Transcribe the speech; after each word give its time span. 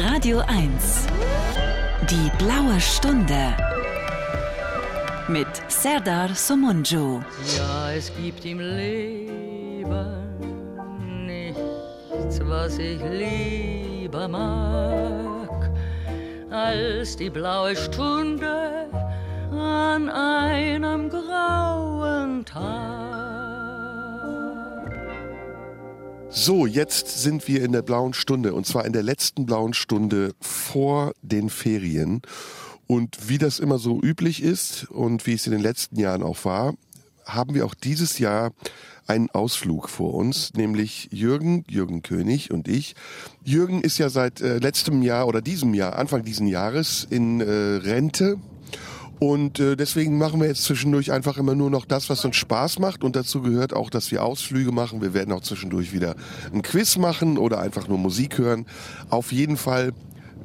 Radio 0.00 0.38
1. 0.46 1.06
Die 2.08 2.30
blaue 2.38 2.80
Stunde. 2.80 3.56
Mit 5.26 5.48
Serdar 5.66 6.28
Somunju. 6.36 7.20
Ja, 7.56 7.90
es 7.90 8.12
gibt 8.14 8.44
im 8.44 8.60
Leben 8.60 9.88
nichts, 11.26 12.38
was 12.44 12.78
ich 12.78 13.00
lieber 13.10 14.28
mag, 14.28 15.68
als 16.50 17.16
die 17.16 17.30
blaue 17.30 17.74
Stunde 17.74 18.86
an 19.50 20.08
einem 20.08 21.10
grauen 21.10 22.44
Tag. 22.44 22.97
So, 26.40 26.66
jetzt 26.66 27.20
sind 27.20 27.48
wir 27.48 27.64
in 27.64 27.72
der 27.72 27.82
blauen 27.82 28.14
Stunde 28.14 28.54
und 28.54 28.64
zwar 28.64 28.84
in 28.84 28.92
der 28.92 29.02
letzten 29.02 29.44
blauen 29.44 29.74
Stunde 29.74 30.36
vor 30.40 31.12
den 31.20 31.50
Ferien. 31.50 32.22
Und 32.86 33.28
wie 33.28 33.38
das 33.38 33.58
immer 33.58 33.80
so 33.80 34.00
üblich 34.00 34.40
ist 34.40 34.88
und 34.88 35.26
wie 35.26 35.32
es 35.32 35.46
in 35.46 35.52
den 35.52 35.60
letzten 35.60 35.98
Jahren 35.98 36.22
auch 36.22 36.44
war, 36.44 36.74
haben 37.24 37.54
wir 37.54 37.66
auch 37.66 37.74
dieses 37.74 38.20
Jahr 38.20 38.52
einen 39.08 39.30
Ausflug 39.30 39.88
vor 39.88 40.14
uns, 40.14 40.54
nämlich 40.54 41.08
Jürgen, 41.10 41.64
Jürgen 41.68 42.02
König 42.02 42.52
und 42.52 42.68
ich. 42.68 42.94
Jürgen 43.42 43.82
ist 43.82 43.98
ja 43.98 44.08
seit 44.08 44.40
äh, 44.40 44.58
letztem 44.58 45.02
Jahr 45.02 45.26
oder 45.26 45.42
diesem 45.42 45.74
Jahr, 45.74 45.96
Anfang 45.96 46.22
diesen 46.22 46.46
Jahres 46.46 47.04
in 47.10 47.40
äh, 47.40 47.50
Rente 47.50 48.38
und 49.20 49.58
äh, 49.58 49.76
deswegen 49.76 50.16
machen 50.16 50.40
wir 50.40 50.46
jetzt 50.46 50.62
zwischendurch 50.62 51.10
einfach 51.10 51.38
immer 51.38 51.56
nur 51.56 51.70
noch 51.70 51.84
das, 51.84 52.08
was 52.08 52.24
uns 52.24 52.36
Spaß 52.36 52.78
macht. 52.78 53.02
Und 53.02 53.16
dazu 53.16 53.42
gehört 53.42 53.74
auch, 53.74 53.90
dass 53.90 54.12
wir 54.12 54.22
Ausflüge 54.22 54.70
machen. 54.70 55.02
Wir 55.02 55.12
werden 55.12 55.32
auch 55.32 55.40
zwischendurch 55.40 55.92
wieder 55.92 56.14
ein 56.52 56.62
Quiz 56.62 56.96
machen 56.96 57.36
oder 57.36 57.60
einfach 57.60 57.88
nur 57.88 57.98
Musik 57.98 58.38
hören. 58.38 58.66
Auf 59.10 59.32
jeden 59.32 59.56
Fall 59.56 59.92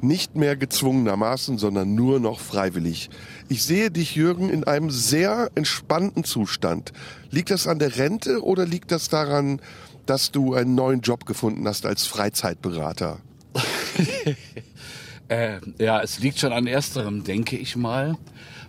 nicht 0.00 0.34
mehr 0.34 0.56
gezwungenermaßen, 0.56 1.56
sondern 1.56 1.94
nur 1.94 2.18
noch 2.18 2.40
freiwillig. 2.40 3.10
Ich 3.48 3.62
sehe 3.62 3.90
dich, 3.90 4.16
Jürgen, 4.16 4.50
in 4.50 4.64
einem 4.64 4.90
sehr 4.90 5.50
entspannten 5.54 6.24
Zustand. 6.24 6.92
Liegt 7.30 7.50
das 7.50 7.68
an 7.68 7.78
der 7.78 7.96
Rente 7.96 8.42
oder 8.42 8.66
liegt 8.66 8.90
das 8.90 9.08
daran, 9.08 9.60
dass 10.04 10.32
du 10.32 10.54
einen 10.54 10.74
neuen 10.74 11.00
Job 11.00 11.26
gefunden 11.26 11.66
hast 11.66 11.86
als 11.86 12.06
Freizeitberater? 12.06 13.18
äh, 15.28 15.60
ja, 15.78 16.02
es 16.02 16.18
liegt 16.18 16.40
schon 16.40 16.52
an 16.52 16.66
ersterem, 16.66 17.22
denke 17.22 17.56
ich 17.56 17.76
mal 17.76 18.18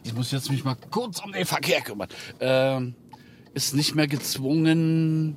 ich 0.05 0.13
muss 0.13 0.31
jetzt 0.31 0.51
mich 0.51 0.63
mal 0.63 0.77
kurz 0.91 1.19
um 1.19 1.31
den 1.31 1.45
Verkehr 1.45 1.81
kümmern, 1.81 2.09
äh, 2.39 2.79
ist 3.53 3.73
nicht 3.73 3.95
mehr 3.95 4.07
gezwungen, 4.07 5.35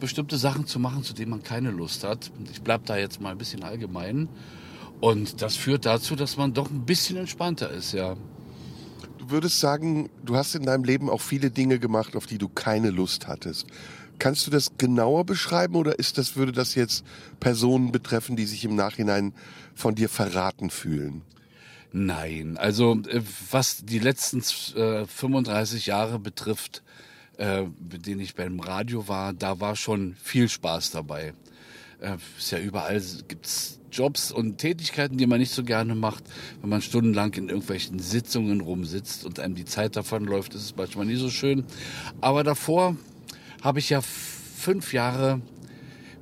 bestimmte 0.00 0.38
Sachen 0.38 0.66
zu 0.66 0.78
machen, 0.78 1.02
zu 1.02 1.12
denen 1.12 1.30
man 1.30 1.42
keine 1.42 1.70
Lust 1.70 2.02
hat. 2.02 2.30
Ich 2.50 2.62
bleibe 2.62 2.84
da 2.86 2.96
jetzt 2.96 3.20
mal 3.20 3.32
ein 3.32 3.38
bisschen 3.38 3.62
allgemein. 3.62 4.28
Und 5.00 5.42
das 5.42 5.56
führt 5.56 5.84
dazu, 5.84 6.16
dass 6.16 6.38
man 6.38 6.54
doch 6.54 6.70
ein 6.70 6.86
bisschen 6.86 7.18
entspannter 7.18 7.70
ist, 7.70 7.92
ja. 7.92 8.16
Du 9.18 9.30
würdest 9.30 9.60
sagen, 9.60 10.08
du 10.24 10.36
hast 10.36 10.54
in 10.54 10.62
deinem 10.62 10.84
Leben 10.84 11.10
auch 11.10 11.20
viele 11.20 11.50
Dinge 11.50 11.78
gemacht, 11.78 12.16
auf 12.16 12.26
die 12.26 12.38
du 12.38 12.48
keine 12.48 12.90
Lust 12.90 13.26
hattest. 13.26 13.66
Kannst 14.18 14.46
du 14.46 14.50
das 14.50 14.78
genauer 14.78 15.26
beschreiben 15.26 15.74
oder 15.74 15.98
ist 15.98 16.16
das, 16.16 16.36
würde 16.36 16.52
das 16.52 16.74
jetzt 16.74 17.04
Personen 17.38 17.92
betreffen, 17.92 18.36
die 18.36 18.46
sich 18.46 18.64
im 18.64 18.74
Nachhinein 18.74 19.34
von 19.74 19.94
dir 19.94 20.08
verraten 20.08 20.70
fühlen? 20.70 21.22
Nein, 21.98 22.58
also 22.58 23.00
äh, 23.08 23.22
was 23.50 23.78
die 23.86 23.98
letzten 23.98 24.40
äh, 24.78 25.06
35 25.06 25.86
Jahre 25.86 26.18
betrifft, 26.18 26.82
äh, 27.38 27.62
mit 27.62 28.04
denen 28.04 28.20
ich 28.20 28.34
beim 28.34 28.60
Radio 28.60 29.08
war, 29.08 29.32
da 29.32 29.60
war 29.60 29.76
schon 29.76 30.14
viel 30.22 30.50
Spaß 30.50 30.90
dabei. 30.90 31.32
Äh, 32.00 32.18
ist 32.36 32.50
ja 32.50 32.58
überall 32.58 33.02
gibt's 33.28 33.80
Jobs 33.90 34.30
und 34.30 34.58
Tätigkeiten, 34.58 35.16
die 35.16 35.26
man 35.26 35.40
nicht 35.40 35.54
so 35.54 35.64
gerne 35.64 35.94
macht. 35.94 36.24
Wenn 36.60 36.68
man 36.68 36.82
stundenlang 36.82 37.32
in 37.32 37.48
irgendwelchen 37.48 37.98
Sitzungen 37.98 38.60
rumsitzt 38.60 39.24
und 39.24 39.40
einem 39.40 39.54
die 39.54 39.64
Zeit 39.64 39.96
davonläuft, 39.96 40.54
ist 40.54 40.64
es 40.64 40.76
manchmal 40.76 41.06
nie 41.06 41.16
so 41.16 41.30
schön. 41.30 41.64
Aber 42.20 42.44
davor 42.44 42.96
habe 43.62 43.78
ich 43.78 43.88
ja 43.88 44.02
fünf 44.02 44.92
Jahre 44.92 45.40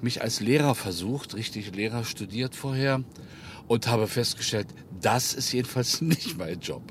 mich 0.03 0.22
als 0.22 0.38
Lehrer 0.38 0.77
versucht, 0.77 1.34
richtig 1.34 1.75
Lehrer 1.75 2.04
studiert 2.04 2.54
vorher 2.54 3.03
und 3.66 3.87
habe 3.87 4.06
festgestellt, 4.06 4.69
das 5.04 5.34
ist 5.34 5.53
jedenfalls 5.53 6.00
nicht 6.00 6.38
mein 6.38 6.60
Job. 6.60 6.82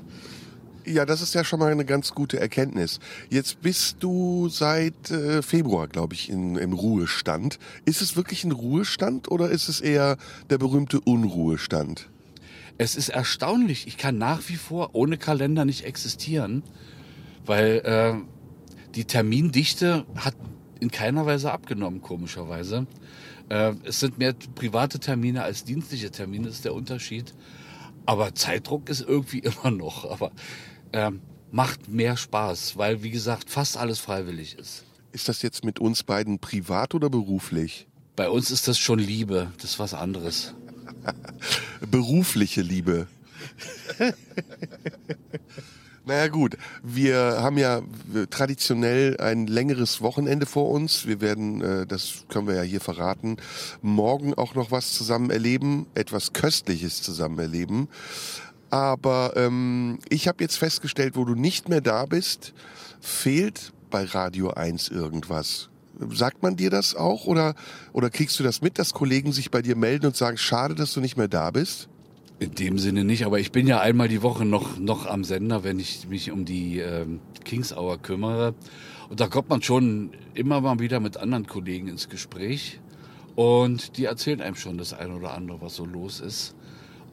Ja, 0.86 1.06
das 1.06 1.22
ist 1.22 1.34
ja 1.34 1.44
schon 1.44 1.60
mal 1.60 1.72
eine 1.72 1.86
ganz 1.86 2.12
gute 2.12 2.38
Erkenntnis. 2.38 3.00
Jetzt 3.30 3.62
bist 3.62 3.96
du 4.00 4.50
seit 4.50 5.10
äh, 5.10 5.40
Februar, 5.40 5.88
glaube 5.88 6.12
ich, 6.12 6.28
in, 6.28 6.56
im 6.56 6.74
Ruhestand. 6.74 7.58
Ist 7.86 8.02
es 8.02 8.16
wirklich 8.16 8.44
ein 8.44 8.52
Ruhestand 8.52 9.30
oder 9.30 9.48
ist 9.48 9.68
es 9.68 9.80
eher 9.80 10.18
der 10.50 10.58
berühmte 10.58 11.00
Unruhestand? 11.00 12.10
Es 12.76 12.96
ist 12.96 13.08
erstaunlich. 13.08 13.86
Ich 13.86 13.96
kann 13.96 14.18
nach 14.18 14.42
wie 14.48 14.56
vor 14.56 14.90
ohne 14.92 15.16
Kalender 15.16 15.64
nicht 15.64 15.84
existieren, 15.84 16.62
weil 17.46 17.80
äh, 17.84 18.14
die 18.94 19.06
Termindichte 19.06 20.04
hat 20.16 20.34
in 20.80 20.90
keiner 20.90 21.24
Weise 21.24 21.50
abgenommen, 21.50 22.02
komischerweise. 22.02 22.86
Äh, 23.48 23.72
es 23.84 24.00
sind 24.00 24.18
mehr 24.18 24.34
private 24.54 24.98
Termine 24.98 25.44
als 25.44 25.64
dienstliche 25.64 26.10
Termine, 26.10 26.48
ist 26.48 26.66
der 26.66 26.74
Unterschied. 26.74 27.32
Aber 28.06 28.34
Zeitdruck 28.34 28.88
ist 28.88 29.00
irgendwie 29.00 29.38
immer 29.40 29.70
noch. 29.70 30.10
Aber 30.10 30.32
ähm, 30.92 31.20
macht 31.50 31.88
mehr 31.88 32.16
Spaß, 32.16 32.76
weil, 32.76 33.02
wie 33.02 33.10
gesagt, 33.10 33.50
fast 33.50 33.76
alles 33.76 34.00
freiwillig 34.00 34.58
ist. 34.58 34.84
Ist 35.12 35.28
das 35.28 35.42
jetzt 35.42 35.64
mit 35.64 35.78
uns 35.78 36.02
beiden 36.02 36.40
privat 36.40 36.94
oder 36.94 37.08
beruflich? 37.08 37.86
Bei 38.16 38.28
uns 38.28 38.50
ist 38.50 38.66
das 38.68 38.78
schon 38.78 38.98
Liebe, 38.98 39.52
das 39.58 39.72
ist 39.72 39.78
was 39.78 39.94
anderes. 39.94 40.54
Berufliche 41.90 42.62
Liebe. 42.62 43.06
Naja 46.06 46.28
gut, 46.28 46.58
wir 46.82 47.16
haben 47.16 47.56
ja 47.56 47.80
traditionell 48.28 49.16
ein 49.18 49.46
längeres 49.46 50.02
Wochenende 50.02 50.44
vor 50.44 50.68
uns. 50.70 51.06
Wir 51.06 51.22
werden, 51.22 51.62
äh, 51.62 51.86
das 51.86 52.24
können 52.28 52.46
wir 52.46 52.56
ja 52.56 52.62
hier 52.62 52.82
verraten, 52.82 53.38
morgen 53.80 54.34
auch 54.34 54.54
noch 54.54 54.70
was 54.70 54.92
zusammen 54.92 55.30
erleben, 55.30 55.86
etwas 55.94 56.34
Köstliches 56.34 57.00
zusammen 57.00 57.38
erleben. 57.38 57.88
Aber 58.68 59.32
ähm, 59.36 59.98
ich 60.10 60.28
habe 60.28 60.44
jetzt 60.44 60.58
festgestellt, 60.58 61.16
wo 61.16 61.24
du 61.24 61.34
nicht 61.34 61.70
mehr 61.70 61.80
da 61.80 62.04
bist, 62.04 62.52
fehlt 63.00 63.72
bei 63.88 64.04
Radio 64.04 64.50
1 64.50 64.88
irgendwas. 64.88 65.70
Sagt 66.10 66.42
man 66.42 66.56
dir 66.56 66.68
das 66.68 66.94
auch 66.94 67.24
oder, 67.24 67.54
oder 67.94 68.10
kriegst 68.10 68.38
du 68.38 68.42
das 68.42 68.60
mit, 68.60 68.78
dass 68.78 68.92
Kollegen 68.92 69.32
sich 69.32 69.50
bei 69.50 69.62
dir 69.62 69.76
melden 69.76 70.06
und 70.06 70.16
sagen, 70.16 70.36
schade, 70.36 70.74
dass 70.74 70.92
du 70.92 71.00
nicht 71.00 71.16
mehr 71.16 71.28
da 71.28 71.50
bist? 71.50 71.88
In 72.40 72.54
dem 72.54 72.78
Sinne 72.78 73.04
nicht, 73.04 73.24
aber 73.24 73.38
ich 73.38 73.52
bin 73.52 73.66
ja 73.66 73.80
einmal 73.80 74.08
die 74.08 74.22
Woche 74.22 74.44
noch, 74.44 74.78
noch 74.78 75.06
am 75.06 75.22
Sender, 75.22 75.62
wenn 75.62 75.78
ich 75.78 76.08
mich 76.08 76.32
um 76.32 76.44
die 76.44 76.80
ähm, 76.80 77.20
Kings 77.44 77.72
Hour 77.72 77.98
kümmere. 77.98 78.54
Und 79.08 79.20
da 79.20 79.28
kommt 79.28 79.48
man 79.50 79.62
schon 79.62 80.10
immer 80.34 80.60
mal 80.60 80.80
wieder 80.80 80.98
mit 80.98 81.16
anderen 81.16 81.46
Kollegen 81.46 81.86
ins 81.86 82.08
Gespräch. 82.08 82.80
Und 83.36 83.96
die 83.96 84.06
erzählen 84.06 84.40
einem 84.40 84.56
schon 84.56 84.78
das 84.78 84.92
eine 84.92 85.14
oder 85.14 85.34
andere, 85.34 85.60
was 85.60 85.76
so 85.76 85.84
los 85.84 86.20
ist. 86.20 86.54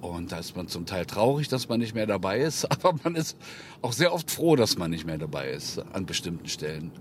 Und 0.01 0.31
da 0.31 0.39
ist 0.39 0.55
man 0.55 0.67
zum 0.67 0.87
Teil 0.87 1.05
traurig, 1.05 1.47
dass 1.47 1.69
man 1.69 1.79
nicht 1.79 1.93
mehr 1.93 2.07
dabei 2.07 2.39
ist, 2.39 2.65
aber 2.71 2.95
man 3.03 3.15
ist 3.15 3.37
auch 3.81 3.93
sehr 3.93 4.13
oft 4.13 4.31
froh, 4.31 4.55
dass 4.55 4.77
man 4.77 4.89
nicht 4.89 5.05
mehr 5.05 5.19
dabei 5.19 5.51
ist 5.51 5.79
an 5.93 6.07
bestimmten 6.07 6.47
Stellen. 6.47 6.91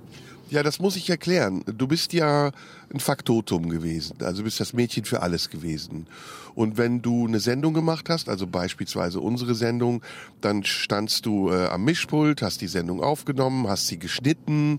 Ja, 0.51 0.65
das 0.65 0.81
muss 0.81 0.97
ich 0.97 1.09
erklären. 1.09 1.63
Du 1.65 1.87
bist 1.87 2.13
ja 2.13 2.51
ein 2.93 2.99
Faktotum 2.99 3.69
gewesen. 3.69 4.17
Also 4.21 4.43
bist 4.43 4.59
das 4.59 4.73
Mädchen 4.73 5.05
für 5.05 5.23
alles 5.23 5.49
gewesen. 5.49 6.09
Und 6.61 6.77
wenn 6.77 7.01
du 7.01 7.27
eine 7.27 7.41
Sendung 7.41 7.73
gemacht 7.73 8.11
hast, 8.11 8.29
also 8.29 8.47
beispielsweise 8.47 9.19
unsere 9.19 9.55
Sendung, 9.55 10.03
dann 10.43 10.63
standst 10.63 11.25
du 11.25 11.51
äh, 11.51 11.69
am 11.69 11.85
Mischpult, 11.85 12.43
hast 12.43 12.61
die 12.61 12.67
Sendung 12.67 13.03
aufgenommen, 13.03 13.67
hast 13.67 13.87
sie 13.87 13.99
geschnitten, 13.99 14.79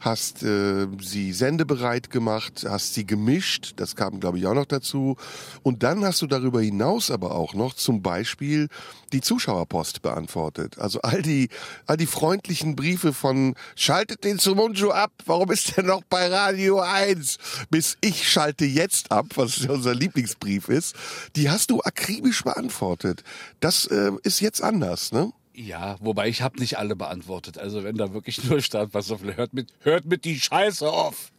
hast 0.00 0.42
äh, 0.42 0.86
sie 1.00 1.32
sendebereit 1.32 2.10
gemacht, 2.10 2.66
hast 2.68 2.92
sie 2.92 3.06
gemischt, 3.06 3.72
das 3.76 3.96
kam 3.96 4.20
glaube 4.20 4.36
ich 4.36 4.46
auch 4.46 4.52
noch 4.52 4.66
dazu. 4.66 5.16
Und 5.62 5.82
dann 5.82 6.04
hast 6.04 6.20
du 6.20 6.26
darüber 6.26 6.60
hinaus 6.60 7.10
aber 7.10 7.34
auch 7.34 7.54
noch 7.54 7.72
zum 7.72 8.02
Beispiel 8.02 8.68
die 9.14 9.22
Zuschauerpost 9.22 10.02
beantwortet. 10.02 10.78
Also 10.78 11.00
all 11.00 11.22
die, 11.22 11.48
all 11.86 11.96
die 11.96 12.06
freundlichen 12.06 12.76
Briefe 12.76 13.14
von 13.14 13.54
schaltet 13.74 14.24
den 14.24 14.38
Sumunju 14.38 14.90
ab, 14.90 15.12
warum 15.24 15.50
ist 15.50 15.78
der 15.78 15.84
noch 15.84 16.02
bei 16.02 16.26
Radio 16.28 16.80
1? 16.80 17.38
Bis 17.70 17.96
ich 18.02 18.28
schalte 18.30 18.66
jetzt 18.66 19.10
ab, 19.10 19.26
was 19.36 19.64
unser 19.66 19.94
Lieblingsbrief 19.94 20.68
ist, 20.68 20.94
die 21.36 21.50
hast 21.50 21.70
du 21.70 21.80
akribisch 21.80 22.42
beantwortet. 22.44 23.24
Das 23.60 23.86
äh, 23.86 24.12
ist 24.22 24.40
jetzt 24.40 24.62
anders, 24.62 25.12
ne? 25.12 25.32
Ja, 25.54 25.96
wobei 26.00 26.28
ich 26.28 26.40
habe 26.40 26.58
nicht 26.58 26.78
alle 26.78 26.96
beantwortet. 26.96 27.58
Also 27.58 27.84
wenn 27.84 27.96
da 27.96 28.14
wirklich 28.14 28.42
nur 28.44 28.62
stand, 28.62 28.94
was 28.94 29.10
auf, 29.10 29.22
hört 29.22 29.52
mit, 29.52 29.68
hört 29.80 30.06
mit 30.06 30.24
die 30.24 30.40
Scheiße 30.40 30.88
auf. 30.88 31.30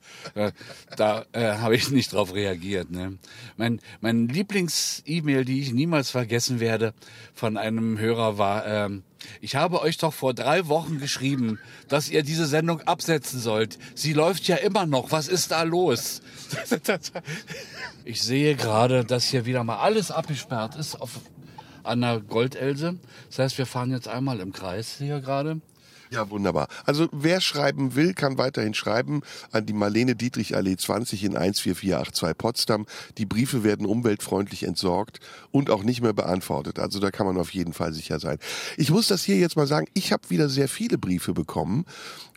Da 0.95 1.25
äh, 1.31 1.57
habe 1.57 1.75
ich 1.75 1.89
nicht 1.89 2.13
drauf 2.13 2.33
reagiert. 2.33 2.91
Ne? 2.91 3.17
Mein, 3.57 3.79
mein 4.01 4.27
Lieblings-E-Mail, 4.27 5.45
die 5.45 5.61
ich 5.61 5.73
niemals 5.73 6.11
vergessen 6.11 6.59
werde, 6.59 6.93
von 7.33 7.57
einem 7.57 7.97
Hörer 7.97 8.37
war, 8.37 8.67
ähm, 8.67 9.03
ich 9.41 9.55
habe 9.55 9.81
euch 9.81 9.97
doch 9.97 10.13
vor 10.13 10.33
drei 10.33 10.67
Wochen 10.67 10.99
geschrieben, 10.99 11.57
dass 11.87 12.09
ihr 12.09 12.23
diese 12.23 12.45
Sendung 12.45 12.81
absetzen 12.81 13.39
sollt. 13.39 13.79
Sie 13.95 14.13
läuft 14.13 14.47
ja 14.47 14.57
immer 14.57 14.85
noch. 14.85 15.11
Was 15.11 15.27
ist 15.27 15.51
da 15.51 15.63
los? 15.63 16.21
ich 18.05 18.21
sehe 18.21 18.55
gerade, 18.55 19.05
dass 19.05 19.25
hier 19.25 19.45
wieder 19.45 19.63
mal 19.63 19.77
alles 19.77 20.11
abgesperrt 20.11 20.75
ist 20.75 20.99
auf 20.99 21.11
an 21.83 22.01
der 22.01 22.19
Goldelse. 22.19 22.97
Das 23.29 23.39
heißt, 23.39 23.57
wir 23.57 23.65
fahren 23.65 23.91
jetzt 23.91 24.07
einmal 24.07 24.39
im 24.39 24.53
Kreis 24.53 24.97
hier 24.97 25.19
gerade. 25.19 25.61
Ja, 26.13 26.29
wunderbar. 26.29 26.67
Also 26.85 27.09
wer 27.11 27.41
schreiben 27.41 27.95
will, 27.95 28.13
kann 28.13 28.37
weiterhin 28.37 28.75
schreiben 28.75 29.21
an 29.51 29.65
die 29.65 29.73
Marlene 29.73 30.15
Dietrich 30.15 30.55
Allee 30.55 30.77
20 30.77 31.23
in 31.23 31.31
14482 31.31 32.37
Potsdam. 32.37 32.85
Die 33.17 33.25
Briefe 33.25 33.63
werden 33.63 33.87
umweltfreundlich 33.87 34.61
entsorgt 34.61 35.19
und 35.49 35.71
auch 35.71 35.81
nicht 35.81 36.01
mehr 36.01 36.13
beantwortet. 36.13 36.77
Also 36.77 36.99
da 36.99 37.09
kann 37.09 37.25
man 37.25 37.39
auf 37.39 37.51
jeden 37.51 37.73
Fall 37.73 37.93
sicher 37.93 38.19
sein. 38.19 38.37
Ich 38.77 38.91
muss 38.91 39.07
das 39.07 39.23
hier 39.23 39.37
jetzt 39.37 39.55
mal 39.55 39.65
sagen, 39.65 39.87
ich 39.95 40.11
habe 40.11 40.29
wieder 40.29 40.49
sehr 40.49 40.67
viele 40.67 40.99
Briefe 40.99 41.33
bekommen. 41.33 41.85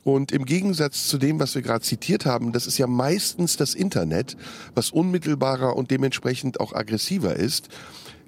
Und 0.05 0.33
im 0.33 0.47
Gegensatz 0.47 1.09
zu 1.09 1.19
dem, 1.19 1.39
was 1.39 1.55
wir 1.55 1.61
gerade 1.61 1.83
zitiert 1.83 2.25
haben, 2.25 2.53
das 2.53 2.67
ist 2.67 2.79
ja 2.79 2.87
meistens 2.87 3.59
das 3.59 3.75
Internet, 3.75 4.39
was 4.75 4.91
unmittelbarer 4.91 5.77
und 5.77 5.91
dementsprechend 5.91 6.61
auch 6.61 6.73
aggressiver 6.73 7.37
ist 7.37 7.69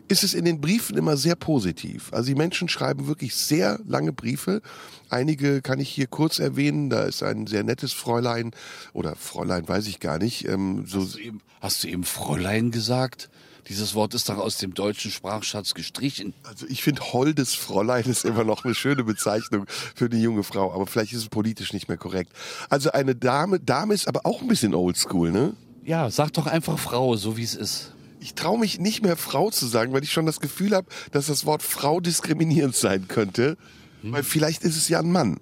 ist 0.09 0.25
es 0.25 0.35
in 0.35 0.45
den 0.45 0.61
Briefen 0.61 0.97
immer 0.97 1.17
sehr 1.17 1.37
positiv. 1.37 2.13
Also 2.13 2.29
die 2.29 2.35
Menschen 2.35 2.69
schreiben 2.69 3.07
wirklich 3.07 3.35
sehr 3.35 3.79
lange 3.87 4.13
Briefe. 4.13 4.63
Einige 5.11 5.63
kann 5.63 5.81
ich 5.81 5.89
hier 5.91 6.07
kurz 6.07 6.39
erwähnen. 6.39 6.91
Da 6.91 7.05
ist 7.05 7.23
ein 7.23 7.47
sehr 7.47 7.63
nettes 7.63 7.93
Fräulein 7.93 8.53
oder 8.93 9.15
Fräulein 9.17 9.69
weiß 9.69 9.87
ich 9.87 10.01
gar 10.01 10.19
nicht. 10.19 10.47
Ähm, 10.49 10.85
so 10.87 11.01
hast, 11.01 11.15
du 11.15 11.19
eben, 11.19 11.41
hast 11.61 11.85
du 11.85 11.89
eben 11.89 12.05
Fräulein 12.05 12.71
gesagt? 12.71 13.31
Dieses 13.69 13.95
Wort 13.95 14.15
ist 14.15 14.31
doch 14.31 14.39
aus 14.39 14.57
dem 14.57 14.73
deutschen 14.73 15.11
Sprachschatz 15.11 15.75
gestrichen. 15.75 16.33
Also 16.43 16.65
ich 16.69 16.83
finde, 16.83 17.03
holdes 17.13 17.55
Fräulein 17.55 18.05
ist 18.05 18.25
immer 18.25 18.45
noch 18.45 18.65
eine 18.65 18.75
schöne 18.75 19.05
Bezeichnung 19.05 19.67
für 19.69 20.07
eine 20.07 20.17
junge 20.17 20.43
Frau, 20.43 20.73
aber 20.73 20.87
vielleicht 20.87 21.13
ist 21.13 21.21
es 21.21 21.29
politisch 21.29 21.75
nicht 21.75 21.87
mehr 21.87 21.99
korrekt. 21.99 22.33
Also 22.71 22.93
eine 22.93 23.15
Dame, 23.15 23.61
Dame 23.61 23.93
ist 23.93 24.09
aber 24.09 24.25
auch 24.25 24.41
ein 24.41 24.49
bisschen 24.49 24.75
oldschool, 24.75 25.33
ne? 25.33 25.55
Ja, 25.85 26.11
sag 26.11 26.33
doch 26.33 26.47
einfach 26.47 26.79
Frau, 26.79 27.17
so 27.17 27.37
wie 27.37 27.43
es 27.43 27.55
ist 27.55 27.93
ich 28.21 28.35
traue 28.35 28.59
mich 28.59 28.79
nicht 28.79 29.03
mehr 29.03 29.17
Frau 29.17 29.51
zu 29.51 29.67
sagen, 29.67 29.93
weil 29.93 30.03
ich 30.03 30.13
schon 30.13 30.27
das 30.27 30.41
Gefühl 30.41 30.75
habe, 30.75 30.89
dass 31.13 31.27
das 31.27 31.47
Wort 31.47 31.63
Frau 31.63 32.01
diskriminierend 32.01 32.75
sein 32.75 33.09
könnte. 33.09 33.57
Hm. 34.03 34.13
Weil 34.13 34.23
vielleicht 34.23 34.63
ist 34.63 34.77
es 34.77 34.89
ja 34.89 35.01
ein 35.01 35.11
Mann. 35.11 35.39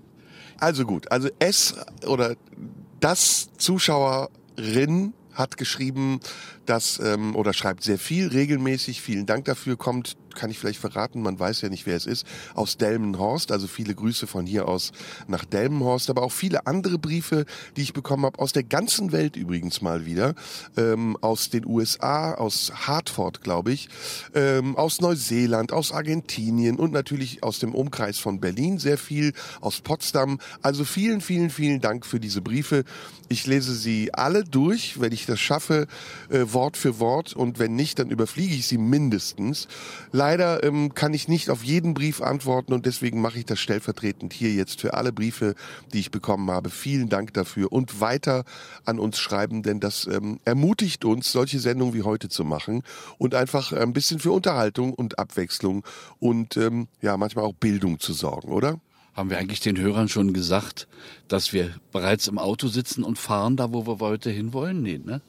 Also 0.58 0.84
gut, 0.84 1.10
also 1.10 1.28
es 1.38 1.74
oder 2.06 2.36
das 3.00 3.50
Zuschauerin 3.58 5.12
hat 5.32 5.58
geschrieben, 5.58 6.20
dass 6.66 6.98
ähm, 6.98 7.34
oder 7.36 7.52
schreibt 7.52 7.82
sehr 7.82 7.98
viel 7.98 8.28
regelmäßig. 8.28 9.00
Vielen 9.00 9.26
Dank 9.26 9.44
dafür. 9.46 9.76
Kommt 9.76 10.16
kann 10.36 10.50
ich 10.50 10.58
vielleicht 10.58 10.78
verraten, 10.78 11.22
man 11.22 11.38
weiß 11.38 11.62
ja 11.62 11.68
nicht, 11.68 11.86
wer 11.86 11.96
es 11.96 12.06
ist, 12.06 12.26
aus 12.54 12.76
Delmenhorst. 12.76 13.50
Also 13.50 13.66
viele 13.66 13.94
Grüße 13.94 14.26
von 14.26 14.46
hier 14.46 14.68
aus 14.68 14.92
nach 15.26 15.44
Delmenhorst, 15.44 16.10
aber 16.10 16.22
auch 16.22 16.32
viele 16.32 16.66
andere 16.66 16.98
Briefe, 16.98 17.46
die 17.76 17.82
ich 17.82 17.92
bekommen 17.92 18.24
habe, 18.24 18.38
aus 18.38 18.52
der 18.52 18.62
ganzen 18.62 19.10
Welt 19.10 19.34
übrigens 19.34 19.80
mal 19.80 20.06
wieder. 20.06 20.34
Ähm, 20.76 21.16
aus 21.20 21.50
den 21.50 21.66
USA, 21.66 22.34
aus 22.34 22.72
Hartford, 22.86 23.42
glaube 23.42 23.72
ich, 23.72 23.88
ähm, 24.34 24.76
aus 24.76 25.00
Neuseeland, 25.00 25.72
aus 25.72 25.90
Argentinien 25.90 26.76
und 26.76 26.92
natürlich 26.92 27.42
aus 27.42 27.58
dem 27.58 27.74
Umkreis 27.74 28.18
von 28.18 28.38
Berlin 28.40 28.78
sehr 28.78 28.98
viel, 28.98 29.32
aus 29.60 29.80
Potsdam. 29.80 30.38
Also 30.62 30.84
vielen, 30.84 31.20
vielen, 31.20 31.50
vielen 31.50 31.80
Dank 31.80 32.06
für 32.06 32.20
diese 32.20 32.42
Briefe. 32.42 32.84
Ich 33.28 33.46
lese 33.46 33.74
sie 33.74 34.12
alle 34.14 34.44
durch, 34.44 35.00
wenn 35.00 35.12
ich 35.12 35.26
das 35.26 35.40
schaffe, 35.40 35.86
äh, 36.28 36.44
Wort 36.56 36.78
für 36.78 36.98
Wort. 36.98 37.34
Und 37.34 37.58
wenn 37.58 37.76
nicht, 37.76 37.98
dann 37.98 38.08
überfliege 38.08 38.54
ich 38.54 38.66
sie 38.66 38.78
mindestens. 38.78 39.68
Leider 40.10 40.64
ähm, 40.64 40.94
kann 40.94 41.12
ich 41.12 41.28
nicht 41.28 41.50
auf 41.50 41.62
jeden 41.62 41.92
Brief 41.92 42.22
antworten 42.22 42.72
und 42.72 42.86
deswegen 42.86 43.20
mache 43.20 43.38
ich 43.38 43.44
das 43.44 43.60
stellvertretend 43.60 44.32
hier 44.32 44.52
jetzt 44.52 44.80
für 44.80 44.94
alle 44.94 45.12
Briefe, 45.12 45.54
die 45.92 46.00
ich 46.00 46.10
bekommen 46.10 46.50
habe. 46.50 46.70
Vielen 46.70 47.10
Dank 47.10 47.34
dafür 47.34 47.70
und 47.72 48.00
weiter 48.00 48.44
an 48.86 48.98
uns 48.98 49.18
schreiben, 49.18 49.62
denn 49.62 49.80
das 49.80 50.06
ähm, 50.06 50.40
ermutigt 50.46 51.04
uns, 51.04 51.30
solche 51.30 51.60
Sendungen 51.60 51.92
wie 51.92 52.02
heute 52.02 52.30
zu 52.30 52.42
machen 52.42 52.82
und 53.18 53.34
einfach 53.34 53.72
ein 53.72 53.92
bisschen 53.92 54.18
für 54.18 54.32
Unterhaltung 54.32 54.94
und 54.94 55.18
Abwechslung 55.18 55.84
und 56.20 56.56
ähm, 56.56 56.88
ja 57.02 57.18
manchmal 57.18 57.44
auch 57.44 57.52
Bildung 57.52 58.00
zu 58.00 58.14
sorgen, 58.14 58.48
oder? 58.48 58.80
Haben 59.12 59.28
wir 59.28 59.38
eigentlich 59.38 59.60
den 59.60 59.78
Hörern 59.78 60.08
schon 60.08 60.32
gesagt, 60.32 60.88
dass 61.28 61.52
wir 61.52 61.74
bereits 61.92 62.28
im 62.28 62.38
Auto 62.38 62.68
sitzen 62.68 63.04
und 63.04 63.18
fahren, 63.18 63.56
da 63.56 63.72
wo 63.74 63.86
wir 63.86 63.98
heute 64.00 64.30
hinwollen? 64.30 64.82
Nee, 64.82 65.00
ne? 65.04 65.20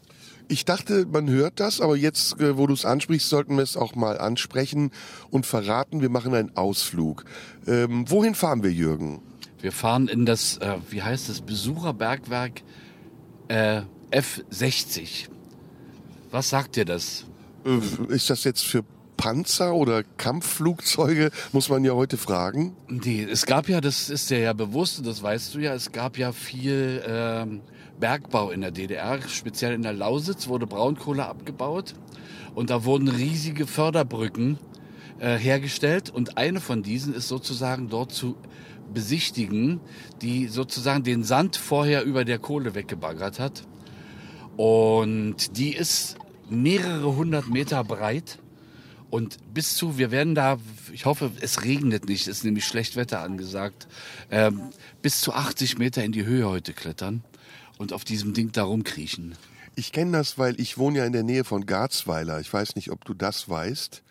Ich 0.49 0.63
dachte, 0.63 1.05
man 1.05 1.29
hört 1.29 1.59
das, 1.59 1.81
aber 1.81 1.97
jetzt, 1.97 2.39
äh, 2.39 2.57
wo 2.57 2.67
du 2.67 2.73
es 2.73 2.85
ansprichst, 2.85 3.27
sollten 3.27 3.57
wir 3.57 3.63
es 3.63 3.75
auch 3.75 3.95
mal 3.95 4.17
ansprechen 4.17 4.91
und 5.29 5.45
verraten. 5.45 6.01
Wir 6.01 6.09
machen 6.09 6.33
einen 6.33 6.55
Ausflug. 6.55 7.25
Ähm, 7.67 8.09
wohin 8.09 8.33
fahren 8.33 8.63
wir, 8.63 8.71
Jürgen? 8.71 9.21
Wir 9.59 9.71
fahren 9.71 10.07
in 10.07 10.25
das, 10.25 10.57
äh, 10.57 10.77
wie 10.89 11.03
heißt 11.03 11.29
das, 11.29 11.41
Besucherbergwerk 11.41 12.61
äh, 13.49 13.81
F60. 14.11 15.27
Was 16.31 16.49
sagt 16.49 16.75
dir 16.75 16.85
das? 16.85 17.25
Äh, 17.65 18.13
ist 18.13 18.29
das 18.29 18.44
jetzt 18.44 18.65
für 18.65 18.83
Panzer 19.17 19.73
oder 19.73 20.03
Kampfflugzeuge, 20.03 21.31
muss 21.51 21.69
man 21.69 21.83
ja 21.83 21.94
heute 21.94 22.17
fragen. 22.17 22.75
Nee, 22.88 23.23
es 23.29 23.45
gab 23.45 23.67
ja, 23.67 23.81
das 23.81 24.09
ist 24.09 24.29
dir 24.29 24.39
ja 24.39 24.53
bewusst, 24.53 25.05
das 25.05 25.21
weißt 25.21 25.55
du 25.55 25.59
ja, 25.59 25.73
es 25.73 25.91
gab 25.91 26.17
ja 26.17 26.31
viel 26.31 27.03
ähm, 27.05 27.61
Bergbau 27.99 28.51
in 28.51 28.61
der 28.61 28.71
DDR, 28.71 29.19
speziell 29.27 29.73
in 29.73 29.81
der 29.81 29.94
Lausitz 29.94 30.47
wurde 30.47 30.67
Braunkohle 30.67 31.25
abgebaut. 31.25 31.95
Und 32.53 32.69
da 32.69 32.85
wurden 32.85 33.07
riesige 33.07 33.67
Förderbrücken 33.67 34.57
äh, 35.19 35.38
hergestellt. 35.38 36.09
Und 36.09 36.38
eine 36.38 36.59
von 36.59 36.83
diesen 36.83 37.13
ist 37.13 37.27
sozusagen 37.27 37.89
dort 37.89 38.11
zu 38.11 38.35
besichtigen, 38.94 39.79
die 40.21 40.47
sozusagen 40.47 41.03
den 41.03 41.23
Sand 41.23 41.55
vorher 41.55 42.03
über 42.03 42.23
der 42.25 42.39
Kohle 42.39 42.75
weggebaggert 42.75 43.39
hat. 43.39 43.63
Und 44.55 45.57
die 45.57 45.75
ist 45.75 46.17
mehrere 46.49 47.15
hundert 47.15 47.49
Meter 47.49 47.83
breit. 47.83 48.39
Und 49.09 49.38
bis 49.53 49.75
zu, 49.75 49.97
wir 49.97 50.11
werden 50.11 50.35
da, 50.35 50.57
ich 50.91 51.05
hoffe, 51.05 51.31
es 51.39 51.63
regnet 51.63 52.09
nicht, 52.09 52.27
ist 52.27 52.44
nämlich 52.44 52.65
schlecht 52.65 52.95
Wetter 52.95 53.21
angesagt, 53.21 53.88
ähm, 54.29 54.61
bis 55.01 55.21
zu 55.21 55.33
80 55.33 55.77
Meter 55.77 56.03
in 56.03 56.11
die 56.11 56.25
Höhe 56.25 56.47
heute 56.47 56.73
klettern 56.73 57.23
und 57.77 57.94
auf 57.94 58.03
diesem 58.03 58.33
Ding 58.33 58.51
da 58.51 58.63
rumkriechen. 58.63 59.35
Ich 59.75 59.91
kenne 59.91 60.12
das, 60.12 60.38
weil 60.38 60.59
ich 60.59 60.77
wohne 60.77 61.00
ja 61.00 61.06
in 61.06 61.13
der 61.13 61.24
Nähe 61.24 61.44
von 61.44 61.65
Garzweiler. 61.65 62.39
Ich 62.39 62.51
weiß 62.51 62.75
nicht, 62.75 62.91
ob 62.91 63.06
du 63.06 63.13
das 63.13 63.47
weißt. 63.47 64.03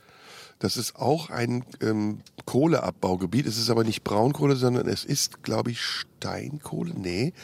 Das 0.59 0.77
ist 0.77 0.97
auch 0.97 1.29
ein 1.29 1.65
ähm, 1.83 2.21
Kohleabbaugebiet. 2.47 3.47
Es 3.47 3.59
ist 3.59 3.69
aber 3.69 3.85
nicht 3.85 4.05
Braunkohle, 4.05 4.57
sondern 4.57 4.89
es 4.89 5.05
ist, 5.05 5.43
glaube 5.43 5.71
ich, 5.71 5.81
Steinkohle. 5.81 6.95
Nee, 6.97 7.35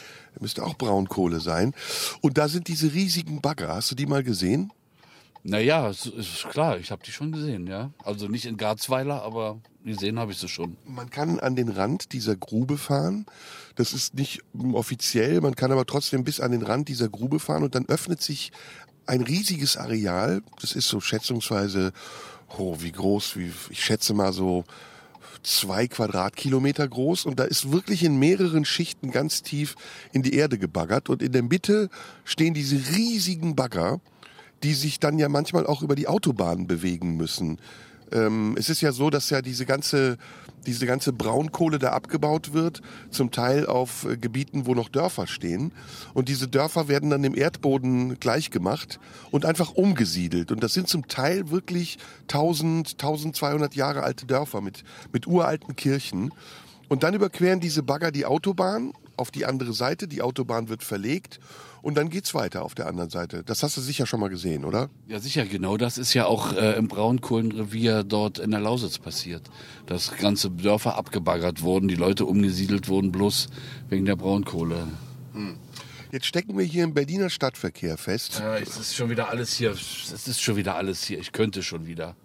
müsste 0.41 0.65
auch 0.65 0.75
Braunkohle 0.75 1.41
sein. 1.41 1.75
Und 2.21 2.39
da 2.39 2.49
sind 2.49 2.69
diese 2.69 2.95
riesigen 2.95 3.41
Bagger. 3.41 3.69
Hast 3.69 3.91
du 3.91 3.95
die 3.95 4.07
mal 4.07 4.23
gesehen? 4.23 4.73
Naja, 5.43 5.89
ist, 5.89 6.07
ist 6.07 6.49
klar, 6.49 6.79
ich 6.79 6.91
habe 6.91 7.03
die 7.05 7.11
schon 7.11 7.33
gesehen, 7.33 7.67
ja. 7.67 7.91
Also 8.05 8.29
nicht 8.29 8.47
in 8.47 8.57
Garzweiler, 8.57 9.23
aber 9.23 9.61
gesehen 9.84 10.19
habe 10.19 10.32
ich 10.32 10.39
sie 10.39 10.48
schon. 10.48 10.77
Man 10.86 11.10
kann 11.10 11.41
an 11.41 11.56
den 11.56 11.69
Rand 11.69 12.12
dieser 12.12 12.36
Grube 12.36 12.79
fahren. 12.79 13.27
Das 13.74 13.93
ist 13.93 14.15
nicht 14.15 14.41
offiziell, 14.72 15.41
man 15.41 15.56
kann 15.56 15.72
aber 15.72 15.86
trotzdem 15.86 16.24
bis 16.24 16.41
an 16.41 16.53
den 16.53 16.62
Rand 16.62 16.89
dieser 16.89 17.08
Grube 17.08 17.39
fahren 17.39 17.62
und 17.62 17.74
dann 17.74 17.86
öffnet 17.86 18.22
sich 18.22 18.53
ein 19.06 19.22
riesiges 19.22 19.77
Areal. 19.77 20.43
Das 20.60 20.72
ist 20.72 20.89
so 20.89 21.01
schätzungsweise, 21.01 21.93
oh, 22.58 22.77
wie 22.81 22.93
groß, 22.93 23.36
wie, 23.36 23.51
ich 23.70 23.84
schätze 23.84 24.15
mal 24.15 24.32
so 24.32 24.65
zwei 25.43 25.89
Quadratkilometer 25.89 26.86
groß 26.86 27.24
und 27.27 27.41
da 27.41 27.44
ist 27.44 27.72
wirklich 27.72 28.05
in 28.05 28.19
mehreren 28.19 28.65
Schichten 28.65 29.10
ganz 29.10 29.43
tief 29.43 29.74
in 30.12 30.22
die 30.22 30.34
Erde 30.34 30.56
gebaggert 30.58 31.08
und 31.08 31.20
in 31.20 31.32
der 31.32 31.43
Mitte 31.43 31.89
stehen 32.24 32.55
diese 32.55 32.77
riesigen 32.94 33.56
Bagger 33.56 34.01
die 34.62 34.74
sich 34.74 35.01
dann 35.01 35.19
ja 35.19 35.29
manchmal 35.29 35.67
auch 35.67 35.82
über 35.82 35.94
die 35.94 36.08
Autobahn 36.08 36.67
bewegen 36.67 37.17
müssen. 37.17 37.58
Ähm, 38.13 38.55
es 38.59 38.69
ist 38.69 38.81
ja 38.81 38.93
so, 38.93 39.11
dass 39.11 39.31
ja 39.31 39.43
diese 39.43 39.67
ganze, 39.67 40.19
diese 40.67 40.87
ganze 40.87 41.13
Braunkohle 41.13 41.79
da 41.79 41.91
abgebaut 41.91 42.53
wird, 42.53 42.83
zum 43.11 43.31
Teil 43.31 43.67
auf 43.67 44.05
äh, 44.05 44.17
Gebieten, 44.17 44.67
wo 44.67 44.75
noch 44.75 44.89
Dörfer 44.89 45.27
stehen. 45.27 45.73
Und 46.15 46.29
diese 46.29 46.49
Dörfer 46.49 46.89
werden 46.89 47.11
dann 47.11 47.23
dem 47.23 47.37
Erdboden 47.37 48.19
gleichgemacht 48.21 49.01
und 49.31 49.45
einfach 49.45 49.73
umgesiedelt. 49.73 50.53
Und 50.53 50.63
das 50.63 50.73
sind 50.73 50.89
zum 50.89 51.09
Teil 51.09 51.51
wirklich 51.51 51.99
1000, 52.23 52.93
1200 52.93 53.75
Jahre 53.75 54.03
alte 54.03 54.27
Dörfer 54.27 54.61
mit, 54.61 54.85
mit 55.13 55.27
uralten 55.27 55.77
Kirchen. 55.77 56.33
Und 56.89 57.03
dann 57.03 57.15
überqueren 57.15 57.61
diese 57.61 57.83
Bagger 57.83 58.11
die 58.11 58.27
Autobahn 58.27 58.93
auf 59.17 59.31
die 59.31 59.47
andere 59.47 59.73
Seite, 59.73 60.09
die 60.09 60.23
Autobahn 60.23 60.69
wird 60.69 60.83
verlegt 60.83 61.41
und 61.83 61.97
dann 61.97 62.11
geht's 62.11 62.35
weiter 62.35 62.63
auf 62.63 62.75
der 62.75 62.87
anderen 62.87 63.11
Seite. 63.11 63.43
Das 63.45 63.63
hast 63.63 63.77
du 63.77 63.81
sicher 63.81 64.07
schon 64.07 64.21
mal 64.21 64.29
gesehen, 64.29 64.65
oder? 64.65 64.89
Ja, 65.09 65.19
sicher, 65.19 65.45
genau. 65.45 65.77
Das 65.77 65.99
ist 65.99 66.15
ja 66.15 66.27
auch 66.27 66.53
äh, 66.53 66.77
im 66.77 66.89
Braunkohlenrevier 66.89 68.05
dort 68.05 68.39
in 68.39 68.51
der 68.51 68.61
Lausitz 68.61 68.99
passiert. 68.99 69.51
Dass 69.87 70.17
ganze 70.17 70.51
Dörfer 70.51 70.97
abgebaggert 70.97 71.63
wurden, 71.63 71.89
die 71.89 71.97
Leute 71.97 72.25
umgesiedelt 72.25 72.89
wurden, 72.89 73.13
bloß 73.13 73.49
wegen 73.89 74.05
der 74.05 74.17
Braunkohle. 74.17 74.89
Jetzt 76.13 76.27
stecken 76.27 76.59
wir 76.59 76.65
hier 76.65 76.85
im 76.85 76.95
Berliner 76.95 77.31
Stadtverkehr 77.31 77.97
fest. 77.97 78.39
Ja, 78.39 78.57
es 78.57 78.77
ist 78.77 78.95
schon 78.95 79.09
wieder 79.11 79.31
alles 79.31 79.55
hier. 79.55 79.71
Es 79.71 80.29
ist 80.29 80.43
schon 80.43 80.57
wieder 80.57 80.77
alles 80.77 81.03
hier. 81.05 81.19
Ich 81.19 81.33
könnte 81.33 81.63
schon 81.63 81.87
wieder. 81.87 82.17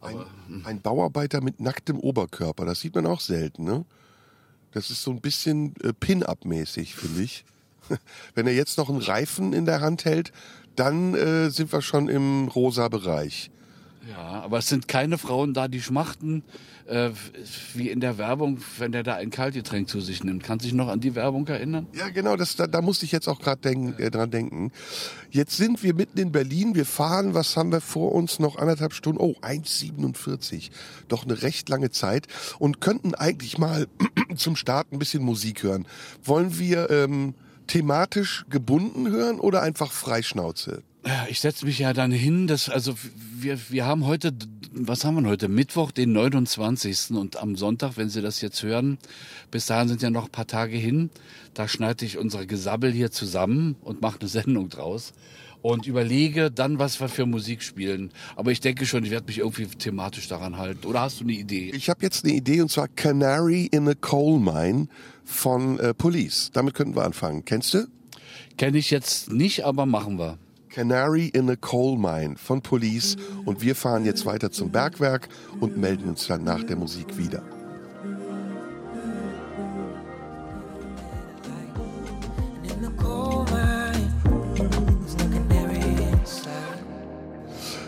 Ein, 0.00 0.64
ein 0.64 0.80
Bauarbeiter 0.82 1.40
mit 1.40 1.60
nacktem 1.60 1.98
Oberkörper, 1.98 2.66
das 2.66 2.80
sieht 2.80 2.94
man 2.94 3.06
auch 3.06 3.20
selten, 3.20 3.64
ne? 3.64 3.84
Das 4.74 4.90
ist 4.90 5.02
so 5.02 5.12
ein 5.12 5.20
bisschen 5.20 5.74
äh, 5.82 5.92
Pin-Up-mäßig, 5.92 6.94
finde 6.94 7.22
ich. 7.22 7.44
Wenn 8.34 8.46
er 8.46 8.54
jetzt 8.54 8.76
noch 8.76 8.90
einen 8.90 9.00
Reifen 9.00 9.52
in 9.52 9.64
der 9.64 9.80
Hand 9.80 10.04
hält, 10.04 10.32
dann 10.76 11.14
äh, 11.14 11.50
sind 11.50 11.72
wir 11.72 11.80
schon 11.80 12.08
im 12.08 12.48
rosa 12.48 12.88
Bereich. 12.88 13.50
Ja, 14.10 14.42
aber 14.42 14.58
es 14.58 14.68
sind 14.68 14.88
keine 14.88 15.16
Frauen 15.16 15.54
da, 15.54 15.68
die 15.68 15.80
schmachten, 15.80 16.42
äh, 16.86 17.10
wie 17.74 17.88
in 17.88 18.00
der 18.00 18.18
Werbung, 18.18 18.58
wenn 18.78 18.92
der 18.92 19.02
da 19.02 19.14
ein 19.14 19.30
Kaltgetränk 19.30 19.88
zu 19.88 20.00
sich 20.00 20.22
nimmt. 20.24 20.42
Kannst 20.42 20.64
du 20.64 20.68
dich 20.68 20.74
noch 20.74 20.88
an 20.88 21.00
die 21.00 21.14
Werbung 21.14 21.46
erinnern? 21.48 21.86
Ja, 21.94 22.08
genau, 22.08 22.36
das, 22.36 22.56
da, 22.56 22.66
da 22.66 22.82
musste 22.82 23.04
ich 23.04 23.12
jetzt 23.12 23.28
auch 23.28 23.40
gerade 23.40 23.60
denk, 23.60 23.98
äh, 23.98 24.10
dran 24.10 24.30
denken. 24.30 24.72
Jetzt 25.30 25.56
sind 25.56 25.82
wir 25.82 25.94
mitten 25.94 26.18
in 26.18 26.32
Berlin. 26.32 26.74
Wir 26.74 26.86
fahren, 26.86 27.34
was 27.34 27.56
haben 27.56 27.72
wir 27.72 27.80
vor 27.80 28.12
uns? 28.12 28.38
Noch 28.38 28.56
anderthalb 28.56 28.92
Stunden. 28.92 29.20
Oh, 29.20 29.34
1,47. 29.40 30.70
Doch 31.08 31.24
eine 31.24 31.42
recht 31.42 31.68
lange 31.68 31.90
Zeit. 31.90 32.26
Und 32.58 32.80
könnten 32.80 33.14
eigentlich 33.14 33.58
mal 33.58 33.86
zum 34.36 34.56
Start 34.56 34.92
ein 34.92 34.98
bisschen 34.98 35.22
Musik 35.22 35.62
hören. 35.62 35.86
Wollen 36.22 36.58
wir 36.58 36.90
ähm, 36.90 37.34
thematisch 37.66 38.44
gebunden 38.50 39.08
hören 39.08 39.40
oder 39.40 39.62
einfach 39.62 39.90
Freischnauze? 39.90 40.82
Ich 41.28 41.40
setze 41.40 41.66
mich 41.66 41.78
ja 41.78 41.92
dann 41.92 42.10
hin, 42.10 42.46
dass, 42.46 42.70
also 42.70 42.94
wir, 43.36 43.58
wir 43.68 43.84
haben 43.84 44.06
heute, 44.06 44.32
was 44.76 45.04
haben 45.04 45.22
wir 45.22 45.28
heute? 45.28 45.48
Mittwoch, 45.48 45.90
den 45.92 46.12
29. 46.12 47.10
Und 47.10 47.36
am 47.36 47.56
Sonntag, 47.56 47.96
wenn 47.96 48.08
Sie 48.08 48.22
das 48.22 48.40
jetzt 48.40 48.62
hören, 48.62 48.98
bis 49.50 49.66
dahin 49.66 49.88
sind 49.88 50.02
ja 50.02 50.10
noch 50.10 50.26
ein 50.26 50.30
paar 50.30 50.46
Tage 50.46 50.76
hin, 50.76 51.10
da 51.54 51.68
schneide 51.68 52.04
ich 52.04 52.18
unsere 52.18 52.46
Gesabbel 52.46 52.92
hier 52.92 53.10
zusammen 53.10 53.76
und 53.82 54.02
mache 54.02 54.20
eine 54.20 54.28
Sendung 54.34 54.68
draus 54.68 55.12
und 55.62 55.86
überlege 55.86 56.50
dann, 56.50 56.78
was 56.78 57.00
wir 57.00 57.08
für 57.08 57.24
Musik 57.24 57.62
spielen. 57.62 58.10
Aber 58.36 58.50
ich 58.50 58.60
denke 58.60 58.84
schon, 58.84 59.04
ich 59.04 59.10
werde 59.10 59.26
mich 59.26 59.38
irgendwie 59.38 59.66
thematisch 59.66 60.28
daran 60.28 60.58
halten. 60.58 60.86
Oder 60.86 61.02
hast 61.02 61.20
du 61.20 61.24
eine 61.24 61.32
Idee? 61.32 61.70
Ich 61.74 61.88
habe 61.88 62.02
jetzt 62.02 62.24
eine 62.24 62.34
Idee 62.34 62.60
und 62.60 62.70
zwar 62.70 62.88
Canary 62.88 63.66
in 63.66 63.88
a 63.88 63.94
Coal 63.94 64.38
Mine 64.38 64.88
von 65.24 65.78
äh, 65.78 65.94
Police. 65.94 66.50
Damit 66.52 66.74
könnten 66.74 66.96
wir 66.96 67.04
anfangen. 67.04 67.44
Kennst 67.44 67.72
du? 67.74 67.86
Kenne 68.58 68.78
ich 68.78 68.90
jetzt 68.90 69.32
nicht, 69.32 69.64
aber 69.64 69.86
machen 69.86 70.18
wir. 70.18 70.38
Canary 70.74 71.26
in 71.28 71.48
a 71.50 71.54
Coal 71.54 71.96
Mine 71.96 72.34
von 72.36 72.60
Police 72.60 73.14
und 73.44 73.62
wir 73.62 73.76
fahren 73.76 74.04
jetzt 74.04 74.26
weiter 74.26 74.50
zum 74.50 74.72
Bergwerk 74.72 75.28
und 75.60 75.76
melden 75.76 76.08
uns 76.08 76.26
dann 76.26 76.42
nach 76.42 76.64
der 76.64 76.74
Musik 76.74 77.16
wieder. 77.16 77.44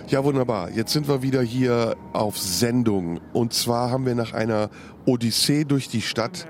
Ja, 0.06 0.22
wunderbar. 0.22 0.70
Jetzt 0.70 0.92
sind 0.92 1.08
wir 1.08 1.22
wieder 1.22 1.42
hier 1.42 1.96
auf 2.12 2.38
Sendung. 2.38 3.20
Und 3.32 3.52
zwar 3.52 3.90
haben 3.90 4.06
wir 4.06 4.14
nach 4.14 4.32
einer 4.32 4.70
Odyssee 5.04 5.64
durch 5.64 5.88
die 5.88 6.02
Stadt 6.02 6.46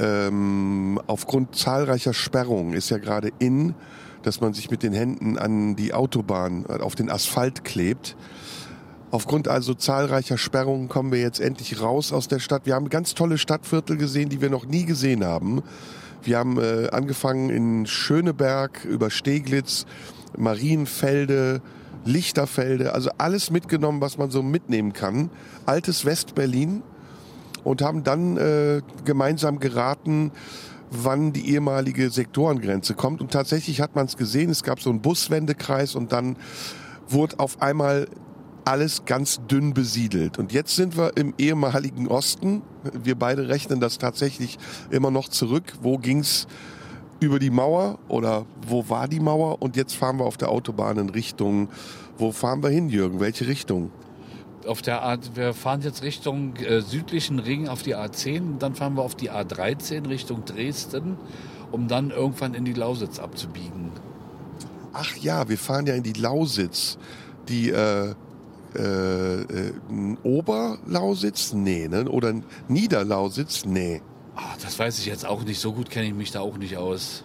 ähm, 0.00 0.98
aufgrund 1.06 1.54
zahlreicher 1.54 2.14
Sperrungen 2.14 2.72
ist 2.72 2.88
ja 2.88 2.96
gerade 2.96 3.30
in, 3.38 3.74
dass 4.22 4.40
man 4.40 4.54
sich 4.54 4.70
mit 4.70 4.82
den 4.82 4.92
Händen 4.92 5.38
an 5.38 5.76
die 5.76 5.94
Autobahn, 5.94 6.64
äh, 6.68 6.80
auf 6.80 6.94
den 6.94 7.10
Asphalt 7.10 7.64
klebt. 7.64 8.16
Aufgrund 9.10 9.46
also 9.46 9.74
zahlreicher 9.74 10.38
Sperrungen 10.38 10.88
kommen 10.88 11.12
wir 11.12 11.20
jetzt 11.20 11.38
endlich 11.38 11.80
raus 11.80 12.12
aus 12.12 12.28
der 12.28 12.38
Stadt. 12.38 12.64
Wir 12.64 12.74
haben 12.74 12.88
ganz 12.88 13.14
tolle 13.14 13.36
Stadtviertel 13.36 13.98
gesehen, 13.98 14.30
die 14.30 14.40
wir 14.40 14.48
noch 14.48 14.64
nie 14.64 14.86
gesehen 14.86 15.24
haben. 15.24 15.62
Wir 16.22 16.38
haben 16.38 16.58
äh, 16.58 16.88
angefangen 16.90 17.50
in 17.50 17.86
Schöneberg, 17.86 18.84
über 18.84 19.10
Steglitz, 19.10 19.86
Marienfelde, 20.36 21.60
Lichterfelde, 22.04 22.94
also 22.94 23.10
alles 23.18 23.50
mitgenommen, 23.50 24.00
was 24.00 24.18
man 24.18 24.30
so 24.30 24.42
mitnehmen 24.42 24.92
kann. 24.92 25.30
Altes 25.66 26.04
Westberlin 26.04 26.82
und 27.64 27.82
haben 27.82 28.04
dann 28.04 28.36
äh, 28.36 28.80
gemeinsam 29.04 29.60
geraten, 29.60 30.32
wann 30.92 31.32
die 31.32 31.50
ehemalige 31.50 32.10
Sektorengrenze 32.10 32.94
kommt. 32.94 33.20
Und 33.20 33.32
tatsächlich 33.32 33.80
hat 33.80 33.94
man 33.94 34.06
es 34.06 34.16
gesehen, 34.16 34.50
es 34.50 34.62
gab 34.62 34.80
so 34.80 34.90
einen 34.90 35.00
Buswendekreis 35.00 35.94
und 35.94 36.12
dann 36.12 36.36
wurde 37.08 37.38
auf 37.38 37.60
einmal 37.60 38.08
alles 38.64 39.04
ganz 39.04 39.40
dünn 39.50 39.74
besiedelt. 39.74 40.38
Und 40.38 40.52
jetzt 40.52 40.76
sind 40.76 40.96
wir 40.96 41.16
im 41.16 41.34
ehemaligen 41.38 42.08
Osten. 42.08 42.62
Wir 43.02 43.16
beide 43.16 43.48
rechnen 43.48 43.80
das 43.80 43.98
tatsächlich 43.98 44.58
immer 44.90 45.10
noch 45.10 45.28
zurück. 45.28 45.74
Wo 45.82 45.98
ging's 45.98 46.46
über 47.20 47.38
die 47.38 47.50
Mauer 47.50 47.98
oder 48.08 48.46
wo 48.66 48.88
war 48.88 49.08
die 49.08 49.20
Mauer? 49.20 49.62
Und 49.62 49.76
jetzt 49.76 49.94
fahren 49.94 50.18
wir 50.18 50.26
auf 50.26 50.36
der 50.36 50.50
Autobahn 50.50 50.98
in 50.98 51.10
Richtung, 51.10 51.68
wo 52.18 52.32
fahren 52.32 52.62
wir 52.62 52.70
hin, 52.70 52.88
Jürgen? 52.88 53.20
Welche 53.20 53.46
Richtung? 53.46 53.90
Auf 54.66 54.82
der 54.82 55.04
A, 55.04 55.16
wir 55.34 55.54
fahren 55.54 55.80
jetzt 55.82 56.02
Richtung 56.02 56.56
äh, 56.56 56.80
südlichen 56.80 57.38
Ring 57.38 57.68
auf 57.68 57.82
die 57.82 57.96
A10, 57.96 58.58
dann 58.58 58.74
fahren 58.74 58.94
wir 58.94 59.02
auf 59.02 59.14
die 59.14 59.30
A13 59.30 60.08
Richtung 60.08 60.44
Dresden, 60.44 61.16
um 61.70 61.88
dann 61.88 62.10
irgendwann 62.10 62.54
in 62.54 62.64
die 62.64 62.72
Lausitz 62.72 63.18
abzubiegen. 63.18 63.90
Ach 64.92 65.16
ja, 65.16 65.48
wir 65.48 65.58
fahren 65.58 65.86
ja 65.86 65.94
in 65.94 66.02
die 66.02 66.12
Lausitz. 66.12 66.98
Die 67.48 67.70
äh, 67.70 68.14
äh, 68.74 69.42
äh, 69.42 69.72
Oberlausitz? 70.22 71.52
Nee, 71.52 71.88
ne? 71.88 72.08
Oder 72.08 72.34
Niederlausitz? 72.68 73.64
Nee. 73.64 74.00
Ah, 74.34 74.54
das 74.62 74.78
weiß 74.78 74.98
ich 74.98 75.06
jetzt 75.06 75.26
auch 75.26 75.44
nicht. 75.44 75.60
So 75.60 75.72
gut 75.72 75.90
kenne 75.90 76.06
ich 76.06 76.14
mich 76.14 76.30
da 76.30 76.40
auch 76.40 76.56
nicht 76.56 76.76
aus. 76.76 77.24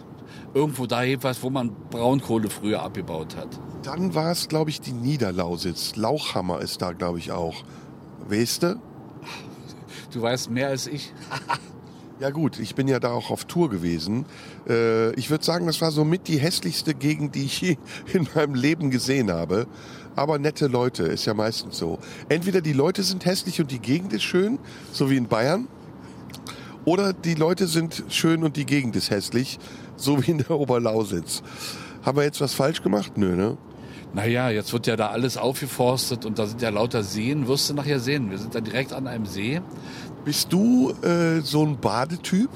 Irgendwo 0.54 0.86
da 0.86 1.02
jedenfalls, 1.02 1.42
wo 1.42 1.50
man 1.50 1.72
Braunkohle 1.90 2.48
früher 2.50 2.82
abgebaut 2.82 3.36
hat. 3.36 3.48
Dann 3.82 4.14
war 4.14 4.32
es, 4.32 4.48
glaube 4.48 4.70
ich, 4.70 4.80
die 4.80 4.92
Niederlausitz. 4.92 5.96
Lauchhammer 5.96 6.60
ist 6.60 6.82
da, 6.82 6.92
glaube 6.92 7.18
ich, 7.18 7.32
auch. 7.32 7.64
Weißt 8.28 8.62
du? 8.62 8.80
Du 10.12 10.22
weißt 10.22 10.50
mehr 10.50 10.68
als 10.68 10.86
ich. 10.86 11.12
Ja 12.20 12.30
gut, 12.30 12.58
ich 12.58 12.74
bin 12.74 12.88
ja 12.88 12.98
da 12.98 13.12
auch 13.12 13.30
auf 13.30 13.44
Tour 13.44 13.70
gewesen. 13.70 14.26
Äh, 14.68 15.12
ich 15.14 15.30
würde 15.30 15.44
sagen, 15.44 15.66
das 15.66 15.80
war 15.80 15.92
somit 15.92 16.26
die 16.26 16.38
hässlichste 16.38 16.92
Gegend, 16.92 17.36
die 17.36 17.44
ich 17.44 17.60
je 17.60 17.76
in 18.12 18.26
meinem 18.34 18.56
Leben 18.56 18.90
gesehen 18.90 19.30
habe. 19.30 19.68
Aber 20.16 20.40
nette 20.40 20.66
Leute, 20.66 21.04
ist 21.04 21.26
ja 21.26 21.34
meistens 21.34 21.78
so. 21.78 22.00
Entweder 22.28 22.60
die 22.60 22.72
Leute 22.72 23.04
sind 23.04 23.24
hässlich 23.24 23.60
und 23.60 23.70
die 23.70 23.78
Gegend 23.78 24.12
ist 24.12 24.24
schön, 24.24 24.58
so 24.90 25.10
wie 25.10 25.16
in 25.16 25.28
Bayern. 25.28 25.68
Oder 26.84 27.12
die 27.12 27.34
Leute 27.34 27.68
sind 27.68 28.02
schön 28.08 28.42
und 28.42 28.56
die 28.56 28.66
Gegend 28.66 28.96
ist 28.96 29.10
hässlich, 29.10 29.60
so 30.00 30.24
wie 30.24 30.30
in 30.30 30.38
der 30.38 30.52
Oberlausitz. 30.52 31.42
Haben 32.02 32.18
wir 32.18 32.24
jetzt 32.24 32.40
was 32.40 32.54
falsch 32.54 32.82
gemacht? 32.82 33.12
Nö, 33.16 33.36
ne? 33.36 33.56
Naja, 34.14 34.48
jetzt 34.50 34.72
wird 34.72 34.86
ja 34.86 34.96
da 34.96 35.08
alles 35.08 35.36
aufgeforstet 35.36 36.24
und 36.24 36.38
da 36.38 36.46
sind 36.46 36.62
ja 36.62 36.70
lauter 36.70 37.02
Seen. 37.02 37.46
Wirst 37.46 37.68
du 37.68 37.74
nachher 37.74 38.00
sehen. 38.00 38.30
Wir 38.30 38.38
sind 38.38 38.54
da 38.54 38.60
direkt 38.60 38.92
an 38.92 39.06
einem 39.06 39.26
See. 39.26 39.60
Bist 40.24 40.52
du 40.52 40.92
äh, 41.02 41.40
so 41.40 41.64
ein 41.64 41.78
Badetyp? 41.78 42.50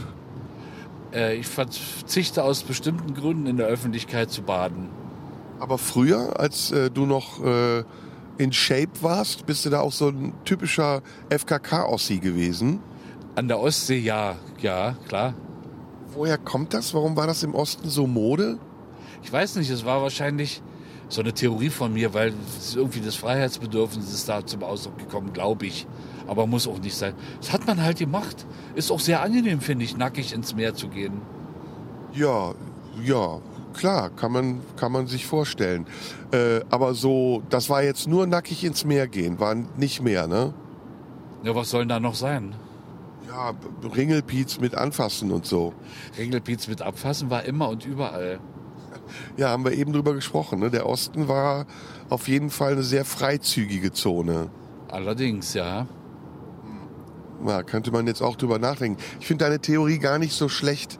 Äh, 1.13 1.37
ich 1.37 1.47
verzichte 1.47 2.43
aus 2.43 2.63
bestimmten 2.63 3.15
Gründen 3.15 3.47
in 3.47 3.57
der 3.59 3.67
Öffentlichkeit 3.67 4.31
zu 4.31 4.43
baden. 4.43 4.89
Aber 5.61 5.79
früher, 5.79 6.41
als 6.41 6.73
äh, 6.73 6.91
du 6.91 7.07
noch 7.07 7.45
äh, 7.45 7.85
in 8.39 8.53
Shape 8.53 8.91
warst, 9.03 9.47
bist 9.47 9.65
du 9.65 9.71
da 9.71 9.81
auch 9.81 9.93
so 9.93 10.09
ein 10.09 10.33
typischer 10.45 11.03
FKK-Ossi 11.31 12.19
gewesen. 12.19 12.81
An 13.35 13.49
der 13.49 13.61
Ostsee, 13.61 13.99
ja, 13.99 14.37
ja, 14.61 14.97
klar. 15.09 15.35
Woher 16.15 16.39
kommt 16.39 16.75
das? 16.75 16.95
Warum 16.95 17.17
war 17.17 17.27
das 17.27 17.43
im 17.43 17.55
Osten 17.55 17.89
so 17.89 18.07
Mode? 18.07 18.59
Ich 19.23 19.33
weiß 19.33 19.57
nicht, 19.57 19.71
es 19.71 19.85
war 19.85 20.03
wahrscheinlich 20.03 20.63
so 21.09 21.21
eine 21.21 21.33
Theorie 21.33 21.71
von 21.71 21.93
mir, 21.93 22.15
weil 22.15 22.33
es 22.59 22.75
irgendwie 22.75 23.01
das 23.01 23.15
Freiheitsbedürfnis 23.17 24.13
ist 24.13 24.29
da 24.29 24.45
zum 24.45 24.63
Ausdruck 24.63 24.99
gekommen, 24.99 25.33
glaube 25.33 25.67
ich. 25.67 25.87
Aber 26.27 26.47
muss 26.47 26.67
auch 26.67 26.79
nicht 26.79 26.97
sein. 26.97 27.15
Das 27.41 27.53
hat 27.53 27.67
man 27.67 27.83
halt 27.83 27.99
gemacht. 27.99 28.47
Ist 28.75 28.91
auch 28.91 29.01
sehr 29.01 29.23
angenehm, 29.23 29.61
finde 29.61 29.85
ich, 29.85 29.97
nackig 29.97 30.33
ins 30.33 30.55
Meer 30.55 30.75
zu 30.75 30.89
gehen. 30.89 31.21
Ja, 32.13 32.55
ja, 33.03 33.41
klar, 33.75 34.11
kann 34.11 34.33
man, 34.33 34.61
kann 34.77 34.93
man 34.93 35.07
sich 35.07 35.27
vorstellen. 35.27 35.87
Äh, 36.31 36.61
aber 36.71 36.95
so, 36.95 37.43
das 37.51 37.69
war 37.71 37.83
jetzt 37.83 38.07
nur 38.07 38.27
nackig 38.27 38.65
ins 38.65 38.85
Meer 38.85 39.07
gehen, 39.07 39.41
war 39.41 39.55
nicht 39.55 40.03
mehr, 40.03 40.27
ne? 40.27 40.55
Ja, 41.43 41.55
was 41.55 41.71
soll 41.71 41.83
denn 41.83 41.89
da 41.89 42.01
noch 42.01 42.15
sein? 42.15 42.55
Ja, 43.29 43.55
Ringelpiez 43.95 44.61
mit 44.61 44.75
anfassen 44.75 45.31
und 45.33 45.47
so. 45.47 45.73
Regelpiez 46.19 46.69
mit 46.69 46.83
abfassen 46.83 47.31
war 47.31 47.45
immer 47.45 47.69
und 47.69 47.87
überall. 47.87 48.41
Ja, 49.37 49.49
haben 49.49 49.65
wir 49.65 49.73
eben 49.73 49.93
drüber 49.93 50.15
gesprochen. 50.15 50.61
Ne? 50.61 50.71
Der 50.71 50.87
Osten 50.87 51.29
war 51.29 51.67
auf 52.09 52.29
jeden 52.29 52.51
Fall 52.51 52.73
eine 52.73 52.83
sehr 52.83 53.05
freizügige 53.05 53.93
Zone. 53.93 54.51
Allerdings, 54.89 55.55
ja. 55.55 55.87
Ja, 57.47 57.63
könnte 57.63 57.91
man 57.91 58.07
jetzt 58.07 58.23
auch 58.23 58.37
drüber 58.37 58.59
nachdenken. 58.59 59.03
Ich 59.19 59.27
finde 59.27 59.45
deine 59.45 59.61
Theorie 59.61 59.99
gar 59.99 60.19
nicht 60.19 60.35
so 60.35 60.49
schlecht, 60.49 60.99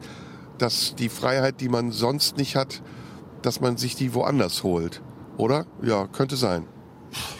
dass 0.57 0.95
die 0.95 1.09
Freiheit, 1.09 1.61
die 1.61 1.69
man 1.69 1.91
sonst 1.91 2.37
nicht 2.37 2.55
hat, 2.55 2.81
dass 3.41 3.61
man 3.61 3.77
sich 3.77 3.95
die 3.95 4.13
woanders 4.13 4.63
holt. 4.63 5.01
Oder? 5.37 5.65
Ja, 5.81 6.07
könnte 6.07 6.35
sein. 6.35 6.65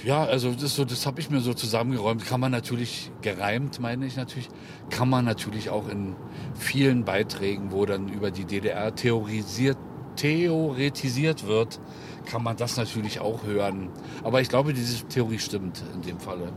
Ja, 0.04 0.24
also 0.24 0.52
das, 0.54 0.76
so, 0.76 0.86
das 0.86 1.06
habe 1.06 1.20
ich 1.20 1.30
mir 1.30 1.40
so 1.42 1.54
zusammengeräumt. 1.54 2.26
Kann 2.26 2.40
man 2.40 2.52
natürlich, 2.52 3.12
gereimt 3.22 3.80
meine 3.80 4.06
ich 4.06 4.16
natürlich, 4.16 4.50
kann 4.90 5.10
man 5.10 5.26
natürlich 5.26 5.70
auch 5.70 5.88
in 5.88 6.16
vielen 6.56 7.06
Beiträgen, 7.06 7.72
wo 7.72 7.86
dann 7.86 8.10
über 8.10 8.32
die 8.32 8.46
DDR 8.46 8.94
theorisiert, 8.94 9.78
theoretisiert 10.16 11.48
wird, 11.48 11.80
kann 12.26 12.44
man 12.44 12.56
das 12.58 12.78
natürlich 12.78 13.20
auch 13.20 13.44
hören. 13.44 13.90
Aber 14.24 14.42
ich 14.42 14.50
glaube, 14.50 14.74
diese 14.74 15.06
Theorie 15.08 15.40
stimmt 15.40 15.84
in 15.94 16.02
dem 16.02 16.20
Falle. 16.20 16.54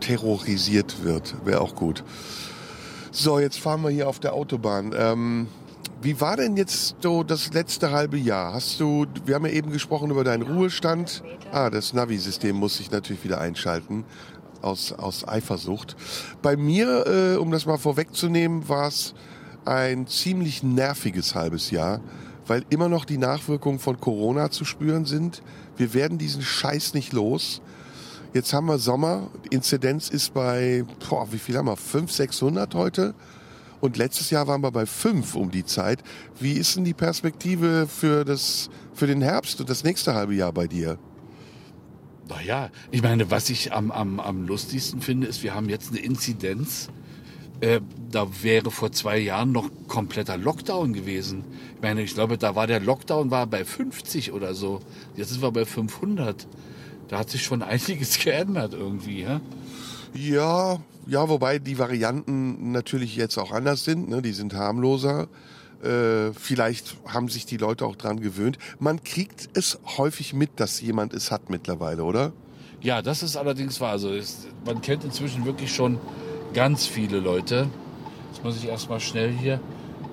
terrorisiert 0.00 1.04
wird. 1.04 1.34
Wäre 1.44 1.60
auch 1.60 1.74
gut. 1.74 2.04
So, 3.12 3.38
jetzt 3.38 3.58
fahren 3.58 3.82
wir 3.82 3.90
hier 3.90 4.08
auf 4.08 4.20
der 4.20 4.32
Autobahn. 4.34 4.94
Ähm, 4.96 5.48
wie 6.02 6.20
war 6.20 6.36
denn 6.36 6.56
jetzt 6.56 6.96
so 7.00 7.22
das 7.22 7.52
letzte 7.52 7.90
halbe 7.90 8.16
Jahr? 8.16 8.54
Hast 8.54 8.80
du, 8.80 9.06
wir 9.26 9.34
haben 9.34 9.44
ja 9.44 9.52
eben 9.52 9.70
gesprochen 9.70 10.10
über 10.10 10.24
deinen 10.24 10.42
Ruhestand. 10.42 11.22
Ah, 11.52 11.68
das 11.68 11.92
Navi-System 11.92 12.56
muss 12.56 12.78
sich 12.78 12.90
natürlich 12.90 13.22
wieder 13.24 13.40
einschalten. 13.40 14.04
Aus, 14.62 14.92
aus 14.92 15.26
Eifersucht. 15.26 15.96
Bei 16.42 16.54
mir, 16.54 17.06
äh, 17.06 17.36
um 17.36 17.50
das 17.50 17.64
mal 17.64 17.78
vorwegzunehmen, 17.78 18.68
war 18.68 18.88
es 18.88 19.14
ein 19.64 20.06
ziemlich 20.06 20.62
nerviges 20.62 21.34
halbes 21.34 21.70
Jahr, 21.70 22.00
weil 22.46 22.64
immer 22.68 22.90
noch 22.90 23.06
die 23.06 23.16
Nachwirkungen 23.16 23.78
von 23.78 23.98
Corona 24.00 24.50
zu 24.50 24.66
spüren 24.66 25.06
sind. 25.06 25.42
Wir 25.78 25.94
werden 25.94 26.18
diesen 26.18 26.42
Scheiß 26.42 26.92
nicht 26.92 27.14
los. 27.14 27.62
Jetzt 28.34 28.52
haben 28.52 28.66
wir 28.66 28.78
Sommer. 28.78 29.30
Inzidenz 29.48 30.10
ist 30.10 30.34
bei, 30.34 30.84
boah, 31.08 31.32
wie 31.32 31.38
viel 31.38 31.56
haben 31.56 31.66
wir? 31.66 31.76
500, 31.76 32.10
600 32.10 32.74
heute? 32.74 33.14
Und 33.80 33.96
letztes 33.96 34.30
Jahr 34.30 34.46
waren 34.46 34.62
wir 34.62 34.70
bei 34.70 34.86
5 34.86 35.34
um 35.34 35.50
die 35.50 35.64
Zeit. 35.64 36.02
Wie 36.38 36.52
ist 36.52 36.76
denn 36.76 36.84
die 36.84 36.94
Perspektive 36.94 37.86
für, 37.86 38.24
das, 38.24 38.68
für 38.92 39.06
den 39.06 39.22
Herbst 39.22 39.60
und 39.60 39.70
das 39.70 39.84
nächste 39.84 40.14
halbe 40.14 40.34
Jahr 40.34 40.52
bei 40.52 40.66
dir? 40.66 40.98
Naja, 42.28 42.70
ich 42.90 43.02
meine, 43.02 43.30
was 43.30 43.50
ich 43.50 43.72
am, 43.72 43.90
am, 43.90 44.20
am 44.20 44.46
lustigsten 44.46 45.00
finde, 45.00 45.26
ist, 45.26 45.42
wir 45.42 45.54
haben 45.54 45.68
jetzt 45.68 45.90
eine 45.90 45.98
Inzidenz. 45.98 46.88
Äh, 47.60 47.80
da 48.10 48.28
wäre 48.42 48.70
vor 48.70 48.92
zwei 48.92 49.18
Jahren 49.18 49.52
noch 49.52 49.68
kompletter 49.88 50.36
Lockdown 50.36 50.92
gewesen. 50.92 51.44
Ich 51.74 51.82
meine, 51.82 52.02
ich 52.02 52.14
glaube, 52.14 52.38
da 52.38 52.54
war 52.54 52.66
der 52.66 52.80
Lockdown 52.80 53.30
war 53.30 53.46
bei 53.46 53.64
50 53.64 54.32
oder 54.32 54.54
so. 54.54 54.80
Jetzt 55.16 55.30
sind 55.30 55.42
wir 55.42 55.50
bei 55.50 55.64
500. 55.64 56.46
Da 57.08 57.18
hat 57.18 57.30
sich 57.30 57.42
schon 57.42 57.62
einiges 57.64 58.18
geändert 58.18 58.74
irgendwie. 58.74 59.22
Ja? 59.22 59.40
Ja, 60.14 60.80
ja, 61.06 61.28
wobei 61.28 61.58
die 61.58 61.78
Varianten 61.78 62.72
natürlich 62.72 63.16
jetzt 63.16 63.38
auch 63.38 63.52
anders 63.52 63.84
sind. 63.84 64.08
Ne? 64.08 64.22
Die 64.22 64.32
sind 64.32 64.54
harmloser. 64.54 65.28
Äh, 65.82 66.32
vielleicht 66.34 66.96
haben 67.06 67.28
sich 67.28 67.46
die 67.46 67.56
Leute 67.56 67.86
auch 67.86 67.96
dran 67.96 68.20
gewöhnt. 68.20 68.58
Man 68.78 69.02
kriegt 69.02 69.48
es 69.54 69.78
häufig 69.96 70.34
mit, 70.34 70.60
dass 70.60 70.80
jemand 70.80 71.14
es 71.14 71.30
hat 71.30 71.48
mittlerweile, 71.48 72.04
oder? 72.04 72.32
Ja, 72.82 73.02
das 73.02 73.22
ist 73.22 73.36
allerdings 73.36 73.80
wahr. 73.80 73.92
Also 73.92 74.12
es, 74.12 74.46
man 74.64 74.82
kennt 74.82 75.04
inzwischen 75.04 75.44
wirklich 75.44 75.74
schon 75.74 75.98
ganz 76.52 76.86
viele 76.86 77.20
Leute. 77.20 77.68
Jetzt 78.30 78.44
muss 78.44 78.56
ich 78.56 78.68
erstmal 78.68 79.00
schnell 79.00 79.32
hier. 79.32 79.60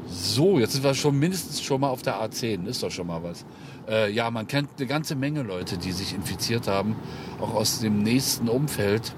So, 0.09 0.57
jetzt 0.57 0.73
sind 0.73 0.83
wir 0.83 0.93
schon 0.93 1.19
mindestens 1.19 1.61
schon 1.61 1.81
mal 1.81 1.89
auf 1.89 2.01
der 2.01 2.15
A10. 2.15 2.65
Ist 2.65 2.81
doch 2.83 2.91
schon 2.91 3.07
mal 3.07 3.21
was. 3.23 3.45
Äh, 3.89 4.11
ja, 4.11 4.31
man 4.31 4.47
kennt 4.47 4.69
eine 4.77 4.87
ganze 4.87 5.15
Menge 5.15 5.43
Leute, 5.43 5.77
die 5.77 5.91
sich 5.91 6.13
infiziert 6.13 6.67
haben, 6.67 6.95
auch 7.41 7.53
aus 7.53 7.79
dem 7.79 8.03
nächsten 8.03 8.47
Umfeld. 8.47 9.13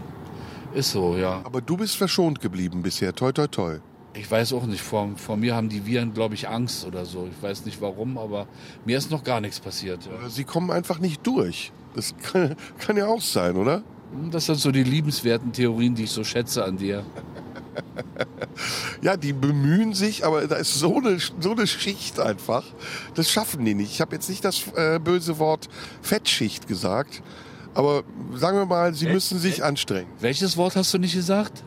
Ist 0.74 0.92
so, 0.92 1.16
ja. 1.18 1.42
Aber 1.44 1.62
du 1.62 1.78
bist 1.78 1.98
verschont 1.98 2.40
geblieben 2.42 2.82
bisher. 2.82 3.14
Toi, 3.14 3.32
toi, 3.32 3.48
toi. 3.48 3.80
Ich 4.14 4.30
weiß 4.30 4.54
auch 4.54 4.66
nicht. 4.66 4.82
Vor, 4.82 5.10
vor 5.16 5.38
mir 5.38 5.56
haben 5.56 5.70
die 5.70 5.86
Viren, 5.86 6.14
glaube 6.14 6.36
ich, 6.36 6.48
Angst 6.48 6.86
oder 6.86 7.06
so. 7.06 7.28
Ich 7.32 7.44
weiß 7.44 7.66
nicht 7.66 7.82
warum, 7.82 8.18
aber 8.18 8.48
mir 8.86 8.98
ist 8.98 9.12
noch 9.12 9.24
gar 9.24 9.42
nichts 9.42 9.60
passiert. 9.60 10.06
Ja. 10.06 10.30
Sie 10.30 10.44
kommen 10.44 10.72
einfach 10.72 11.00
nicht 11.00 11.26
durch. 11.26 11.72
Das 11.96 12.16
kann, 12.24 12.56
kann 12.78 12.98
ja 12.98 13.08
auch 13.08 13.22
sein, 13.22 13.56
oder? 13.56 13.84
Das 14.32 14.48
sind 14.48 14.60
so 14.60 14.72
die 14.72 14.84
liebenswerten 14.84 15.52
Theorien, 15.52 15.94
die 15.96 16.04
ich 16.04 16.12
so 16.12 16.24
schätze 16.24 16.64
an 16.64 16.78
dir. 16.78 17.06
Ja, 19.02 19.16
die 19.16 19.32
bemühen 19.32 19.94
sich, 19.94 20.26
aber 20.26 20.46
da 20.46 20.58
ist 20.58 20.74
so 20.74 20.98
eine, 20.98 21.18
so 21.40 21.52
eine 21.52 21.66
Schicht 21.66 22.20
einfach. 22.20 22.66
Das 23.16 23.32
schaffen 23.32 23.64
die 23.64 23.74
nicht. 23.74 23.92
Ich 23.92 24.02
habe 24.02 24.16
jetzt 24.16 24.30
nicht 24.30 24.44
das 24.44 24.66
äh, 24.76 25.00
böse 25.00 25.40
Wort 25.40 25.70
Fettschicht 26.02 26.68
gesagt, 26.68 27.24
aber 27.74 28.04
sagen 28.36 28.58
wir 28.58 28.66
mal, 28.66 28.94
sie 28.94 29.06
Fett- 29.06 29.14
müssen 29.14 29.40
sich 29.40 29.56
Fett- 29.56 29.64
anstrengen. 29.66 30.08
Welches 30.20 30.58
Wort 30.58 30.76
hast 30.76 30.94
du 30.94 30.98
nicht 30.98 31.14
gesagt? 31.14 31.64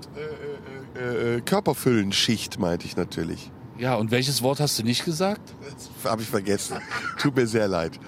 Äh, 0.96 1.36
äh, 1.36 1.40
Körperfüllenschicht 1.40 2.58
meinte 2.58 2.86
ich 2.86 2.96
natürlich. 2.96 3.50
Ja, 3.78 3.96
und 3.96 4.10
welches 4.10 4.42
Wort 4.42 4.60
hast 4.60 4.78
du 4.78 4.82
nicht 4.84 5.04
gesagt? 5.04 5.40
Habe 6.04 6.22
ich 6.22 6.28
vergessen. 6.28 6.76
Tut 7.18 7.34
mir 7.36 7.46
sehr 7.46 7.66
leid. 7.68 7.98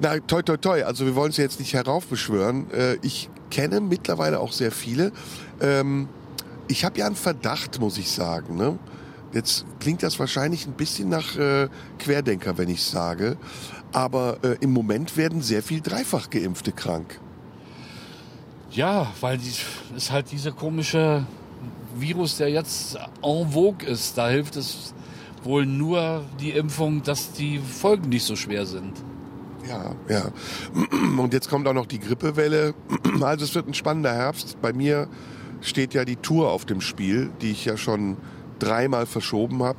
Na, 0.00 0.18
toi, 0.20 0.42
toi, 0.42 0.56
toi. 0.56 0.82
Also 0.84 1.04
wir 1.04 1.14
wollen 1.14 1.30
es 1.30 1.36
jetzt 1.36 1.58
nicht 1.60 1.74
heraufbeschwören. 1.74 2.70
Äh, 2.72 2.96
ich 3.02 3.28
kenne 3.50 3.80
mittlerweile 3.80 4.40
auch 4.40 4.52
sehr 4.52 4.72
viele. 4.72 5.12
Ähm, 5.60 6.08
ich 6.68 6.84
habe 6.84 6.98
ja 6.98 7.06
einen 7.06 7.16
Verdacht, 7.16 7.78
muss 7.80 7.98
ich 7.98 8.10
sagen. 8.10 8.56
Ne? 8.56 8.78
Jetzt 9.32 9.66
klingt 9.80 10.02
das 10.02 10.18
wahrscheinlich 10.18 10.66
ein 10.66 10.72
bisschen 10.72 11.08
nach 11.10 11.36
äh, 11.36 11.68
Querdenker, 11.98 12.56
wenn 12.56 12.68
ich 12.70 12.82
sage. 12.82 13.36
Aber 13.94 14.38
äh, 14.42 14.56
im 14.60 14.72
Moment 14.72 15.16
werden 15.16 15.40
sehr 15.40 15.62
viel 15.62 15.80
Dreifachgeimpfte 15.80 16.72
krank. 16.72 17.18
Ja, 18.70 19.06
weil 19.20 19.38
die, 19.38 19.52
ist 19.96 20.10
halt 20.10 20.32
dieser 20.32 20.50
komische 20.50 21.24
Virus, 21.96 22.36
der 22.36 22.50
jetzt 22.50 22.96
en 23.22 23.50
vogue 23.50 23.86
ist. 23.86 24.18
Da 24.18 24.28
hilft 24.28 24.56
es 24.56 24.92
wohl 25.44 25.64
nur 25.64 26.24
die 26.40 26.50
Impfung, 26.50 27.02
dass 27.02 27.32
die 27.32 27.58
Folgen 27.58 28.08
nicht 28.08 28.24
so 28.24 28.34
schwer 28.34 28.66
sind. 28.66 28.92
Ja, 29.68 29.94
ja. 30.08 30.30
Und 31.18 31.32
jetzt 31.32 31.48
kommt 31.48 31.68
auch 31.68 31.72
noch 31.72 31.86
die 31.86 32.00
Grippewelle. 32.00 32.74
Also 33.20 33.44
es 33.44 33.54
wird 33.54 33.68
ein 33.68 33.74
spannender 33.74 34.12
Herbst. 34.12 34.60
Bei 34.60 34.72
mir 34.72 35.08
steht 35.60 35.94
ja 35.94 36.04
die 36.04 36.16
Tour 36.16 36.50
auf 36.50 36.64
dem 36.64 36.80
Spiel, 36.80 37.30
die 37.40 37.52
ich 37.52 37.64
ja 37.64 37.76
schon 37.76 38.16
dreimal 38.58 39.06
verschoben 39.06 39.62
habe. 39.62 39.78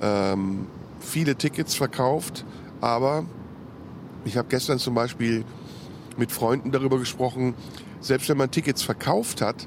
Ähm, 0.00 0.66
viele 0.98 1.36
Tickets 1.36 1.74
verkauft, 1.74 2.44
aber 2.84 3.24
ich 4.26 4.36
habe 4.36 4.48
gestern 4.48 4.78
zum 4.78 4.94
Beispiel 4.94 5.44
mit 6.18 6.30
Freunden 6.30 6.70
darüber 6.70 6.98
gesprochen, 6.98 7.54
selbst 8.00 8.28
wenn 8.28 8.36
man 8.36 8.50
Tickets 8.50 8.82
verkauft 8.82 9.40
hat, 9.40 9.66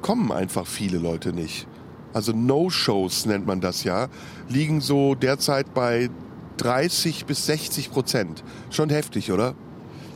kommen 0.00 0.32
einfach 0.32 0.66
viele 0.66 0.96
Leute 0.96 1.34
nicht. 1.34 1.66
Also 2.14 2.32
No-Shows 2.32 3.26
nennt 3.26 3.46
man 3.46 3.60
das 3.60 3.84
ja, 3.84 4.08
liegen 4.48 4.80
so 4.80 5.14
derzeit 5.14 5.74
bei 5.74 6.08
30 6.56 7.26
bis 7.26 7.44
60 7.44 7.90
Prozent. 7.90 8.42
Schon 8.70 8.88
heftig, 8.88 9.30
oder? 9.30 9.54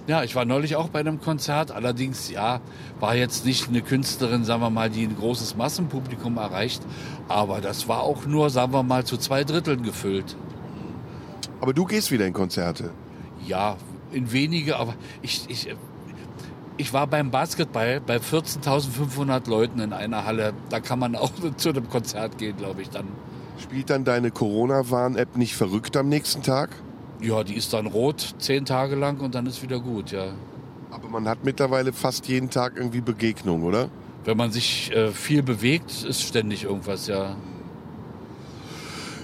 Ja, 0.07 0.25
ich 0.25 0.35
war 0.35 0.47
neulich 0.47 0.77
auch 0.77 0.89
bei 0.89 1.01
einem 1.01 1.21
Konzert. 1.21 1.71
Allerdings, 1.71 2.31
ja, 2.31 2.63
war 2.99 3.15
jetzt 3.17 3.45
nicht 3.45 3.69
eine 3.69 3.83
Künstlerin, 3.83 4.45
sagen 4.45 4.63
wir 4.63 4.71
mal, 4.71 4.89
die 4.89 5.05
ein 5.05 5.15
großes 5.15 5.57
Massenpublikum 5.57 6.39
erreicht. 6.39 6.83
Aber 7.29 7.61
das 7.61 7.87
war 7.87 8.01
auch 8.01 8.25
nur, 8.25 8.49
sagen 8.49 8.73
wir 8.73 8.83
mal, 8.83 9.05
zu 9.05 9.19
zwei 9.19 9.45
Dritteln 9.45 9.83
gefüllt. 9.83 10.37
Aber 11.61 11.73
du 11.73 11.85
gehst 11.85 12.11
wieder 12.11 12.27
in 12.27 12.33
Konzerte. 12.33 12.91
Ja, 13.47 13.77
in 14.13 14.33
wenige, 14.33 14.77
aber 14.77 14.95
ich, 15.23 15.45
ich, 15.49 15.69
ich 16.77 16.93
war 16.93 17.07
beim 17.07 17.31
Basketball 17.31 18.01
bei 18.01 18.17
14.500 18.17 19.49
Leuten 19.49 19.81
in 19.81 19.93
einer 19.93 20.25
Halle. 20.25 20.55
Da 20.71 20.81
kann 20.81 20.99
man 20.99 21.15
auch 21.17 21.33
zu 21.57 21.71
einem 21.71 21.89
Konzert 21.89 22.39
gehen, 22.39 22.57
glaube 22.57 22.83
ich, 22.83 22.91
dann. 22.91 23.07
Spielt 23.59 23.91
dann 23.91 24.05
deine 24.05 24.31
Corona-Warn-App 24.31 25.37
nicht 25.37 25.55
verrückt 25.55 25.97
am 25.97 26.09
nächsten 26.09 26.43
Tag? 26.43 26.71
Ja, 27.21 27.45
die 27.45 27.55
ist 27.55 27.75
dann 27.75 27.87
rot, 27.87 28.35
zehn 28.39 28.65
Tage 28.65 28.97
lang 28.97 29.21
und 29.21 29.35
dann 29.35 29.45
ist 29.45 29.63
wieder 29.63 29.79
gut, 29.79 30.11
ja. 30.11 30.33
Aber 30.91 31.09
man 31.09 31.29
hat 31.29 31.45
mittlerweile 31.45 31.93
fast 31.93 32.27
jeden 32.29 32.49
Tag 32.49 32.73
irgendwie 32.77 33.03
Begegnung, 33.03 33.63
oder? 33.63 33.91
Wenn 34.25 34.39
man 34.39 34.51
sich 34.51 34.91
äh, 34.93 35.11
viel 35.13 35.43
bewegt, 35.43 36.05
ist 36.05 36.23
ständig 36.23 36.65
irgendwas, 36.65 37.07
ja. 37.07 37.37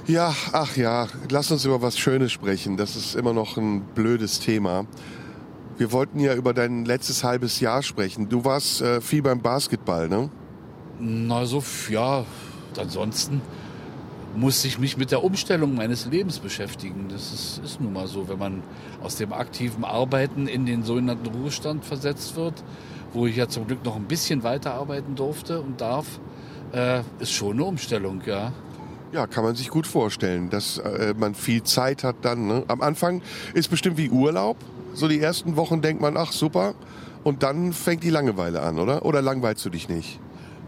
Ja, 0.06 0.32
ach 0.52 0.76
ja, 0.76 1.08
lass 1.30 1.50
uns 1.50 1.64
über 1.64 1.82
was 1.82 1.98
Schönes 1.98 2.30
sprechen. 2.30 2.76
Das 2.76 2.94
ist 2.94 3.16
immer 3.16 3.32
noch 3.32 3.56
ein 3.56 3.80
blödes 3.80 4.38
Thema. 4.38 4.86
Wir 5.78 5.90
wollten 5.90 6.20
ja 6.20 6.32
über 6.34 6.54
dein 6.54 6.84
letztes 6.84 7.24
halbes 7.24 7.58
Jahr 7.58 7.82
sprechen. 7.82 8.28
Du 8.28 8.44
warst 8.44 8.82
äh, 8.82 9.00
viel 9.00 9.22
beim 9.22 9.40
Basketball, 9.40 10.08
ne? 10.08 10.30
Na, 11.00 11.44
so, 11.44 11.60
ja, 11.90 12.24
ansonsten 12.78 13.42
musste 14.36 14.68
ich 14.68 14.78
mich 14.78 14.96
mit 14.96 15.10
der 15.10 15.24
Umstellung 15.24 15.74
meines 15.74 16.06
Lebens 16.06 16.38
beschäftigen. 16.38 17.06
Das 17.08 17.32
ist, 17.32 17.60
ist 17.64 17.80
nun 17.80 17.92
mal 17.92 18.06
so, 18.06 18.28
wenn 18.28 18.38
man 18.38 18.62
aus 19.02 19.16
dem 19.16 19.32
aktiven 19.32 19.84
Arbeiten 19.84 20.46
in 20.46 20.66
den 20.66 20.84
sogenannten 20.84 21.26
Ruhestand 21.26 21.84
versetzt 21.84 22.36
wird, 22.36 22.62
wo 23.12 23.26
ich 23.26 23.34
ja 23.34 23.48
zum 23.48 23.66
Glück 23.66 23.84
noch 23.84 23.96
ein 23.96 24.04
bisschen 24.04 24.44
weiterarbeiten 24.44 25.16
durfte 25.16 25.60
und 25.60 25.80
darf, 25.80 26.20
äh, 26.72 27.00
ist 27.18 27.32
schon 27.32 27.54
eine 27.54 27.64
Umstellung, 27.64 28.22
ja. 28.24 28.52
Ja, 29.16 29.26
kann 29.26 29.44
man 29.44 29.56
sich 29.56 29.70
gut 29.70 29.86
vorstellen, 29.86 30.50
dass 30.50 30.76
äh, 30.76 31.14
man 31.16 31.34
viel 31.34 31.62
Zeit 31.62 32.04
hat 32.04 32.16
dann. 32.20 32.48
Ne? 32.48 32.64
Am 32.68 32.82
Anfang 32.82 33.22
ist 33.54 33.70
bestimmt 33.70 33.96
wie 33.96 34.10
Urlaub. 34.10 34.58
So 34.92 35.08
die 35.08 35.18
ersten 35.18 35.56
Wochen 35.56 35.80
denkt 35.80 36.02
man, 36.02 36.18
ach 36.18 36.32
super. 36.32 36.74
Und 37.24 37.42
dann 37.42 37.72
fängt 37.72 38.04
die 38.04 38.10
Langeweile 38.10 38.60
an, 38.60 38.78
oder? 38.78 39.06
Oder 39.06 39.22
langweilst 39.22 39.64
du 39.64 39.70
dich 39.70 39.88
nicht? 39.88 40.20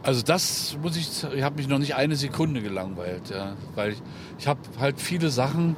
Also 0.02 0.22
das 0.22 0.78
muss 0.80 0.96
ich, 0.96 1.10
ich 1.34 1.42
habe 1.42 1.56
mich 1.56 1.68
noch 1.68 1.78
nicht 1.78 1.94
eine 1.94 2.16
Sekunde 2.16 2.62
gelangweilt, 2.62 3.28
ja, 3.28 3.54
weil 3.74 3.92
ich, 3.92 4.02
ich 4.38 4.48
habe 4.48 4.60
halt 4.80 4.98
viele 4.98 5.28
Sachen, 5.28 5.76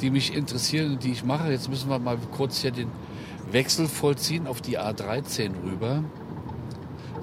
die 0.00 0.08
mich 0.08 0.34
interessieren 0.34 0.98
die 1.00 1.12
ich 1.12 1.22
mache. 1.22 1.50
Jetzt 1.50 1.68
müssen 1.68 1.90
wir 1.90 1.98
mal 1.98 2.16
kurz 2.34 2.62
hier 2.62 2.70
den 2.70 2.88
Wechsel 3.50 3.88
vollziehen 3.88 4.46
auf 4.46 4.62
die 4.62 4.78
A13 4.78 5.50
rüber, 5.66 6.02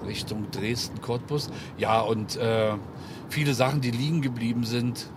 Richtung 0.06 0.52
Dresden-Cottbus. 0.52 1.50
Ja, 1.80 2.00
und 2.02 2.36
äh, 2.36 2.74
viele 3.30 3.54
Sachen, 3.54 3.82
die 3.82 3.92
liegen 3.92 4.22
geblieben 4.22 4.64
sind. 4.64 5.10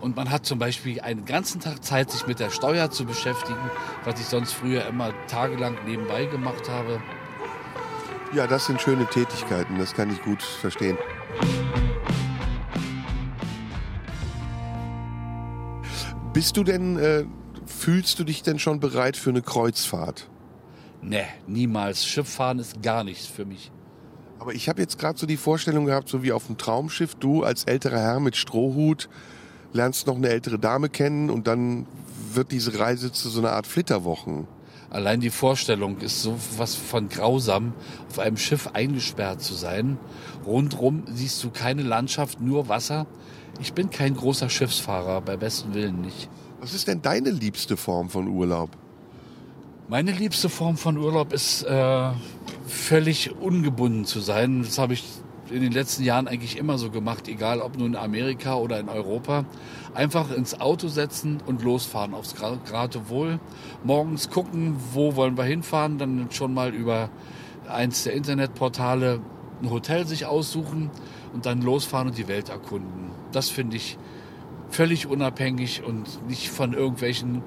Und 0.00 0.16
man 0.16 0.30
hat 0.30 0.44
zum 0.46 0.58
Beispiel 0.58 1.00
einen 1.00 1.24
ganzen 1.24 1.60
Tag 1.60 1.82
Zeit, 1.82 2.10
sich 2.10 2.26
mit 2.26 2.38
der 2.38 2.50
Steuer 2.50 2.90
zu 2.90 3.04
beschäftigen, 3.04 3.70
was 4.04 4.20
ich 4.20 4.26
sonst 4.26 4.52
früher 4.52 4.86
immer 4.86 5.12
tagelang 5.26 5.76
nebenbei 5.86 6.26
gemacht 6.26 6.68
habe. 6.68 7.00
Ja, 8.34 8.46
das 8.46 8.66
sind 8.66 8.80
schöne 8.80 9.06
Tätigkeiten, 9.06 9.78
das 9.78 9.94
kann 9.94 10.10
ich 10.12 10.22
gut 10.22 10.42
verstehen. 10.42 10.98
Bist 16.32 16.56
du 16.58 16.64
denn, 16.64 16.98
äh, 16.98 17.24
fühlst 17.64 18.18
du 18.18 18.24
dich 18.24 18.42
denn 18.42 18.58
schon 18.58 18.78
bereit 18.78 19.16
für 19.16 19.30
eine 19.30 19.40
Kreuzfahrt? 19.40 20.28
Ne, 21.00 21.24
niemals. 21.46 22.04
Schifffahren 22.04 22.58
ist 22.58 22.82
gar 22.82 23.04
nichts 23.04 23.26
für 23.26 23.46
mich. 23.46 23.70
Aber 24.46 24.54
ich 24.54 24.68
habe 24.68 24.80
jetzt 24.80 24.96
gerade 25.00 25.18
so 25.18 25.26
die 25.26 25.36
Vorstellung 25.36 25.86
gehabt, 25.86 26.08
so 26.08 26.22
wie 26.22 26.30
auf 26.30 26.46
dem 26.46 26.56
Traumschiff, 26.56 27.16
du 27.16 27.42
als 27.42 27.64
älterer 27.64 27.98
Herr 27.98 28.20
mit 28.20 28.36
Strohhut 28.36 29.08
lernst 29.72 30.06
noch 30.06 30.14
eine 30.14 30.28
ältere 30.28 30.56
Dame 30.56 30.88
kennen 30.88 31.30
und 31.30 31.48
dann 31.48 31.84
wird 32.32 32.52
diese 32.52 32.78
Reise 32.78 33.10
zu 33.10 33.28
so 33.28 33.40
einer 33.40 33.50
Art 33.50 33.66
Flitterwochen. 33.66 34.46
Allein 34.88 35.18
die 35.18 35.30
Vorstellung 35.30 35.98
ist 35.98 36.22
so 36.22 36.38
was 36.58 36.76
von 36.76 37.08
grausam, 37.08 37.72
auf 38.08 38.20
einem 38.20 38.36
Schiff 38.36 38.68
eingesperrt 38.72 39.42
zu 39.42 39.54
sein. 39.54 39.98
Rundrum 40.46 41.02
siehst 41.12 41.42
du 41.42 41.50
keine 41.50 41.82
Landschaft, 41.82 42.40
nur 42.40 42.68
Wasser. 42.68 43.08
Ich 43.60 43.72
bin 43.72 43.90
kein 43.90 44.14
großer 44.14 44.48
Schiffsfahrer, 44.48 45.22
bei 45.22 45.36
besten 45.36 45.74
Willen 45.74 46.02
nicht. 46.02 46.28
Was 46.60 46.72
ist 46.72 46.86
denn 46.86 47.02
deine 47.02 47.30
liebste 47.30 47.76
Form 47.76 48.10
von 48.10 48.28
Urlaub? 48.28 48.70
Meine 49.88 50.12
liebste 50.12 50.48
Form 50.48 50.76
von 50.76 50.98
Urlaub 50.98 51.32
ist 51.32 51.64
äh, 51.64 52.10
völlig 52.66 53.34
ungebunden 53.40 54.04
zu 54.04 54.20
sein. 54.20 54.62
Das 54.62 54.78
habe 54.78 54.94
ich 54.94 55.04
in 55.50 55.60
den 55.62 55.72
letzten 55.72 56.02
Jahren 56.02 56.26
eigentlich 56.26 56.56
immer 56.58 56.76
so 56.78 56.90
gemacht, 56.90 57.28
egal 57.28 57.60
ob 57.60 57.78
nun 57.78 57.92
in 57.92 57.96
Amerika 57.96 58.56
oder 58.56 58.80
in 58.80 58.88
Europa. 58.88 59.44
Einfach 59.94 60.30
ins 60.32 60.60
Auto 60.60 60.88
setzen 60.88 61.40
und 61.46 61.62
losfahren 61.62 62.14
aufs 62.14 62.34
Geratewohl. 62.34 63.38
Morgens 63.84 64.30
gucken, 64.30 64.76
wo 64.92 65.16
wollen 65.16 65.38
wir 65.38 65.44
hinfahren, 65.44 65.98
dann 65.98 66.28
schon 66.30 66.52
mal 66.52 66.74
über 66.74 67.10
eins 67.68 68.04
der 68.04 68.14
Internetportale 68.14 69.20
ein 69.62 69.70
Hotel 69.70 70.06
sich 70.06 70.26
aussuchen 70.26 70.90
und 71.32 71.46
dann 71.46 71.62
losfahren 71.62 72.08
und 72.08 72.18
die 72.18 72.28
Welt 72.28 72.48
erkunden. 72.48 73.10
Das 73.32 73.48
finde 73.48 73.76
ich 73.76 73.98
völlig 74.70 75.06
unabhängig 75.06 75.82
und 75.84 76.26
nicht 76.28 76.50
von 76.50 76.72
irgendwelchen 76.72 77.42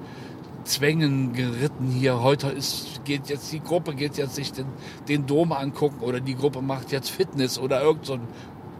Zwängen 0.63 1.34
geritten 1.34 1.88
hier. 1.88 2.22
Heute 2.22 2.50
ist, 2.50 3.04
geht 3.06 3.28
jetzt 3.28 3.52
die 3.52 3.60
Gruppe 3.60 3.95
geht 3.95 4.17
jetzt 4.17 4.36
sich 4.36 4.52
den, 4.52 4.67
den 5.08 5.26
Dom 5.26 5.52
angucken 5.52 6.02
oder 6.02 6.19
die 6.19 6.36
Gruppe 6.36 6.62
macht 6.62 6.91
jetzt 6.91 7.10
Fitness 7.10 7.58
oder 7.58 7.82
irgend 7.82 8.06
so 8.06 8.13
ein. 8.13 8.28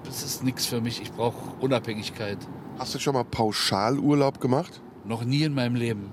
Das 0.04 0.24
ist 0.24 0.44
nichts 0.44 0.66
für 0.66 0.82
mich. 0.82 1.02
Ich 1.02 1.12
brauche 1.12 1.36
Unabhängigkeit. 1.60 2.38
Hast 2.78 2.96
du 2.96 3.00
schon 3.00 3.14
mal 3.14 3.26
Pauschalurlaub 3.26 4.40
gemacht? 4.40 4.82
Noch 5.06 5.24
nie 5.24 5.44
in 5.44 5.54
meinem 5.54 5.76
Leben. 5.76 6.12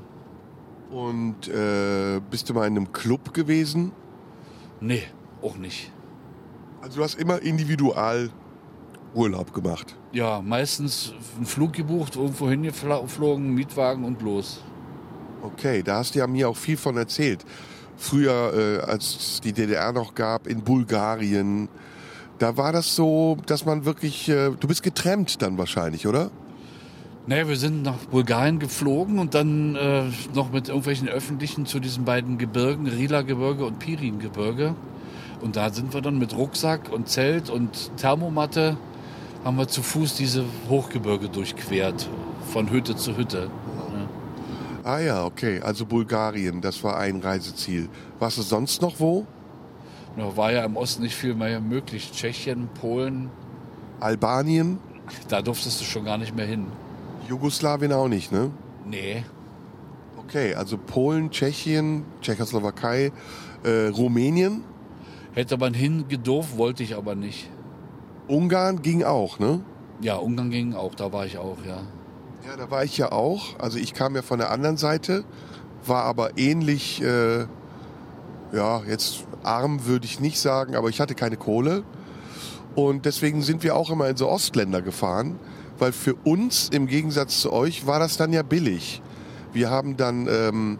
Und 0.90 1.48
äh, 1.48 2.20
bist 2.31 2.48
du 2.48 2.55
mal 2.55 2.66
in 2.66 2.76
einem 2.76 2.92
Club 2.92 3.35
gewesen? 3.35 3.92
Nee, 4.81 5.02
auch 5.42 5.57
nicht. 5.57 5.92
Also 6.81 6.98
du 6.98 7.05
hast 7.05 7.14
immer 7.14 7.42
individual 7.42 8.31
Urlaub 9.14 9.52
gemacht. 9.52 9.96
Ja, 10.12 10.40
meistens 10.42 11.14
einen 11.37 11.46
Flug 11.46 11.72
gebucht, 11.72 12.16
irgendwo 12.16 12.48
hingeflogen, 12.48 13.55
Mietwagen 13.55 14.05
und 14.05 14.22
los. 14.22 14.62
Okay, 15.46 15.82
da 15.82 15.98
hast 15.98 16.14
du 16.14 16.18
ja 16.18 16.26
mir 16.26 16.48
auch 16.48 16.56
viel 16.56 16.76
von 16.76 16.96
erzählt. 16.96 17.44
Früher, 17.96 18.82
äh, 18.85 18.90
als 18.90 19.16
es 19.16 19.40
die 19.40 19.52
DDR 19.52 19.92
noch 19.92 20.14
gab, 20.14 20.46
in 20.46 20.62
Bulgarien, 20.62 21.68
da 22.38 22.56
war 22.56 22.72
das 22.72 22.94
so, 22.96 23.38
dass 23.46 23.64
man 23.64 23.85
wirklich, 23.85 24.28
äh, 24.28 24.50
du 24.59 24.68
bist 24.68 24.82
getrennt 24.82 25.40
dann 25.42 25.56
wahrscheinlich, 25.56 26.06
oder? 26.06 26.30
Naja, 27.28 27.48
wir 27.48 27.56
sind 27.56 27.82
nach 27.82 27.96
Bulgarien 28.11 28.59
geflogen 28.59 29.18
und 29.18 29.35
dann 29.35 29.74
äh, 29.76 30.04
noch 30.35 30.52
mit 30.52 30.68
irgendwelchen 30.68 31.09
Öffentlichen 31.09 31.66
zu 31.66 31.80
diesen 31.80 32.04
beiden 32.04 32.38
Gebirgen, 32.38 32.87
Rila-Gebirge 32.87 33.64
und 33.64 33.78
Pirin-Gebirge. 33.78 34.74
Und 35.40 35.56
da 35.56 35.70
sind 35.72 35.94
wir 35.94 36.00
dann 36.00 36.18
mit 36.18 36.37
Rucksack 36.37 36.92
und 36.92 37.09
Zelt 37.09 37.50
und 37.50 37.96
Thermomatte, 37.96 38.76
haben 39.44 39.59
wir 39.59 39.68
zu 39.68 39.82
Fuß 39.82 40.14
diese 40.16 40.44
Hochgebirge 40.68 41.28
durchquert, 41.28 42.09
von 42.52 42.70
Hütte 42.70 42.96
zu 42.96 43.16
Hütte. 43.16 43.48
Ah 44.87 45.01
ja, 45.01 45.25
okay, 45.25 45.61
also 45.61 45.85
Bulgarien, 45.85 46.61
das 46.61 46.85
war 46.85 46.96
ein 46.96 47.20
Reiseziel. 47.20 47.88
Warst 48.20 48.38
du 48.38 48.42
sonst 48.42 48.81
noch 48.81 49.01
wo? 49.01 49.27
Da 50.16 50.37
war 50.37 50.53
ja 50.53 50.64
im 50.64 50.77
Osten 50.77 51.03
nicht 51.03 51.16
viel 51.16 51.35
mehr 51.35 51.61
möglich. 51.61 52.12
Tschechien, 52.12 52.68
Polen, 52.81 53.29
Albanien? 53.99 54.79
da 55.29 55.42
durftest 55.42 55.81
du 55.81 55.85
schon 55.85 56.05
gar 56.05 56.18
nicht 56.18 56.37
mehr 56.37 56.46
hin. 56.46 56.66
Jugoslawien 57.29 57.92
auch 57.92 58.07
nicht, 58.07 58.31
ne? 58.31 58.53
Nee, 58.85 59.25
Okay, 60.27 60.55
also 60.55 60.77
Polen, 60.77 61.31
Tschechien, 61.31 62.05
Tschechoslowakei, 62.20 63.12
äh, 63.62 63.87
Rumänien, 63.88 64.64
hätte 65.35 65.57
man 65.57 65.72
hingedurft, 65.72 66.57
wollte 66.59 66.83
ich 66.83 66.96
aber 66.96 67.14
nicht. 67.14 67.49
Ungarn 68.27 68.83
ging 68.83 69.05
auch, 69.05 69.38
ne? 69.38 69.61
Ja, 70.01 70.16
Ungarn 70.16 70.51
ging 70.51 70.75
auch, 70.75 70.94
da 70.96 71.12
war 71.12 71.27
ich 71.27 71.38
auch, 71.38 71.59
ja. 71.66 71.83
Ja, 72.46 72.56
da 72.56 72.70
war 72.70 72.85
ich 72.85 72.96
ja 72.96 73.11
auch. 73.11 73.59
Also 73.59 73.76
ich 73.76 73.92
kam 73.92 74.14
ja 74.14 74.22
von 74.22 74.38
der 74.38 74.52
anderen 74.52 74.76
Seite, 74.76 75.24
war 75.85 76.04
aber 76.04 76.38
ähnlich, 76.38 77.02
äh, 77.02 77.46
ja, 78.52 78.82
jetzt 78.88 79.24
arm 79.42 79.87
würde 79.87 80.04
ich 80.06 80.20
nicht 80.20 80.38
sagen, 80.38 80.76
aber 80.76 80.88
ich 80.88 81.00
hatte 81.00 81.16
keine 81.16 81.37
Kohle. 81.37 81.82
Und 82.76 83.04
deswegen 83.04 83.42
sind 83.42 83.64
wir 83.64 83.74
auch 83.74 83.90
immer 83.90 84.09
in 84.09 84.16
so 84.16 84.28
Ostländer 84.28 84.80
gefahren, 84.80 85.40
weil 85.80 85.90
für 85.90 86.14
uns 86.14 86.68
im 86.68 86.87
Gegensatz 86.87 87.40
zu 87.40 87.52
euch 87.52 87.88
war 87.88 87.98
das 87.98 88.16
dann 88.16 88.32
ja 88.32 88.44
billig. 88.44 89.02
Wir 89.52 89.68
haben 89.68 89.96
dann, 89.96 90.28
ähm, 90.28 90.78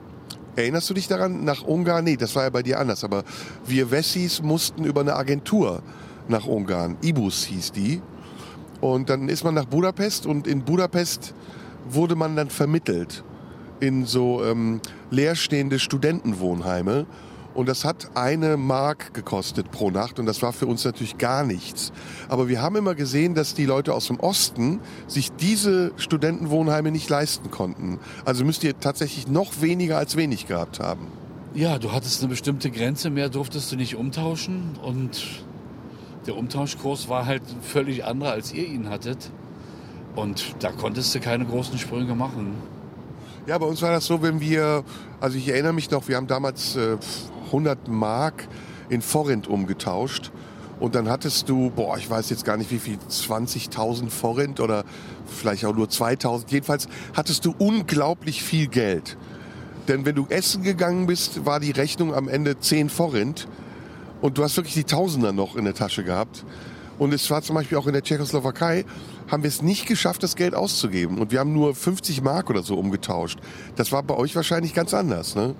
erinnerst 0.55 0.89
du 0.89 0.95
dich 0.95 1.09
daran, 1.09 1.43
nach 1.43 1.63
Ungarn? 1.63 2.05
Nee, 2.05 2.17
das 2.17 2.37
war 2.37 2.45
ja 2.45 2.51
bei 2.51 2.63
dir 2.63 2.79
anders, 2.79 3.03
aber 3.03 3.25
wir 3.67 3.91
Wessis 3.91 4.41
mussten 4.41 4.85
über 4.85 5.01
eine 5.01 5.17
Agentur 5.17 5.83
nach 6.29 6.47
Ungarn. 6.47 6.97
Ibus 7.03 7.45
hieß 7.45 7.73
die. 7.73 8.03
Und 8.93 9.11
dann 9.11 9.29
ist 9.29 9.45
man 9.45 9.55
nach 9.55 9.65
Budapest 9.65 10.27
und 10.27 10.47
in 10.47 10.63
Budapest 10.65 11.35
wurde 11.89 12.15
man 12.15 12.37
dann 12.37 12.51
vermittelt 12.51 13.25
in 13.81 14.07
so 14.07 14.45
ähm, 14.45 14.81
leerstehende 15.11 15.79
Studentenwohnheime. 15.79 17.07
Und 17.55 17.69
das 17.69 17.85
hat 17.85 18.11
eine 18.15 18.57
Mark 18.59 19.15
gekostet 19.15 19.71
pro 19.71 19.91
Nacht 19.91 20.19
und 20.19 20.27
das 20.27 20.43
war 20.43 20.53
für 20.53 20.67
uns 20.67 20.85
natürlich 20.85 21.17
gar 21.17 21.43
nichts. 21.43 21.91
Aber 22.29 22.49
wir 22.49 22.61
haben 22.61 22.77
immer 22.77 22.95
gesehen, 22.95 23.35
dass 23.35 23.55
die 23.55 23.65
Leute 23.65 23.95
aus 23.95 24.09
dem 24.09 24.21
Osten 24.21 24.81
sich 25.07 25.33
diese 25.33 25.93
Studentenwohnheime 25.97 26.91
nicht 26.91 27.09
leisten 27.09 27.51
konnten. 27.51 27.99
Also 28.27 28.45
müsst 28.45 28.63
ihr 28.63 28.79
tatsächlich 28.79 29.27
noch 29.27 29.63
weniger 29.63 29.97
als 29.97 30.17
wenig 30.17 30.47
gehabt 30.47 30.81
haben. 30.81 31.07
Ja, 31.55 31.79
du 31.79 31.93
hattest 31.93 32.21
eine 32.21 32.29
bestimmte 32.29 32.71
Grenze, 32.71 33.09
mehr 33.09 33.31
durftest 33.31 33.73
du 33.73 33.77
nicht 33.77 33.97
umtauschen 33.97 34.77
und 34.83 35.46
der 36.27 36.37
Umtauschkurs 36.37 37.09
war 37.09 37.27
halt 37.27 37.43
völlig 37.63 38.05
anderer, 38.05 38.33
als 38.33 38.53
ihr 38.53 38.67
ihn 38.67 38.89
hattet. 38.89 39.31
Und 40.15 40.57
da 40.61 40.73
konntest 40.73 41.15
du 41.15 41.21
keine 41.21 41.45
großen 41.45 41.79
Sprünge 41.79 42.15
machen. 42.15 42.55
Ja, 43.47 43.59
bei 43.59 43.67
uns 43.67 43.83
war 43.83 43.91
das 43.93 44.07
so, 44.07 44.23
wenn 44.23 44.41
wir, 44.41 44.83
also 45.21 45.39
ich 45.39 45.49
erinnere 45.49 45.73
mich 45.73 45.91
noch, 45.91 46.09
wir 46.09 46.17
haben 46.17 46.27
damals 46.27 46.75
äh, 46.77 46.97
100 47.47 47.89
Mark 47.89 48.49
in 48.89 49.03
Forint 49.03 49.47
umgetauscht. 49.47 50.33
Und 50.81 50.95
dann 50.95 51.09
hattest 51.09 51.49
du, 51.49 51.71
boah, 51.71 51.97
ich 51.97 52.11
weiß 52.11 52.29
jetzt 52.29 52.45
gar 52.45 52.57
nicht 52.57 52.71
wie 52.71 52.79
viel, 52.79 52.99
20.000 53.09 54.11
Forint 54.11 54.61
oder 54.61 54.85
vielleicht 55.27 55.65
auch 55.65 55.75
nur 55.75 55.87
2.000. 55.87 56.45
Jedenfalls 56.49 56.89
hattest 57.15 57.45
du 57.45 57.55
unglaublich 57.57 58.43
viel 58.43 58.67
Geld. 58.67 59.17
Denn 59.89 60.05
wenn 60.05 60.17
du 60.17 60.27
essen 60.29 60.63
gegangen 60.63 61.07
bist, 61.07 61.47
war 61.47 61.61
die 61.61 61.71
Rechnung 61.71 62.13
am 62.15 62.29
Ende 62.29 62.59
10 62.59 62.91
Forint. 62.91 63.49
Und 64.27 64.39
du 64.39 64.43
hast 64.43 64.57
wirklich 64.57 64.75
die 64.75 64.83
Tausender 64.83 65.33
noch 65.33 65.55
in 65.55 65.65
der 65.65 65.75
Tasche 65.75 66.03
gehabt. 66.03 66.45
Und 66.99 67.15
es 67.15 67.31
war 67.31 67.43
zum 67.43 67.55
Beispiel 67.55 67.79
auch 67.79 67.87
in 67.87 67.93
der 67.93 68.03
Tschechoslowakei, 68.03 68.85
haben 69.31 69.45
wir 69.45 69.49
es 69.49 69.63
nicht 69.63 69.87
geschafft, 69.87 70.25
das 70.25 70.35
Geld 70.35 70.53
auszugeben. 70.53 71.19
Und 71.19 71.31
wir 71.31 71.39
haben 71.39 71.53
nur 71.53 71.77
50 71.77 72.23
Mark 72.23 72.51
oder 72.51 72.65
so 72.65 72.75
umgetauscht. 72.75 73.39
Das 73.77 73.93
war 73.93 74.03
bei 74.03 74.17
euch 74.17 74.35
wahrscheinlich 74.35 74.75
ganz 74.75 74.95
anders, 74.95 75.37
ne? 75.37 75.55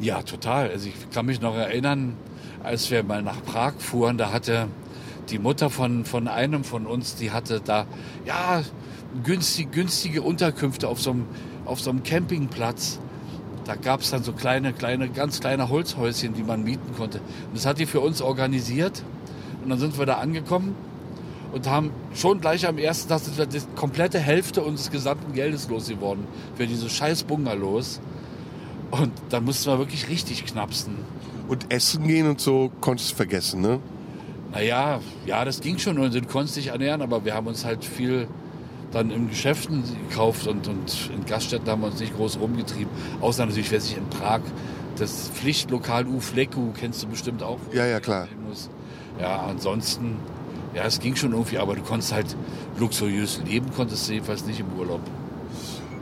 Ja, 0.00 0.22
total. 0.22 0.70
Also 0.70 0.88
ich 0.88 1.10
kann 1.10 1.26
mich 1.26 1.42
noch 1.42 1.54
erinnern, 1.54 2.16
als 2.62 2.90
wir 2.90 3.02
mal 3.02 3.20
nach 3.20 3.44
Prag 3.44 3.74
fuhren, 3.76 4.16
da 4.16 4.32
hatte 4.32 4.68
die 5.28 5.38
Mutter 5.38 5.68
von, 5.68 6.06
von 6.06 6.28
einem 6.28 6.64
von 6.64 6.86
uns, 6.86 7.14
die 7.14 7.30
hatte 7.30 7.60
da, 7.60 7.84
ja, 8.24 8.62
günstig, 9.22 9.70
günstige 9.70 10.22
Unterkünfte 10.22 10.88
auf 10.88 10.98
so 10.98 11.10
einem, 11.10 11.26
auf 11.66 11.82
so 11.82 11.90
einem 11.90 12.04
Campingplatz. 12.04 13.00
Da 13.68 13.76
gab 13.76 14.00
es 14.00 14.10
dann 14.10 14.24
so 14.24 14.32
kleine, 14.32 14.72
kleine, 14.72 15.10
ganz 15.10 15.40
kleine 15.40 15.68
Holzhäuschen, 15.68 16.32
die 16.32 16.42
man 16.42 16.64
mieten 16.64 16.94
konnte. 16.96 17.18
Und 17.18 17.54
das 17.54 17.66
hat 17.66 17.78
die 17.78 17.84
für 17.84 18.00
uns 18.00 18.22
organisiert. 18.22 19.02
Und 19.62 19.68
dann 19.68 19.78
sind 19.78 19.98
wir 19.98 20.06
da 20.06 20.14
angekommen 20.14 20.74
und 21.52 21.68
haben 21.68 21.90
schon 22.14 22.40
gleich 22.40 22.66
am 22.66 22.78
ersten 22.78 23.10
Tag 23.10 23.20
sind 23.20 23.36
wir 23.36 23.44
die 23.44 23.60
komplette 23.76 24.18
Hälfte 24.20 24.62
unseres 24.62 24.90
gesamten 24.90 25.34
Geldes 25.34 25.68
losgeworden 25.68 26.26
für 26.54 26.66
diese 26.66 26.88
scheiß 26.88 27.24
Bungalows. 27.24 28.00
Und 28.90 29.12
dann 29.28 29.44
mussten 29.44 29.70
wir 29.70 29.78
wirklich 29.78 30.08
richtig 30.08 30.46
knapsen. 30.46 30.94
Und 31.46 31.70
essen 31.70 32.08
gehen 32.08 32.26
und 32.26 32.40
so 32.40 32.72
konntest 32.80 33.10
du 33.10 33.16
vergessen, 33.16 33.60
ne? 33.60 33.80
Naja, 34.50 35.00
ja, 35.26 35.44
das 35.44 35.60
ging 35.60 35.76
schon 35.76 35.98
und 35.98 36.14
du 36.14 36.22
konntest 36.22 36.56
dich 36.56 36.68
ernähren, 36.68 37.02
aber 37.02 37.26
wir 37.26 37.34
haben 37.34 37.46
uns 37.46 37.66
halt 37.66 37.84
viel 37.84 38.28
dann 38.92 39.10
in 39.10 39.28
Geschäften 39.28 39.82
gekauft 40.08 40.46
und, 40.46 40.66
und 40.66 41.10
in 41.14 41.26
Gaststätten 41.26 41.68
haben 41.68 41.82
wir 41.82 41.88
uns 41.88 42.00
nicht 42.00 42.16
groß 42.16 42.38
rumgetrieben. 42.40 42.88
Außer 43.20 43.44
natürlich, 43.44 43.70
wer 43.70 43.80
sich 43.80 43.96
in 43.96 44.08
Prag 44.08 44.40
das 44.98 45.30
Pflichtlokal 45.32 46.06
U 46.06 46.20
Fleku 46.20 46.72
kennst 46.72 47.02
du 47.02 47.06
bestimmt 47.08 47.42
auch. 47.42 47.58
Ja, 47.72 47.86
ja, 47.86 48.00
klar. 48.00 48.28
Ja, 49.20 49.42
ansonsten, 49.42 50.16
ja, 50.74 50.84
es 50.84 51.00
ging 51.00 51.16
schon 51.16 51.32
irgendwie, 51.32 51.58
aber 51.58 51.74
du 51.74 51.82
konntest 51.82 52.12
halt 52.12 52.36
luxuriös 52.78 53.40
leben, 53.44 53.66
konntest 53.76 54.08
du 54.08 54.14
jedenfalls 54.14 54.44
nicht 54.44 54.60
im 54.60 54.66
Urlaub. 54.78 55.00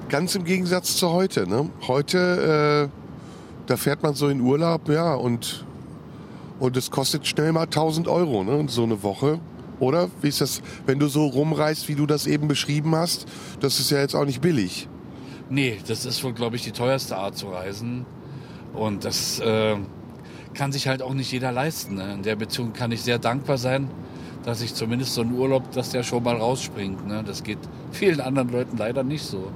Ganz 0.09 0.35
im 0.35 0.45
Gegensatz 0.45 0.97
zu 0.97 1.11
heute, 1.11 1.49
ne? 1.49 1.71
Heute, 1.89 2.91
äh, 2.91 3.67
da 3.67 3.77
fährt 3.77 4.03
man 4.03 4.15
so 4.15 4.29
in 4.29 4.41
Urlaub, 4.41 4.89
ja, 4.89 5.15
und, 5.15 5.65
und 6.61 6.77
es 6.77 6.91
kostet 6.91 7.27
schnell 7.27 7.53
mal 7.53 7.65
1000 7.65 8.07
Euro, 8.07 8.45
ne? 8.45 8.67
So 8.69 8.85
eine 8.85 9.03
Woche. 9.03 9.41
Oder? 9.79 10.09
Wie 10.23 10.29
ist 10.29 10.41
das, 10.41 10.63
wenn 10.87 10.99
du 10.99 11.09
so 11.09 11.27
rumreist, 11.27 11.89
wie 11.89 11.95
du 11.95 12.07
das 12.07 12.27
eben 12.27 12.49
beschrieben 12.49 12.95
hast? 12.95 13.27
Das 13.61 13.79
ist 13.81 13.91
ja 13.91 13.99
jetzt 13.99 14.15
auch 14.15 14.25
nicht 14.25 14.41
billig. 14.41 14.89
Nee, 15.49 15.79
das 15.87 16.05
ist 16.07 16.25
wohl, 16.25 16.33
glaube 16.33 16.57
ich, 16.57 16.63
die 16.63 16.73
teuerste 16.73 17.17
Art 17.17 17.37
zu 17.37 17.49
reisen. 17.49 18.05
Und 18.75 19.05
das 19.05 19.39
äh, 19.41 19.77
kann 20.55 20.73
sich 20.73 20.89
halt 20.89 21.03
auch 21.03 21.15
nicht 21.15 21.31
jeder 21.31 21.53
leisten. 21.53 21.95
Ne? 21.95 22.15
In 22.15 22.23
der 22.23 22.37
Beziehung 22.37 22.73
kann 22.73 22.91
ich 22.91 23.03
sehr 23.03 23.19
dankbar 23.19 23.59
sein, 23.59 23.89
dass 24.45 24.61
ich 24.61 24.75
zumindest 24.75 25.15
so 25.15 25.21
einen 25.21 25.35
Urlaub, 25.35 25.71
dass 25.73 25.91
der 25.91 26.03
schon 26.03 26.23
mal 26.23 26.37
rausspringt. 26.37 27.07
Ne? 27.07 27.23
Das 27.25 27.43
geht 27.43 27.59
vielen 27.93 28.21
anderen 28.21 28.49
Leuten 28.51 28.77
leider 28.77 29.05
nicht 29.05 29.25
so. 29.25 29.53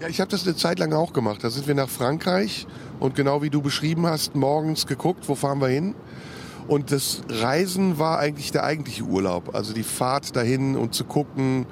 Ja, 0.00 0.08
ich 0.08 0.20
habe 0.20 0.30
das 0.30 0.46
eine 0.46 0.54
Zeit 0.54 0.78
lang 0.78 0.92
auch 0.92 1.12
gemacht. 1.12 1.42
Da 1.42 1.50
sind 1.50 1.66
wir 1.66 1.74
nach 1.74 1.88
Frankreich 1.88 2.66
und 3.00 3.14
genau 3.14 3.42
wie 3.42 3.50
du 3.50 3.62
beschrieben 3.62 4.06
hast, 4.06 4.36
morgens 4.36 4.86
geguckt, 4.86 5.28
wo 5.28 5.34
fahren 5.34 5.60
wir 5.60 5.68
hin. 5.68 5.94
Und 6.68 6.92
das 6.92 7.22
Reisen 7.30 7.98
war 7.98 8.18
eigentlich 8.18 8.52
der 8.52 8.62
eigentliche 8.64 9.02
Urlaub. 9.02 9.54
Also 9.54 9.72
die 9.72 9.82
Fahrt 9.82 10.36
dahin 10.36 10.76
und 10.76 10.94
zu 10.94 11.04
gucken. 11.04 11.66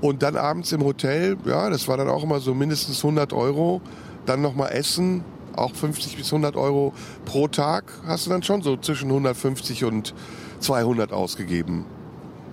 Und 0.00 0.22
dann 0.22 0.36
abends 0.36 0.72
im 0.72 0.82
Hotel, 0.82 1.36
ja, 1.44 1.70
das 1.70 1.86
war 1.86 1.96
dann 1.96 2.08
auch 2.08 2.24
immer 2.24 2.40
so 2.40 2.54
mindestens 2.54 3.04
100 3.04 3.32
Euro. 3.34 3.82
Dann 4.24 4.40
nochmal 4.40 4.72
essen, 4.72 5.22
auch 5.54 5.74
50 5.74 6.16
bis 6.16 6.32
100 6.32 6.56
Euro 6.56 6.94
pro 7.26 7.46
Tag. 7.46 7.84
Hast 8.06 8.26
du 8.26 8.30
dann 8.30 8.42
schon 8.42 8.62
so 8.62 8.76
zwischen 8.78 9.08
150 9.08 9.84
und 9.84 10.14
200 10.60 11.12
ausgegeben. 11.12 11.84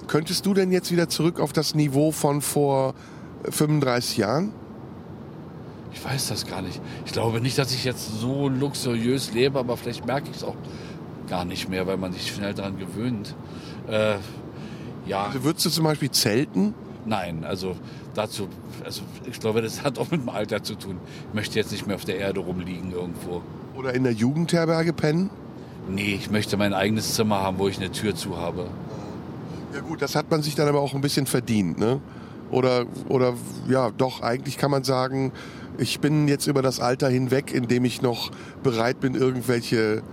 Könntest 0.08 0.46
du 0.46 0.54
denn 0.54 0.72
jetzt 0.72 0.92
wieder 0.92 1.08
zurück 1.08 1.40
auf 1.40 1.54
das 1.54 1.76
Niveau 1.76 2.12
von 2.12 2.42
vor 2.42 2.94
35 3.50 4.18
Jahren? 4.18 4.52
Ich 5.94 6.04
weiß 6.04 6.28
das 6.28 6.46
gar 6.46 6.62
nicht. 6.62 6.82
Ich 7.06 7.14
glaube 7.14 7.42
nicht, 7.42 7.58
dass 7.58 7.74
ich 7.74 7.84
jetzt 7.84 8.20
so 8.20 8.48
luxuriös 8.50 9.34
lebe, 9.34 9.58
aber 9.58 9.78
vielleicht 9.78 10.06
merke 10.06 10.30
ich 10.30 10.38
es 10.38 10.44
auch 10.44 10.56
gar 11.30 11.46
nicht 11.46 11.70
mehr, 11.70 11.88
weil 11.88 11.98
man 11.98 12.14
sich 12.14 12.28
schnell 12.32 12.54
daran 12.54 12.78
gewöhnt. 12.78 13.36
Äh, 13.90 14.16
ja, 15.06 15.26
Also 15.26 15.44
würdest 15.44 15.66
du 15.66 15.70
zum 15.70 15.84
Beispiel 15.86 16.12
zelten? 16.12 16.74
nein, 17.06 17.44
also 17.44 17.76
dazu, 18.14 18.48
also 18.86 19.02
ich 19.26 19.40
glaube, 19.40 19.62
das 19.64 19.84
hat 19.84 19.98
auch 19.98 20.12
mit 20.12 20.22
dem 20.22 20.30
Alter 20.30 20.62
zu 20.62 20.76
tun. 20.76 20.98
Ich 21.30 21.34
möchte 21.34 21.58
jetzt 21.58 21.72
nicht 21.72 21.88
mehr 21.88 21.96
auf 21.96 22.06
der 22.06 22.18
Erde 22.18 22.40
rumliegen 22.42 22.92
irgendwo. 22.92 23.42
Oder 23.76 23.96
in 23.96 24.04
der 24.04 24.14
Jugendherberge 24.14 24.94
pennen? 24.94 25.30
Nee, 25.88 26.14
ich 26.16 26.30
möchte 26.30 26.56
mein 26.58 26.74
eigenes 26.74 27.16
Zimmer 27.16 27.42
haben, 27.42 27.58
wo 27.58 27.68
ich 27.68 27.78
eine 27.78 27.92
Tür 27.92 28.14
zu 28.16 28.38
habe. 28.38 28.68
Ja 29.74 29.80
gut, 29.82 30.02
das 30.04 30.16
hat 30.16 30.30
man 30.30 30.44
sich 30.44 30.54
dann 30.56 30.68
aber 30.68 30.82
auch 30.82 30.94
ein 30.94 31.02
bisschen 31.02 31.26
verdient, 31.26 31.80
ne? 31.80 32.00
Oder, 32.52 32.86
oder 33.08 33.34
ja, 33.68 33.90
doch, 33.98 34.22
eigentlich 34.22 34.58
kann 34.58 34.70
man 34.70 34.84
sagen, 34.84 35.32
ich 35.80 36.00
bin 36.00 36.28
jetzt 36.28 36.46
über 36.48 36.62
das 36.62 36.80
Alter 36.80 37.08
hinweg, 37.10 37.52
in 37.54 37.68
dem 37.68 37.86
ich 37.86 38.02
noch 38.02 38.32
bereit 38.62 39.00
bin, 39.00 39.16
irgendwelche 39.16 40.04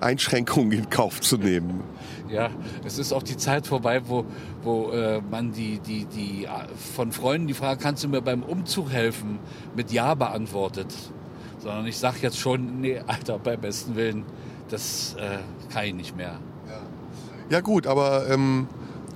Einschränkungen 0.00 0.72
in 0.72 0.90
Kauf 0.90 1.20
zu 1.20 1.36
nehmen. 1.36 1.82
Ja, 2.28 2.50
es 2.84 2.98
ist 2.98 3.12
auch 3.12 3.22
die 3.22 3.36
Zeit 3.36 3.66
vorbei, 3.66 4.02
wo, 4.06 4.24
wo 4.62 4.90
äh, 4.90 5.20
man 5.30 5.52
die, 5.52 5.78
die, 5.78 6.06
die 6.06 6.44
äh, 6.44 6.48
von 6.94 7.12
Freunden 7.12 7.46
die 7.46 7.54
Frage, 7.54 7.80
kannst 7.82 8.02
du 8.02 8.08
mir 8.08 8.22
beim 8.22 8.42
Umzug 8.42 8.90
helfen, 8.90 9.38
mit 9.76 9.92
Ja 9.92 10.14
beantwortet. 10.14 10.92
Sondern 11.58 11.86
ich 11.86 11.98
sage 11.98 12.18
jetzt 12.22 12.38
schon, 12.38 12.80
nee, 12.80 13.00
Alter, 13.06 13.38
beim 13.38 13.60
besten 13.60 13.94
Willen, 13.94 14.24
das 14.68 15.14
äh, 15.18 15.38
kann 15.72 15.84
ich 15.84 15.94
nicht 15.94 16.16
mehr. 16.16 16.38
Ja 17.50 17.60
gut, 17.60 17.86
aber 17.86 18.28
ähm, 18.30 18.68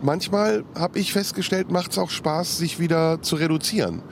manchmal 0.03 0.65
habe 0.75 0.99
ich 0.99 1.13
festgestellt, 1.13 1.71
macht 1.71 1.93
es 1.93 1.99
auch 1.99 2.11
Spaß, 2.11 2.59
sich 2.59 2.79
wieder 2.79 3.23
zu 3.23 3.37
reduzieren. 3.37 4.03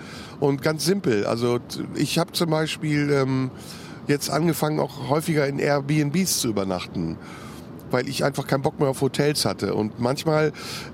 Und 0.40 0.62
ganz 0.62 0.84
simpel, 0.84 1.26
also 1.26 1.58
ich 1.94 2.18
habe 2.18 2.32
zum 2.32 2.50
Beispiel 2.50 3.10
ähm, 3.10 3.50
jetzt 4.06 4.30
angefangen, 4.30 4.80
auch 4.80 5.08
häufiger 5.08 5.46
in 5.46 5.58
Airbnbs 5.58 6.40
zu 6.40 6.48
übernachten, 6.48 7.16
weil 7.90 8.08
ich 8.08 8.24
einfach 8.24 8.46
keinen 8.46 8.62
Bock 8.62 8.78
mehr 8.78 8.88
auf 8.88 9.00
Hotels 9.00 9.44
hatte. 9.44 9.74
Und 9.74 10.00
manchmal 10.00 10.52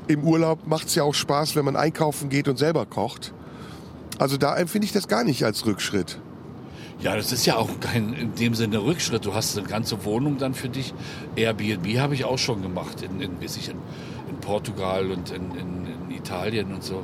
im 0.09 0.25
Urlaub 0.25 0.66
macht 0.66 0.88
es 0.88 0.94
ja 0.94 1.03
auch 1.03 1.14
Spaß, 1.14 1.57
wenn 1.57 1.64
man 1.64 1.77
einkaufen 1.77 2.29
geht 2.29 2.48
und 2.48 2.59
selber 2.59 2.87
kocht. 2.87 3.33
Also 4.18 4.37
da 4.37 4.57
empfinde 4.57 4.85
ich 4.85 4.92
das 4.92 5.09
gar 5.09 5.25
nicht 5.25 5.44
als 5.44 5.66
Rückschritt. 5.66 6.18
Ja, 7.01 7.16
das 7.16 7.33
ist 7.33 7.46
ja 7.46 7.57
auch 7.57 7.81
kein 7.81 8.12
in 8.12 8.35
dem 8.37 8.55
Sinne 8.55 8.79
Rückschritt. 8.79 9.25
Du 9.25 9.35
hast 9.35 9.59
eine 9.59 9.66
ganze 9.66 10.05
Wohnung 10.05 10.38
dann 10.38 10.55
für 10.55 10.68
dich. 10.68 10.94
Airbnb 11.35 11.98
habe 11.98 12.14
ich 12.14 12.25
auch 12.25 12.38
schon 12.38 12.62
gemacht, 12.62 13.03
in, 13.03 13.20
in, 13.20 13.35
bis 13.37 13.57
ich 13.57 13.68
in, 13.68 13.79
in 14.31 14.37
Portugal 14.40 15.11
und 15.11 15.31
in, 15.31 15.51
in, 15.53 15.87
in 16.09 16.16
Italien 16.16 16.72
und 16.72 16.85
so. 16.85 17.03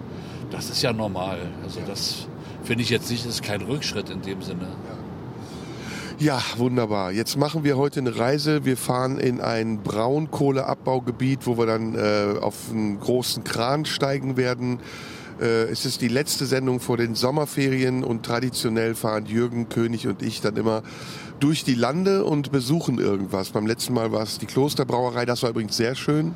Das 0.53 0.71
ist 0.71 0.83
ja 0.83 0.93
normal. 0.93 1.39
Also 1.65 1.81
das 1.85 2.29
finde 2.63 2.85
ich 2.85 2.91
jetzt 2.91 3.11
nicht, 3.11 3.27
ist 3.27 3.43
kein 3.43 3.63
Rückschritt 3.63 4.11
in 4.11 4.23
dem 4.23 4.41
Sinne. 4.41 4.69
Ja, 4.69 4.98
wunderbar. 6.57 7.13
Jetzt 7.13 7.37
machen 7.37 7.63
wir 7.63 7.77
heute 7.77 8.01
eine 8.01 8.19
Reise. 8.19 8.65
Wir 8.65 8.77
fahren 8.77 9.19
in 9.19 9.41
ein 9.41 9.79
Braunkohleabbaugebiet, 9.85 11.47
wo 11.47 11.57
wir 11.59 11.67
dann 11.67 11.95
äh, 11.95 12.41
auf 12.41 12.57
einen 12.73 12.99
großen 12.99 13.45
Kran 13.45 13.85
steigen 13.85 14.37
werden. 14.37 14.81
Äh, 15.41 15.67
es 15.71 15.85
ist 15.85 16.01
die 16.01 16.09
letzte 16.09 16.47
Sendung 16.47 16.81
vor 16.81 16.97
den 16.97 17.15
Sommerferien 17.15 18.03
und 18.03 18.27
traditionell 18.27 18.97
fahren 18.97 19.27
Jürgen, 19.27 19.69
König 19.69 20.09
und 20.09 20.23
ich 20.23 20.41
dann 20.41 20.57
immer 20.57 20.83
durch 21.39 21.63
die 21.63 21.75
Lande 21.75 22.25
und 22.25 22.51
besuchen 22.51 22.99
irgendwas. 22.99 23.51
Beim 23.51 23.69
letzten 23.69 23.95
Mal 23.95 24.11
war 24.11 24.23
es 24.23 24.39
die 24.39 24.47
Klosterbrauerei, 24.47 25.25
das 25.25 25.45
war 25.45 25.51
übrigens 25.51 25.77
sehr 25.77 25.95
schön. 25.95 26.35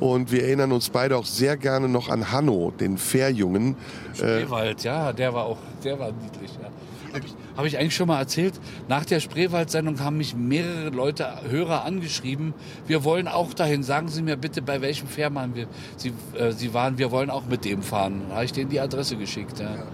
Und 0.00 0.32
wir 0.32 0.42
erinnern 0.42 0.72
uns 0.72 0.90
beide 0.90 1.16
auch 1.16 1.26
sehr 1.26 1.56
gerne 1.56 1.88
noch 1.88 2.08
an 2.08 2.32
Hanno, 2.32 2.72
den 2.78 2.98
Fährjungen. 2.98 3.76
Äh, 4.14 4.16
Spreewald, 4.16 4.82
ja, 4.82 5.12
der 5.12 5.32
war 5.32 5.44
auch, 5.44 5.58
der 5.84 5.96
war 5.98 6.10
niedlich. 6.10 6.50
Ja. 6.60 6.70
Habe 7.12 7.26
ich, 7.26 7.34
hab 7.56 7.64
ich 7.64 7.78
eigentlich 7.78 7.94
schon 7.94 8.08
mal 8.08 8.18
erzählt? 8.18 8.54
Nach 8.88 9.04
der 9.04 9.20
Spreewald-Sendung 9.20 10.00
haben 10.00 10.16
mich 10.16 10.34
mehrere 10.34 10.90
Leute, 10.90 11.28
Hörer 11.48 11.84
angeschrieben. 11.84 12.54
Wir 12.86 13.04
wollen 13.04 13.28
auch 13.28 13.54
dahin. 13.54 13.82
Sagen 13.82 14.08
Sie 14.08 14.22
mir 14.22 14.36
bitte, 14.36 14.62
bei 14.62 14.80
welchem 14.80 15.08
Fährmann 15.08 15.54
wir, 15.54 15.66
Sie, 15.96 16.12
äh, 16.38 16.52
Sie 16.52 16.74
waren. 16.74 16.98
Wir 16.98 17.10
wollen 17.10 17.30
auch 17.30 17.46
mit 17.46 17.64
dem 17.64 17.82
fahren. 17.82 18.22
Da 18.28 18.36
habe 18.36 18.44
ich 18.44 18.52
denen 18.52 18.70
die 18.70 18.80
Adresse 18.80 19.16
geschickt. 19.16 19.60
Ja. 19.60 19.84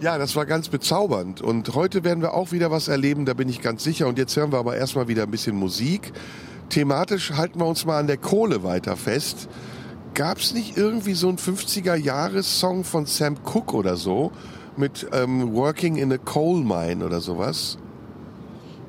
Ja, 0.00 0.18
das 0.18 0.36
war 0.36 0.44
ganz 0.44 0.68
bezaubernd. 0.68 1.40
Und 1.40 1.74
heute 1.74 2.04
werden 2.04 2.20
wir 2.20 2.34
auch 2.34 2.52
wieder 2.52 2.70
was 2.70 2.88
erleben, 2.88 3.24
da 3.24 3.32
bin 3.32 3.48
ich 3.48 3.62
ganz 3.62 3.82
sicher. 3.82 4.06
Und 4.06 4.18
jetzt 4.18 4.36
hören 4.36 4.52
wir 4.52 4.58
aber 4.58 4.76
erstmal 4.76 5.08
wieder 5.08 5.22
ein 5.22 5.30
bisschen 5.30 5.56
Musik. 5.56 6.12
Thematisch 6.68 7.32
halten 7.32 7.60
wir 7.60 7.66
uns 7.66 7.86
mal 7.86 7.98
an 7.98 8.06
der 8.06 8.18
Kohle 8.18 8.62
weiter 8.62 8.96
fest. 8.96 9.48
Gab 10.12 10.38
es 10.38 10.52
nicht 10.52 10.76
irgendwie 10.76 11.14
so 11.14 11.28
einen 11.28 11.38
50er-Jahres-Song 11.38 12.84
von 12.84 13.06
Sam 13.06 13.42
Cooke 13.44 13.74
oder 13.74 13.96
so 13.96 14.32
mit 14.78 15.06
ähm, 15.12 15.54
Working 15.54 15.96
in 15.96 16.12
a 16.12 16.18
Coal 16.18 16.62
Mine 16.62 17.04
oder 17.04 17.20
sowas? 17.20 17.78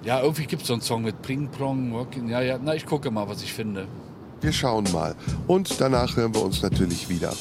ja, 0.08 0.22
irgendwie 0.22 0.46
gibt 0.46 0.62
es 0.62 0.70
so 0.70 0.74
einen 0.74 0.82
Song 0.82 1.04
mit 1.04 1.22
Pling 1.22 1.50
Plong, 1.50 1.92
Working. 1.92 2.30
Ja, 2.30 2.40
ja, 2.40 2.58
na, 2.64 2.74
ich 2.74 2.86
gucke 2.86 3.12
mal, 3.12 3.28
was 3.28 3.44
ich 3.44 3.52
finde. 3.52 3.88
Wir 4.40 4.54
schauen 4.54 4.86
mal. 4.94 5.16
Und 5.48 5.82
danach 5.82 6.16
hören 6.16 6.34
wir 6.34 6.44
uns 6.44 6.62
natürlich 6.62 7.10
wieder. 7.10 7.34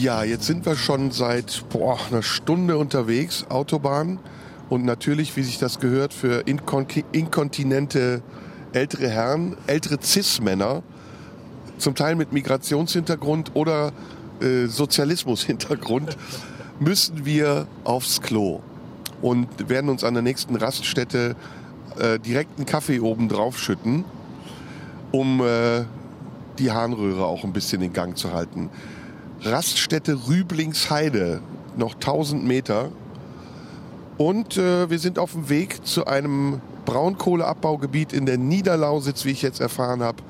Ja, 0.00 0.22
jetzt 0.22 0.46
sind 0.46 0.64
wir 0.64 0.76
schon 0.76 1.10
seit 1.10 1.64
boah, 1.70 1.98
einer 2.08 2.22
Stunde 2.22 2.78
unterwegs, 2.78 3.46
Autobahn. 3.48 4.20
Und 4.68 4.84
natürlich, 4.84 5.36
wie 5.36 5.42
sich 5.42 5.58
das 5.58 5.80
gehört, 5.80 6.14
für 6.14 6.42
inkon- 6.42 7.04
inkontinente 7.10 8.22
ältere 8.72 9.08
Herren, 9.08 9.56
ältere 9.66 9.98
Cis-Männer, 10.00 10.84
zum 11.78 11.96
Teil 11.96 12.14
mit 12.14 12.32
Migrationshintergrund 12.32 13.52
oder 13.54 13.90
äh, 14.40 14.66
Sozialismushintergrund, 14.66 16.16
müssen 16.78 17.26
wir 17.26 17.66
aufs 17.82 18.22
Klo 18.22 18.60
und 19.20 19.68
werden 19.68 19.90
uns 19.90 20.04
an 20.04 20.14
der 20.14 20.22
nächsten 20.22 20.54
Raststätte 20.54 21.34
äh, 21.98 22.20
direkt 22.20 22.56
einen 22.56 22.66
Kaffee 22.66 23.00
oben 23.00 23.28
drauf 23.28 23.58
schütten, 23.58 24.04
um 25.10 25.40
äh, 25.40 25.84
die 26.60 26.70
Harnröhre 26.70 27.24
auch 27.24 27.42
ein 27.42 27.52
bisschen 27.52 27.82
in 27.82 27.92
Gang 27.92 28.16
zu 28.16 28.32
halten. 28.32 28.70
Raststätte 29.42 30.26
Rüblingsheide, 30.28 31.40
noch 31.76 31.94
1000 31.94 32.44
Meter. 32.44 32.90
Und 34.16 34.56
äh, 34.56 34.90
wir 34.90 34.98
sind 34.98 35.18
auf 35.18 35.32
dem 35.32 35.48
Weg 35.48 35.86
zu 35.86 36.06
einem 36.06 36.60
Braunkohleabbaugebiet 36.86 38.12
in 38.12 38.26
der 38.26 38.38
Niederlausitz, 38.38 39.24
wie 39.24 39.30
ich 39.30 39.42
jetzt 39.42 39.60
erfahren 39.60 40.02
habe. 40.02 40.22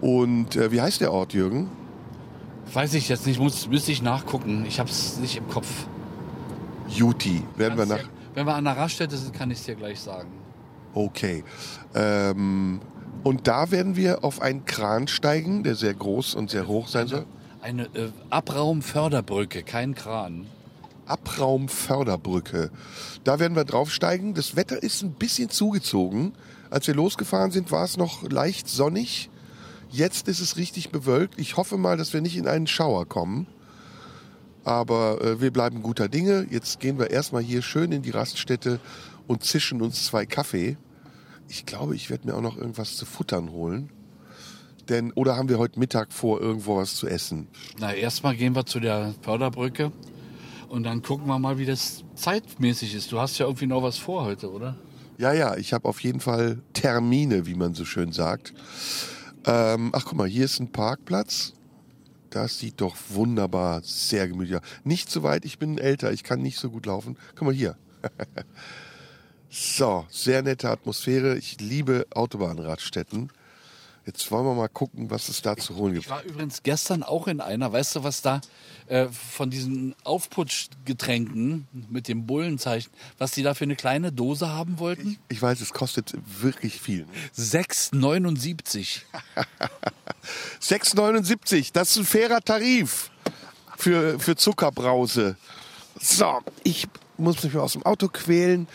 Und 0.00 0.56
äh, 0.56 0.72
wie 0.72 0.80
heißt 0.80 1.00
der 1.02 1.12
Ort, 1.12 1.34
Jürgen? 1.34 1.68
Weiß 2.72 2.94
ich 2.94 3.08
jetzt 3.08 3.26
nicht, 3.26 3.38
muss, 3.40 3.68
müsste 3.68 3.92
ich 3.92 4.00
nachgucken. 4.00 4.64
Ich 4.66 4.78
habe 4.80 4.88
es 4.88 5.18
nicht 5.18 5.36
im 5.36 5.48
Kopf. 5.48 5.68
Juti. 6.88 7.42
Werden 7.56 7.76
wir 7.76 7.86
nach. 7.86 7.98
Dir- 7.98 8.08
Wenn 8.34 8.46
wir 8.46 8.54
an 8.54 8.64
der 8.64 8.76
Raststätte 8.76 9.16
sind, 9.16 9.34
kann 9.34 9.50
ich 9.50 9.58
es 9.58 9.64
dir 9.64 9.74
gleich 9.74 10.00
sagen. 10.00 10.28
Okay. 10.94 11.44
Ähm, 11.94 12.80
und 13.22 13.46
da 13.46 13.70
werden 13.70 13.96
wir 13.96 14.24
auf 14.24 14.40
einen 14.40 14.64
Kran 14.64 15.08
steigen, 15.08 15.62
der 15.62 15.74
sehr 15.74 15.92
groß 15.94 16.34
und 16.34 16.50
sehr 16.50 16.66
hoch 16.68 16.88
sein 16.88 17.06
soll. 17.06 17.26
Eine 17.62 17.84
äh, 17.94 18.10
Abraumförderbrücke, 18.30 19.62
kein 19.62 19.94
Kran. 19.94 20.46
Abraumförderbrücke. 21.06 22.70
Da 23.24 23.38
werden 23.38 23.56
wir 23.56 23.64
draufsteigen. 23.64 24.34
Das 24.34 24.56
Wetter 24.56 24.82
ist 24.82 25.02
ein 25.02 25.12
bisschen 25.12 25.50
zugezogen. 25.50 26.32
Als 26.70 26.86
wir 26.86 26.94
losgefahren 26.94 27.50
sind, 27.50 27.70
war 27.70 27.84
es 27.84 27.96
noch 27.96 28.22
leicht 28.30 28.68
sonnig. 28.68 29.28
Jetzt 29.90 30.28
ist 30.28 30.40
es 30.40 30.56
richtig 30.56 30.90
bewölkt. 30.90 31.38
Ich 31.38 31.56
hoffe 31.56 31.76
mal, 31.76 31.96
dass 31.96 32.12
wir 32.12 32.20
nicht 32.20 32.36
in 32.36 32.46
einen 32.48 32.66
Schauer 32.66 33.06
kommen. 33.06 33.46
Aber 34.64 35.20
äh, 35.20 35.40
wir 35.40 35.50
bleiben 35.50 35.82
guter 35.82 36.08
Dinge. 36.08 36.46
Jetzt 36.48 36.80
gehen 36.80 36.98
wir 36.98 37.10
erstmal 37.10 37.42
hier 37.42 37.60
schön 37.60 37.92
in 37.92 38.02
die 38.02 38.10
Raststätte 38.10 38.78
und 39.26 39.44
zischen 39.44 39.82
uns 39.82 40.06
zwei 40.06 40.26
Kaffee. 40.26 40.76
Ich 41.48 41.66
glaube, 41.66 41.96
ich 41.96 42.08
werde 42.08 42.28
mir 42.28 42.36
auch 42.36 42.42
noch 42.42 42.56
irgendwas 42.56 42.96
zu 42.96 43.04
futtern 43.04 43.50
holen. 43.50 43.90
Denn, 44.90 45.12
oder 45.12 45.36
haben 45.36 45.48
wir 45.48 45.58
heute 45.58 45.78
Mittag 45.78 46.12
vor, 46.12 46.40
irgendwo 46.40 46.76
was 46.76 46.96
zu 46.96 47.06
essen? 47.06 47.46
Na, 47.78 47.94
erstmal 47.94 48.34
gehen 48.34 48.56
wir 48.56 48.66
zu 48.66 48.80
der 48.80 49.14
Förderbrücke 49.22 49.92
und 50.68 50.82
dann 50.82 51.00
gucken 51.02 51.28
wir 51.28 51.38
mal, 51.38 51.58
wie 51.58 51.64
das 51.64 52.02
zeitmäßig 52.16 52.96
ist. 52.96 53.12
Du 53.12 53.20
hast 53.20 53.38
ja 53.38 53.46
irgendwie 53.46 53.66
noch 53.66 53.84
was 53.84 53.98
vor 53.98 54.24
heute, 54.24 54.50
oder? 54.50 54.76
Ja, 55.16 55.32
ja, 55.32 55.56
ich 55.56 55.72
habe 55.72 55.88
auf 55.88 56.00
jeden 56.00 56.18
Fall 56.18 56.60
Termine, 56.72 57.46
wie 57.46 57.54
man 57.54 57.74
so 57.74 57.84
schön 57.84 58.10
sagt. 58.10 58.52
Ähm, 59.46 59.90
ach, 59.92 60.04
guck 60.06 60.18
mal, 60.18 60.28
hier 60.28 60.44
ist 60.44 60.58
ein 60.58 60.72
Parkplatz. 60.72 61.52
Das 62.30 62.58
sieht 62.58 62.80
doch 62.80 62.96
wunderbar, 63.10 63.82
sehr 63.84 64.26
gemütlich 64.26 64.56
aus. 64.56 64.62
Nicht 64.82 65.08
zu 65.08 65.22
weit, 65.22 65.44
ich 65.44 65.58
bin 65.58 65.78
älter, 65.78 66.12
ich 66.12 66.24
kann 66.24 66.42
nicht 66.42 66.58
so 66.58 66.68
gut 66.68 66.86
laufen. 66.86 67.16
Guck 67.36 67.46
mal 67.46 67.54
hier. 67.54 67.76
so, 69.50 70.04
sehr 70.08 70.42
nette 70.42 70.68
Atmosphäre. 70.68 71.38
Ich 71.38 71.60
liebe 71.60 72.06
Autobahnradstätten. 72.12 73.30
Jetzt 74.06 74.30
wollen 74.30 74.46
wir 74.46 74.54
mal 74.54 74.68
gucken, 74.68 75.10
was 75.10 75.28
es 75.28 75.42
da 75.42 75.56
zu 75.56 75.76
holen 75.76 75.94
gibt. 75.94 76.06
Ich 76.06 76.10
war 76.10 76.22
übrigens 76.22 76.62
gestern 76.62 77.02
auch 77.02 77.26
in 77.26 77.40
einer, 77.40 77.72
weißt 77.72 77.96
du, 77.96 78.02
was 78.02 78.22
da 78.22 78.40
äh, 78.86 79.08
von 79.08 79.50
diesen 79.50 79.94
Aufputschgetränken 80.04 81.68
mit 81.90 82.08
dem 82.08 82.26
Bullenzeichen, 82.26 82.90
was 83.18 83.32
die 83.32 83.42
da 83.42 83.54
für 83.54 83.64
eine 83.64 83.76
kleine 83.76 84.10
Dose 84.10 84.48
haben 84.48 84.78
wollten? 84.78 85.18
Ich 85.28 85.40
weiß, 85.40 85.60
es 85.60 85.72
kostet 85.72 86.14
wirklich 86.40 86.80
viel. 86.80 87.06
6,79. 87.36 89.02
6,79, 90.62 91.70
das 91.72 91.90
ist 91.90 91.96
ein 91.98 92.04
fairer 92.04 92.40
Tarif 92.40 93.10
für, 93.76 94.18
für 94.18 94.34
Zuckerbrause. 94.34 95.36
So, 96.00 96.40
ich 96.64 96.88
muss 97.18 97.42
mich 97.42 97.52
mal 97.52 97.60
aus 97.60 97.74
dem 97.74 97.84
Auto 97.84 98.08
quälen. 98.08 98.66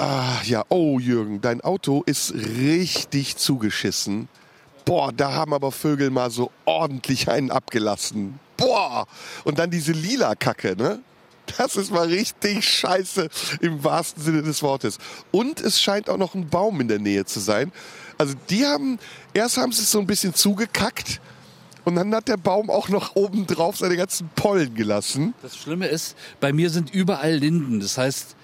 Ah, 0.00 0.40
ja, 0.44 0.64
oh 0.70 0.98
Jürgen, 0.98 1.42
dein 1.42 1.60
Auto 1.60 2.02
ist 2.06 2.32
richtig 2.32 3.36
zugeschissen. 3.36 4.30
Boah, 4.86 5.12
da 5.12 5.34
haben 5.34 5.52
aber 5.52 5.72
Vögel 5.72 6.08
mal 6.08 6.30
so 6.30 6.50
ordentlich 6.64 7.28
einen 7.28 7.50
abgelassen. 7.50 8.40
Boah, 8.56 9.06
und 9.44 9.58
dann 9.58 9.70
diese 9.70 9.92
lila 9.92 10.36
Kacke, 10.36 10.74
ne? 10.74 11.00
Das 11.58 11.76
ist 11.76 11.90
mal 11.90 12.06
richtig 12.06 12.66
scheiße 12.66 13.28
im 13.60 13.84
wahrsten 13.84 14.22
Sinne 14.22 14.42
des 14.42 14.62
Wortes. 14.62 14.96
Und 15.32 15.60
es 15.60 15.82
scheint 15.82 16.08
auch 16.08 16.16
noch 16.16 16.34
ein 16.34 16.48
Baum 16.48 16.80
in 16.80 16.88
der 16.88 16.98
Nähe 16.98 17.26
zu 17.26 17.38
sein. 17.38 17.70
Also 18.16 18.32
die 18.48 18.64
haben, 18.64 18.98
erst 19.34 19.58
haben 19.58 19.72
sie 19.72 19.82
es 19.82 19.90
so 19.90 19.98
ein 19.98 20.06
bisschen 20.06 20.32
zugekackt 20.32 21.20
und 21.84 21.96
dann 21.96 22.14
hat 22.14 22.28
der 22.28 22.38
Baum 22.38 22.70
auch 22.70 22.88
noch 22.88 23.16
oben 23.16 23.46
drauf 23.46 23.76
seine 23.76 23.98
ganzen 23.98 24.30
Pollen 24.34 24.74
gelassen. 24.74 25.34
Das 25.42 25.58
Schlimme 25.58 25.88
ist, 25.88 26.16
bei 26.40 26.54
mir 26.54 26.70
sind 26.70 26.88
überall 26.88 27.34
Linden. 27.34 27.80
Das 27.80 27.98
heißt, 27.98 28.36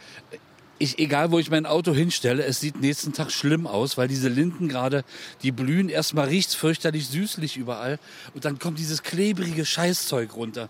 ich, 0.79 0.99
egal 0.99 1.31
wo 1.31 1.39
ich 1.39 1.51
mein 1.51 1.67
Auto 1.67 1.93
hinstelle, 1.95 2.45
es 2.45 2.61
sieht 2.61 2.81
nächsten 2.81 3.13
Tag 3.13 3.31
schlimm 3.31 3.67
aus, 3.67 3.97
weil 3.97 4.09
diese 4.09 4.29
Linden 4.29 4.69
gerade, 4.69 5.05
die 5.43 5.53
blühen, 5.53 5.89
erstmal 5.89 6.29
riecht's 6.29 6.55
fürchterlich 6.55 7.09
süßlich 7.09 7.57
überall 7.57 7.99
und 8.35 8.45
dann 8.45 8.59
kommt 8.59 8.79
dieses 8.79 9.03
klebrige 9.03 9.65
Scheißzeug 9.65 10.35
runter. 10.37 10.69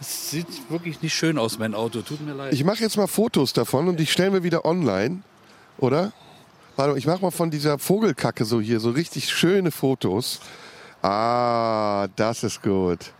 Es 0.00 0.30
sieht 0.30 0.46
wirklich 0.70 1.02
nicht 1.02 1.14
schön 1.14 1.36
aus, 1.36 1.58
mein 1.58 1.74
Auto. 1.74 2.00
Tut 2.00 2.22
mir 2.22 2.32
leid. 2.32 2.54
Ich 2.54 2.64
mache 2.64 2.82
jetzt 2.82 2.96
mal 2.96 3.06
Fotos 3.06 3.52
davon 3.52 3.88
und 3.88 4.00
ich 4.00 4.10
stelle 4.10 4.30
mir 4.30 4.42
wieder 4.42 4.64
online, 4.64 5.22
oder? 5.78 6.12
Warte, 6.76 6.96
ich 6.96 7.06
mache 7.06 7.20
mal 7.20 7.30
von 7.30 7.50
dieser 7.50 7.78
Vogelkacke 7.78 8.46
so 8.46 8.60
hier 8.60 8.80
so 8.80 8.90
richtig 8.90 9.28
schöne 9.28 9.70
Fotos. 9.70 10.40
Ah, 11.02 12.08
das 12.16 12.44
ist 12.44 12.62
gut. 12.62 13.12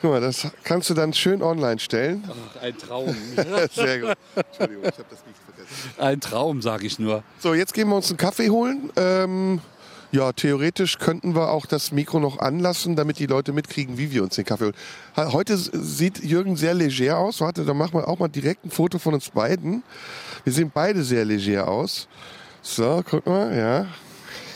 Guck 0.00 0.12
mal, 0.12 0.20
das 0.20 0.46
kannst 0.62 0.88
du 0.90 0.94
dann 0.94 1.12
schön 1.12 1.42
online 1.42 1.80
stellen. 1.80 2.22
Ein 2.62 2.78
Traum. 2.78 3.16
Sehr 3.72 3.98
gut. 3.98 4.14
Entschuldigung, 4.36 4.84
ich 4.84 4.98
habe 4.98 5.06
das 5.10 5.26
nicht 5.26 5.40
vergessen. 5.44 6.00
Ein 6.00 6.20
Traum, 6.20 6.62
sage 6.62 6.86
ich 6.86 7.00
nur. 7.00 7.24
So, 7.40 7.52
jetzt 7.52 7.74
gehen 7.74 7.88
wir 7.88 7.96
uns 7.96 8.08
einen 8.08 8.16
Kaffee 8.16 8.50
holen. 8.50 8.92
Ähm, 8.96 9.60
ja, 10.12 10.32
theoretisch 10.32 10.98
könnten 10.98 11.34
wir 11.34 11.50
auch 11.50 11.66
das 11.66 11.90
Mikro 11.90 12.20
noch 12.20 12.38
anlassen, 12.38 12.94
damit 12.94 13.18
die 13.18 13.26
Leute 13.26 13.52
mitkriegen, 13.52 13.98
wie 13.98 14.12
wir 14.12 14.22
uns 14.22 14.36
den 14.36 14.44
Kaffee 14.44 14.66
holen. 14.66 15.32
Heute 15.32 15.56
sieht 15.56 16.22
Jürgen 16.22 16.56
sehr 16.56 16.74
leger 16.74 17.18
aus. 17.18 17.40
Warte, 17.40 17.64
dann 17.64 17.76
machen 17.76 17.94
wir 17.94 18.06
auch 18.06 18.20
mal 18.20 18.28
direkt 18.28 18.64
ein 18.64 18.70
Foto 18.70 19.00
von 19.00 19.14
uns 19.14 19.30
beiden. 19.30 19.82
Wir 20.44 20.52
sehen 20.52 20.70
beide 20.72 21.02
sehr 21.02 21.24
leger 21.24 21.66
aus. 21.66 22.06
So, 22.62 23.02
guck 23.04 23.26
mal, 23.26 23.56
ja. 23.56 23.86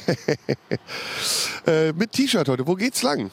äh, 1.66 1.92
mit 1.92 2.12
T-Shirt 2.12 2.48
heute. 2.48 2.66
Wo 2.66 2.74
geht's 2.74 3.02
lang? 3.02 3.30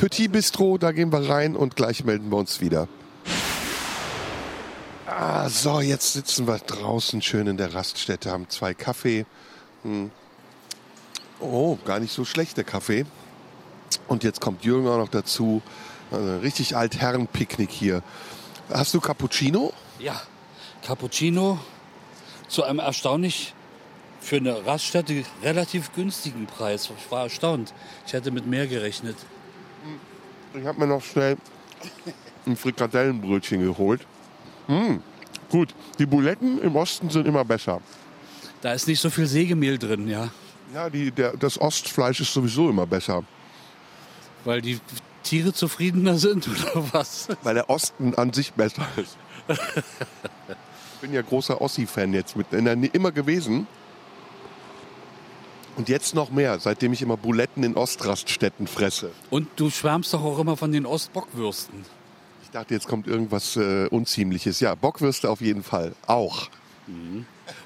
Petit 0.00 0.32
Bistro, 0.32 0.78
da 0.78 0.92
gehen 0.92 1.12
wir 1.12 1.28
rein 1.28 1.54
und 1.54 1.76
gleich 1.76 2.04
melden 2.04 2.30
wir 2.30 2.38
uns 2.38 2.62
wieder. 2.62 2.88
Ah, 5.06 5.46
so, 5.50 5.82
jetzt 5.82 6.14
sitzen 6.14 6.46
wir 6.46 6.56
draußen 6.56 7.20
schön 7.20 7.46
in 7.46 7.58
der 7.58 7.74
Raststätte, 7.74 8.30
haben 8.30 8.48
zwei 8.48 8.72
Kaffee. 8.72 9.26
Hm. 9.82 10.10
Oh, 11.38 11.76
gar 11.84 12.00
nicht 12.00 12.14
so 12.14 12.24
schlecht 12.24 12.56
der 12.56 12.64
Kaffee. 12.64 13.04
Und 14.08 14.24
jetzt 14.24 14.40
kommt 14.40 14.64
Jürgen 14.64 14.88
auch 14.88 14.96
noch 14.96 15.10
dazu. 15.10 15.60
Also 16.10 16.38
richtig 16.38 16.78
Altherren-Picknick 16.78 17.70
hier. 17.70 18.02
Hast 18.72 18.94
du 18.94 19.00
Cappuccino? 19.00 19.74
Ja, 19.98 20.18
Cappuccino 20.82 21.58
zu 22.48 22.64
einem 22.64 22.78
erstaunlich 22.78 23.52
für 24.18 24.36
eine 24.36 24.64
Raststätte 24.64 25.24
relativ 25.42 25.92
günstigen 25.92 26.46
Preis. 26.46 26.88
Ich 26.98 27.10
war 27.10 27.24
erstaunt. 27.24 27.74
Ich 28.06 28.14
hätte 28.14 28.30
mit 28.30 28.46
mehr 28.46 28.66
gerechnet. 28.66 29.16
Ich 30.54 30.66
habe 30.66 30.80
mir 30.80 30.86
noch 30.86 31.02
schnell 31.02 31.36
ein 32.46 32.56
Frikadellenbrötchen 32.56 33.62
geholt. 33.62 34.06
Hm, 34.66 35.02
gut, 35.50 35.74
die 35.98 36.06
Buletten 36.06 36.60
im 36.60 36.76
Osten 36.76 37.10
sind 37.10 37.26
immer 37.26 37.44
besser. 37.44 37.80
Da 38.60 38.72
ist 38.72 38.86
nicht 38.88 39.00
so 39.00 39.10
viel 39.10 39.26
Sägemehl 39.26 39.78
drin, 39.78 40.08
ja. 40.08 40.30
Ja, 40.74 40.90
die, 40.90 41.10
der, 41.10 41.36
das 41.36 41.60
Ostfleisch 41.60 42.20
ist 42.20 42.32
sowieso 42.32 42.70
immer 42.70 42.86
besser. 42.86 43.24
Weil 44.44 44.60
die 44.60 44.78
Tiere 45.22 45.52
zufriedener 45.52 46.18
sind 46.18 46.48
oder 46.74 46.92
was? 46.92 47.28
Weil 47.42 47.54
der 47.54 47.70
Osten 47.70 48.14
an 48.14 48.32
sich 48.32 48.52
besser 48.52 48.86
ist. 48.96 49.16
ich 49.48 51.00
bin 51.00 51.12
ja 51.12 51.22
großer 51.22 51.60
Ossi-Fan 51.60 52.12
jetzt 52.12 52.36
mit, 52.36 52.52
in 52.52 52.64
der, 52.64 52.94
immer 52.94 53.12
gewesen. 53.12 53.66
Und 55.80 55.88
jetzt 55.88 56.14
noch 56.14 56.30
mehr, 56.30 56.60
seitdem 56.60 56.92
ich 56.92 57.00
immer 57.00 57.16
Buletten 57.16 57.64
in 57.64 57.74
Ostraststätten 57.74 58.66
fresse. 58.66 59.12
Und 59.30 59.48
du 59.56 59.70
schwärmst 59.70 60.12
doch 60.12 60.22
auch 60.22 60.38
immer 60.38 60.58
von 60.58 60.72
den 60.72 60.84
Ostbockwürsten. 60.84 61.86
Ich 62.42 62.50
dachte, 62.50 62.74
jetzt 62.74 62.86
kommt 62.86 63.06
irgendwas 63.06 63.56
äh, 63.56 63.86
Unziemliches. 63.86 64.60
Ja, 64.60 64.74
Bockwürste 64.74 65.30
auf 65.30 65.40
jeden 65.40 65.62
Fall. 65.62 65.94
Auch. 66.06 66.50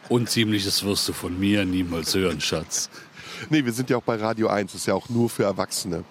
Unziemliches 0.08 0.84
wirst 0.84 1.08
du 1.08 1.12
von 1.12 1.36
mir 1.40 1.64
niemals 1.64 2.14
hören, 2.14 2.40
Schatz. 2.40 2.88
Nee, 3.50 3.64
wir 3.64 3.72
sind 3.72 3.90
ja 3.90 3.96
auch 3.96 4.02
bei 4.02 4.14
Radio 4.14 4.46
1, 4.46 4.70
das 4.70 4.82
ist 4.82 4.86
ja 4.86 4.94
auch 4.94 5.08
nur 5.08 5.28
für 5.28 5.42
Erwachsene. 5.42 6.04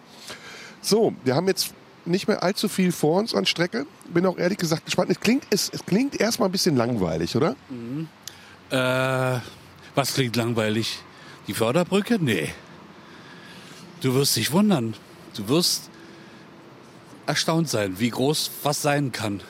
So, 0.82 1.16
wir 1.24 1.36
haben 1.36 1.48
jetzt 1.48 1.74
nicht 2.04 2.28
mehr 2.28 2.44
allzu 2.44 2.68
viel 2.68 2.92
vor 2.92 3.18
uns 3.18 3.34
an 3.34 3.46
Strecke. 3.46 3.86
Bin 4.14 4.26
auch 4.26 4.38
ehrlich 4.38 4.58
gesagt 4.58 4.84
gespannt. 4.84 5.10
Es 5.10 5.22
klingt, 5.22 5.46
es, 5.50 5.70
es 5.74 5.86
klingt 5.86 6.20
erstmal 6.20 6.50
ein 6.50 6.52
bisschen 6.52 6.76
langweilig, 6.76 7.38
oder? 7.38 7.56
Äh, 8.72 9.40
was 9.96 10.14
klingt 10.16 10.36
langweilig? 10.36 11.00
Die 11.48 11.54
Förderbrücke? 11.54 12.18
Nee. 12.20 12.50
Du 14.02 14.14
wirst 14.16 14.36
dich 14.36 14.52
wundern. 14.52 14.96
Du 15.36 15.48
wirst 15.48 15.90
erstaunt 17.26 17.70
sein, 17.70 18.00
wie 18.00 18.10
groß 18.10 18.52
was 18.64 18.82
sein 18.82 19.12
kann. 19.12 19.42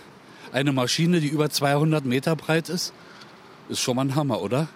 Eine 0.52 0.72
Maschine, 0.72 1.20
die 1.20 1.28
über 1.28 1.50
200 1.50 2.06
Meter 2.06 2.36
breit 2.36 2.70
ist, 2.70 2.94
ist 3.70 3.80
schon 3.80 3.96
mal 3.96 4.04
ein 4.06 4.16
Hammer, 4.16 4.42
oder? 4.42 4.68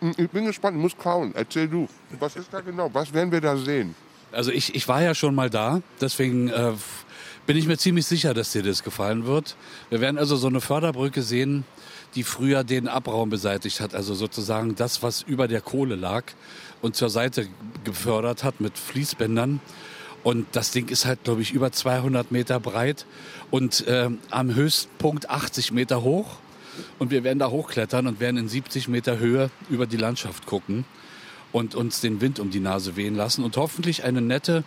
Hm, 0.00 0.14
Ich 0.16 0.30
bin 0.30 0.44
gespannt, 0.46 0.76
muss 0.76 0.96
kauen. 0.96 1.32
Erzähl 1.34 1.68
du. 1.68 1.88
Was 2.20 2.36
ist 2.36 2.52
da 2.52 2.60
genau? 2.60 2.90
Was 2.92 3.12
werden 3.12 3.32
wir 3.32 3.40
da 3.40 3.56
sehen? 3.56 3.94
Also 4.30 4.50
ich, 4.50 4.74
ich 4.74 4.88
war 4.88 5.02
ja 5.02 5.14
schon 5.14 5.34
mal 5.34 5.50
da, 5.50 5.82
deswegen 6.00 6.48
äh, 6.48 6.72
bin 7.46 7.56
ich 7.56 7.66
mir 7.66 7.76
ziemlich 7.76 8.06
sicher, 8.06 8.34
dass 8.34 8.52
dir 8.52 8.62
das 8.62 8.82
gefallen 8.82 9.26
wird. 9.26 9.56
Wir 9.90 10.00
werden 10.00 10.18
also 10.18 10.36
so 10.36 10.46
eine 10.46 10.60
Förderbrücke 10.60 11.22
sehen, 11.22 11.64
die 12.14 12.22
früher 12.22 12.64
den 12.64 12.88
Abraum 12.88 13.30
beseitigt 13.30 13.80
hat, 13.80 13.94
also 13.94 14.14
sozusagen 14.14 14.74
das, 14.76 15.02
was 15.02 15.22
über 15.22 15.48
der 15.48 15.60
Kohle 15.60 15.96
lag 15.96 16.24
und 16.82 16.94
zur 16.94 17.10
Seite 17.10 17.48
gefördert 17.84 18.44
hat 18.44 18.60
mit 18.60 18.78
Fließbändern. 18.78 19.60
Und 20.22 20.46
das 20.52 20.70
Ding 20.70 20.88
ist 20.88 21.04
halt, 21.04 21.24
glaube 21.24 21.42
ich, 21.42 21.52
über 21.52 21.72
200 21.72 22.30
Meter 22.30 22.60
breit 22.60 23.06
und 23.50 23.86
äh, 23.88 24.08
am 24.30 24.54
Höchstpunkt 24.54 25.30
80 25.30 25.72
Meter 25.72 26.02
hoch. 26.02 26.36
Und 26.98 27.10
wir 27.10 27.24
werden 27.24 27.38
da 27.38 27.50
hochklettern 27.50 28.06
und 28.06 28.20
werden 28.20 28.36
in 28.36 28.48
70 28.48 28.88
Meter 28.88 29.18
Höhe 29.18 29.50
über 29.68 29.86
die 29.86 29.96
Landschaft 29.96 30.46
gucken 30.46 30.84
und 31.50 31.74
uns 31.74 32.00
den 32.00 32.20
Wind 32.20 32.40
um 32.40 32.50
die 32.50 32.60
Nase 32.60 32.96
wehen 32.96 33.14
lassen 33.14 33.44
und 33.44 33.56
hoffentlich 33.56 34.04
eine 34.04 34.22
nette 34.22 34.64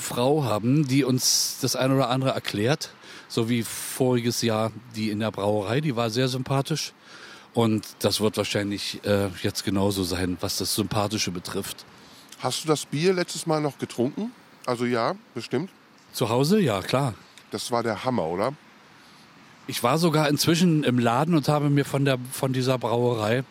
Frau 0.00 0.44
haben, 0.44 0.86
die 0.86 1.04
uns 1.04 1.58
das 1.60 1.76
eine 1.76 1.94
oder 1.94 2.10
andere 2.10 2.30
erklärt. 2.30 2.90
So 3.28 3.48
wie 3.48 3.62
voriges 3.62 4.42
Jahr 4.42 4.72
die 4.94 5.10
in 5.10 5.20
der 5.20 5.30
Brauerei, 5.30 5.80
die 5.80 5.96
war 5.96 6.10
sehr 6.10 6.28
sympathisch. 6.28 6.92
Und 7.54 7.86
das 8.00 8.20
wird 8.20 8.36
wahrscheinlich 8.36 9.00
äh, 9.04 9.28
jetzt 9.42 9.64
genauso 9.64 10.04
sein, 10.04 10.36
was 10.40 10.58
das 10.58 10.74
Sympathische 10.74 11.30
betrifft. 11.30 11.86
Hast 12.38 12.64
du 12.64 12.68
das 12.68 12.84
Bier 12.84 13.14
letztes 13.14 13.46
Mal 13.46 13.60
noch 13.60 13.78
getrunken? 13.78 14.30
Also 14.66 14.84
ja, 14.84 15.14
bestimmt. 15.34 15.70
Zu 16.12 16.28
Hause? 16.28 16.60
Ja, 16.60 16.82
klar. 16.82 17.14
Das 17.50 17.70
war 17.70 17.82
der 17.82 18.04
Hammer, 18.04 18.26
oder? 18.26 18.52
Ich 19.68 19.82
war 19.82 19.98
sogar 19.98 20.28
inzwischen 20.28 20.84
im 20.84 20.98
Laden 20.98 21.34
und 21.34 21.48
habe 21.48 21.70
mir 21.70 21.84
von, 21.84 22.04
der, 22.04 22.18
von 22.30 22.52
dieser 22.52 22.78
Brauerei, 22.78 23.42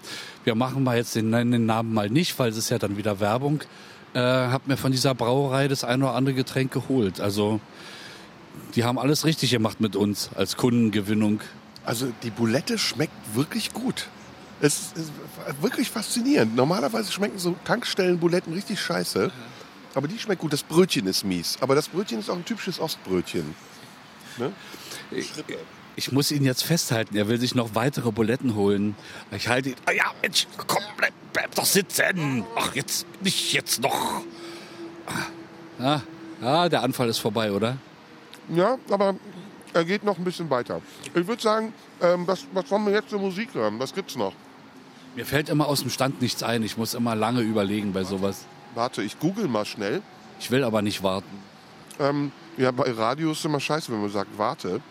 wir 0.43 0.55
machen 0.55 0.83
mal 0.83 0.97
jetzt 0.97 1.15
den, 1.15 1.31
den 1.31 1.65
Namen 1.65 1.93
mal 1.93 2.09
nicht, 2.09 2.37
weil 2.39 2.51
es 2.51 2.57
ist 2.57 2.69
ja 2.69 2.77
dann 2.77 2.97
wieder 2.97 3.19
Werbung, 3.19 3.61
äh, 4.15 4.19
habe 4.19 4.63
mir 4.67 4.77
von 4.77 4.91
dieser 4.91 5.13
Brauerei 5.13 5.67
das 5.67 5.83
eine 5.83 6.05
oder 6.05 6.15
andere 6.15 6.33
Getränk 6.33 6.71
geholt. 6.71 7.19
Also 7.19 7.59
die 8.75 8.83
haben 8.83 8.97
alles 8.97 9.25
richtig 9.25 9.51
gemacht 9.51 9.81
mit 9.81 9.95
uns 9.95 10.29
als 10.35 10.55
Kundengewinnung. 10.55 11.41
Also 11.85 12.07
die 12.23 12.31
Bulette 12.31 12.77
schmeckt 12.77 13.13
wirklich 13.35 13.73
gut. 13.73 14.07
Es 14.61 14.93
ist 14.93 15.11
wirklich 15.61 15.91
faszinierend. 15.91 16.55
Normalerweise 16.55 17.11
schmecken 17.11 17.37
so 17.37 17.55
Tankstellen-Buletten 17.65 18.53
richtig 18.53 18.79
scheiße. 18.79 19.31
Aber 19.93 20.07
die 20.07 20.17
schmeckt 20.17 20.41
gut. 20.41 20.53
Das 20.53 20.63
Brötchen 20.63 21.07
ist 21.07 21.25
mies. 21.25 21.57
Aber 21.59 21.75
das 21.75 21.89
Brötchen 21.89 22.19
ist 22.19 22.29
auch 22.29 22.37
ein 22.37 22.45
typisches 22.45 22.79
Ostbrötchen. 22.79 23.53
Ne? 24.37 24.51
Ich 25.95 26.11
muss 26.11 26.31
ihn 26.31 26.43
jetzt 26.43 26.63
festhalten. 26.63 27.15
Er 27.15 27.27
will 27.27 27.39
sich 27.39 27.55
noch 27.55 27.73
weitere 27.73 28.11
Buletten 28.11 28.55
holen. 28.55 28.95
Ich 29.31 29.47
halte 29.47 29.69
ihn. 29.69 29.75
Ah 29.85 29.91
ja, 29.91 30.03
Mensch, 30.21 30.47
komm, 30.67 30.83
bleib, 30.97 31.13
bleib 31.31 31.55
doch 31.55 31.65
sitzen. 31.65 32.43
Ach, 32.55 32.75
jetzt 32.75 33.05
nicht 33.21 33.53
jetzt 33.53 33.81
noch. 33.81 34.21
Ah, 35.79 36.01
ah, 36.41 36.69
der 36.69 36.83
Anfall 36.83 37.09
ist 37.09 37.19
vorbei, 37.19 37.51
oder? 37.51 37.77
Ja, 38.49 38.77
aber 38.89 39.15
er 39.73 39.85
geht 39.85 40.03
noch 40.03 40.17
ein 40.17 40.23
bisschen 40.23 40.49
weiter. 40.49 40.81
Ich 41.13 41.27
würde 41.27 41.41
sagen, 41.41 41.73
ähm, 42.01 42.27
was, 42.27 42.45
was 42.53 42.69
wollen 42.71 42.85
wir 42.85 42.93
jetzt 42.93 43.09
für 43.09 43.17
Musik 43.17 43.53
hören? 43.53 43.79
Was 43.79 43.93
gibt's 43.93 44.15
noch? 44.15 44.33
Mir 45.15 45.25
fällt 45.25 45.49
immer 45.49 45.67
aus 45.67 45.81
dem 45.81 45.89
Stand 45.89 46.21
nichts 46.21 46.43
ein. 46.43 46.63
Ich 46.63 46.77
muss 46.77 46.93
immer 46.93 47.15
lange 47.15 47.41
überlegen 47.41 47.93
bei 47.93 48.03
sowas. 48.03 48.45
Warte, 48.73 49.01
ich 49.01 49.19
google 49.19 49.47
mal 49.47 49.65
schnell. 49.65 50.01
Ich 50.39 50.51
will 50.51 50.63
aber 50.65 50.81
nicht 50.81 51.03
warten. 51.03 51.39
Ähm, 51.99 52.31
ja, 52.57 52.71
bei 52.71 52.91
Radio 52.91 53.31
ist 53.31 53.45
immer 53.45 53.61
scheiße, 53.61 53.91
wenn 53.91 54.01
man 54.01 54.11
sagt, 54.11 54.37
warte. 54.37 54.81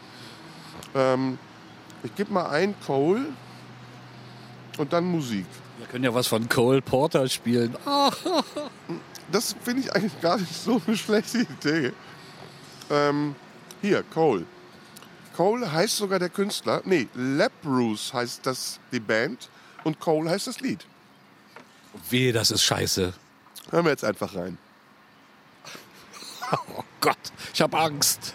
Ähm, 0.94 1.38
ich 2.02 2.14
gebe 2.14 2.32
mal 2.32 2.48
ein 2.50 2.74
Cole 2.86 3.26
und 4.78 4.92
dann 4.92 5.04
Musik. 5.04 5.46
Wir 5.78 5.86
können 5.86 6.04
ja 6.04 6.14
was 6.14 6.26
von 6.26 6.48
Cole 6.48 6.82
Porter 6.82 7.28
spielen. 7.28 7.76
Das 9.32 9.56
finde 9.64 9.80
ich 9.80 9.92
eigentlich 9.94 10.20
gar 10.20 10.36
nicht 10.36 10.54
so 10.54 10.80
eine 10.86 10.96
schlechte 10.96 11.38
Idee. 11.38 11.92
Ähm, 12.90 13.34
hier, 13.80 14.02
Cole. 14.02 14.44
Cole 15.34 15.72
heißt 15.72 15.96
sogar 15.96 16.18
der 16.18 16.28
Künstler. 16.28 16.82
Nee, 16.84 17.08
Leprous 17.14 18.12
heißt 18.12 18.44
das 18.46 18.78
die 18.92 19.00
Band 19.00 19.48
und 19.82 19.98
Cole 19.98 20.28
heißt 20.30 20.46
das 20.46 20.60
Lied. 20.60 20.84
weh, 22.10 22.32
das 22.32 22.50
ist 22.50 22.62
scheiße. 22.62 23.14
Hören 23.70 23.84
wir 23.86 23.90
jetzt 23.92 24.04
einfach 24.04 24.34
rein. 24.36 24.58
Oh 26.76 26.84
Gott, 27.00 27.16
ich 27.52 27.62
habe 27.62 27.76
Angst. 27.78 28.34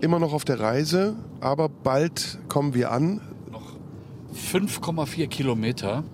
immer 0.00 0.18
noch 0.18 0.32
auf 0.32 0.44
der 0.44 0.60
Reise, 0.60 1.16
aber 1.40 1.68
bald 1.68 2.38
kommen 2.48 2.74
wir 2.74 2.92
an. 2.92 3.20
5,4 4.34 5.26
Kilometer. 5.28 6.04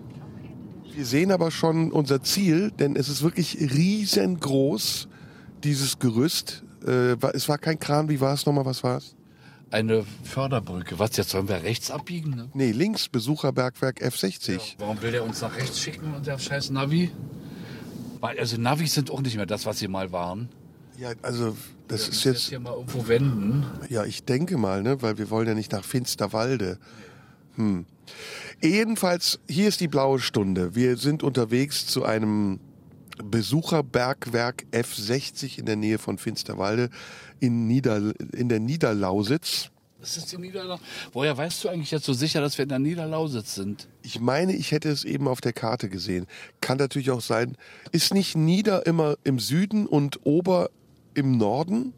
Wir 0.94 1.04
sehen 1.04 1.32
aber 1.32 1.50
schon 1.50 1.90
unser 1.90 2.22
Ziel, 2.22 2.70
denn 2.70 2.96
es 2.96 3.08
ist 3.08 3.22
wirklich 3.22 3.58
riesengroß, 3.58 5.08
dieses 5.64 5.98
Gerüst. 5.98 6.62
Äh, 6.86 7.16
es 7.32 7.48
war 7.48 7.58
kein 7.58 7.78
Kran, 7.78 8.08
wie 8.08 8.20
war 8.20 8.34
es 8.34 8.46
nochmal, 8.46 8.64
was 8.64 8.84
war 8.84 8.98
es? 8.98 9.16
Eine 9.70 10.04
Förderbrücke. 10.22 10.98
Was, 11.00 11.16
jetzt 11.16 11.30
sollen 11.30 11.48
wir 11.48 11.62
rechts 11.64 11.90
abbiegen? 11.90 12.30
Ne? 12.30 12.48
Nee, 12.54 12.70
links, 12.70 13.08
Besucherbergwerk 13.08 14.00
F60. 14.02 14.76
Warum 14.78 15.02
will 15.02 15.10
der 15.10 15.24
uns 15.24 15.40
nach 15.40 15.56
rechts 15.56 15.80
schicken 15.80 16.14
und 16.14 16.26
der 16.26 16.38
scheiß 16.38 16.70
Navi? 16.70 17.10
Weil, 18.20 18.38
also 18.38 18.56
Navis 18.56 18.94
sind 18.94 19.10
auch 19.10 19.20
nicht 19.20 19.36
mehr 19.36 19.46
das, 19.46 19.66
was 19.66 19.80
sie 19.80 19.88
mal 19.88 20.12
waren. 20.12 20.48
Ja, 20.96 21.10
also 21.22 21.56
das 21.88 22.08
ist 22.08 22.24
jetzt, 22.24 22.48
hier 22.48 22.60
mal 22.60 22.74
irgendwo 22.74 23.06
wenden. 23.08 23.66
ja, 23.88 24.04
ich 24.04 24.24
denke 24.24 24.56
mal, 24.56 24.82
ne, 24.82 25.02
weil 25.02 25.18
wir 25.18 25.30
wollen 25.30 25.46
ja 25.46 25.54
nicht 25.54 25.72
nach 25.72 25.84
Finsterwalde. 25.84 26.78
Hm. 27.56 27.86
Jedenfalls, 28.62 29.38
hier 29.48 29.68
ist 29.68 29.80
die 29.80 29.88
blaue 29.88 30.18
Stunde. 30.18 30.74
Wir 30.74 30.96
sind 30.96 31.22
unterwegs 31.22 31.86
zu 31.86 32.04
einem 32.04 32.60
Besucherbergwerk 33.22 34.64
F60 34.72 35.58
in 35.58 35.66
der 35.66 35.76
Nähe 35.76 35.98
von 35.98 36.18
Finsterwalde 36.18 36.90
in, 37.40 37.66
Nieder, 37.66 38.12
in 38.32 38.48
der 38.48 38.60
Niederlausitz. 38.60 39.70
Das 40.00 40.16
ist 40.16 40.32
die 40.32 40.38
Niederlausitz. 40.38 40.84
Woher 41.12 41.36
weißt 41.36 41.64
du 41.64 41.68
eigentlich 41.68 41.90
jetzt 41.90 42.04
so 42.04 42.12
sicher, 42.12 42.40
dass 42.40 42.58
wir 42.58 42.64
in 42.64 42.68
der 42.68 42.78
Niederlausitz 42.78 43.54
sind? 43.54 43.88
Ich 44.02 44.20
meine, 44.20 44.54
ich 44.54 44.72
hätte 44.72 44.90
es 44.90 45.04
eben 45.04 45.28
auf 45.28 45.40
der 45.40 45.52
Karte 45.52 45.88
gesehen. 45.88 46.26
Kann 46.60 46.78
natürlich 46.78 47.10
auch 47.10 47.20
sein. 47.20 47.56
Ist 47.92 48.12
nicht 48.12 48.36
Nieder 48.36 48.86
immer 48.86 49.16
im 49.24 49.38
Süden 49.38 49.86
und 49.86 50.20
Ober 50.24 50.70
im 51.14 51.36
Norden? 51.36 51.92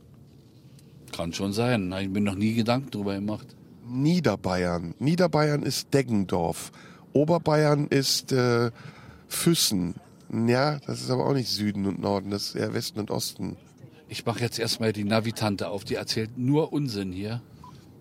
Kann 1.12 1.32
schon 1.32 1.52
sein. 1.52 1.92
Ich 2.00 2.08
mir 2.08 2.20
noch 2.20 2.34
nie 2.34 2.54
Gedanken 2.54 2.90
drüber 2.90 3.14
gemacht. 3.14 3.46
Niederbayern. 3.88 4.94
Niederbayern 4.98 5.62
ist 5.62 5.94
Deggendorf. 5.94 6.72
Oberbayern 7.12 7.86
ist 7.88 8.32
äh, 8.32 8.70
Füssen. 9.28 9.94
Ja, 10.30 10.78
das 10.80 11.02
ist 11.02 11.10
aber 11.10 11.26
auch 11.26 11.34
nicht 11.34 11.48
Süden 11.48 11.86
und 11.86 12.00
Norden, 12.00 12.30
das 12.30 12.48
ist 12.48 12.54
eher 12.56 12.74
Westen 12.74 12.98
und 12.98 13.10
Osten. 13.10 13.56
Ich 14.08 14.26
mache 14.26 14.40
jetzt 14.40 14.58
erstmal 14.58 14.92
die 14.92 15.04
Navitante 15.04 15.68
auf. 15.68 15.84
Die 15.84 15.94
erzählt 15.94 16.36
nur 16.36 16.72
Unsinn 16.72 17.12
hier. 17.12 17.42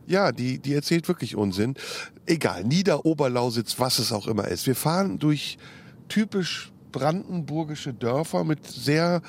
Ja, 0.08 0.32
die, 0.32 0.60
die 0.60 0.74
erzählt 0.74 1.08
wirklich 1.08 1.36
Unsinn. 1.36 1.76
Egal, 2.26 2.64
Niederoberlausitz, 2.64 3.80
was 3.80 4.00
es 4.00 4.12
auch 4.12 4.28
immer 4.28 4.48
ist. 4.48 4.68
Wir 4.68 4.76
fahren 4.76 5.18
durch 5.18 5.58
typisch 6.08 6.72
brandenburgische 6.92 7.94
Dörfer 7.94 8.44
mit 8.44 8.66
sehr, 8.68 9.22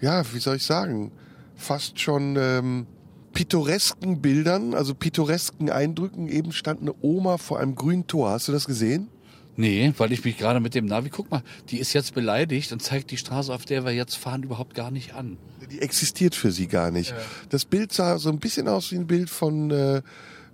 ja, 0.00 0.22
wie 0.32 0.38
soll 0.38 0.56
ich 0.56 0.64
sagen, 0.64 1.12
fast 1.54 2.00
schon 2.00 2.36
ähm, 2.38 2.86
pittoresken 3.32 4.20
Bildern, 4.20 4.74
also 4.74 4.94
pittoresken 4.94 5.70
Eindrücken. 5.70 6.28
Eben 6.28 6.52
stand 6.52 6.80
eine 6.80 6.94
Oma 7.02 7.38
vor 7.38 7.60
einem 7.60 7.74
grünen 7.74 8.06
Tor. 8.06 8.30
Hast 8.30 8.48
du 8.48 8.52
das 8.52 8.66
gesehen? 8.66 9.08
Nee, 9.56 9.92
weil 9.96 10.12
ich 10.12 10.24
mich 10.24 10.36
gerade 10.36 10.60
mit 10.60 10.74
dem 10.74 10.84
Navi, 10.84 11.08
guck 11.08 11.30
mal, 11.30 11.42
die 11.70 11.78
ist 11.78 11.94
jetzt 11.94 12.14
beleidigt 12.14 12.72
und 12.72 12.82
zeigt 12.82 13.10
die 13.10 13.16
Straße, 13.16 13.52
auf 13.52 13.64
der 13.64 13.84
wir 13.84 13.92
jetzt 13.92 14.16
fahren, 14.16 14.42
überhaupt 14.42 14.74
gar 14.74 14.90
nicht 14.90 15.14
an. 15.14 15.38
Die 15.70 15.80
existiert 15.80 16.34
für 16.34 16.52
sie 16.52 16.66
gar 16.66 16.90
nicht. 16.90 17.14
Das 17.48 17.64
Bild 17.64 17.92
sah 17.92 18.18
so 18.18 18.28
ein 18.28 18.38
bisschen 18.38 18.68
aus 18.68 18.92
wie 18.92 18.96
ein 18.96 19.06
Bild 19.06 19.30
von 19.30 19.70
äh, 19.70 20.02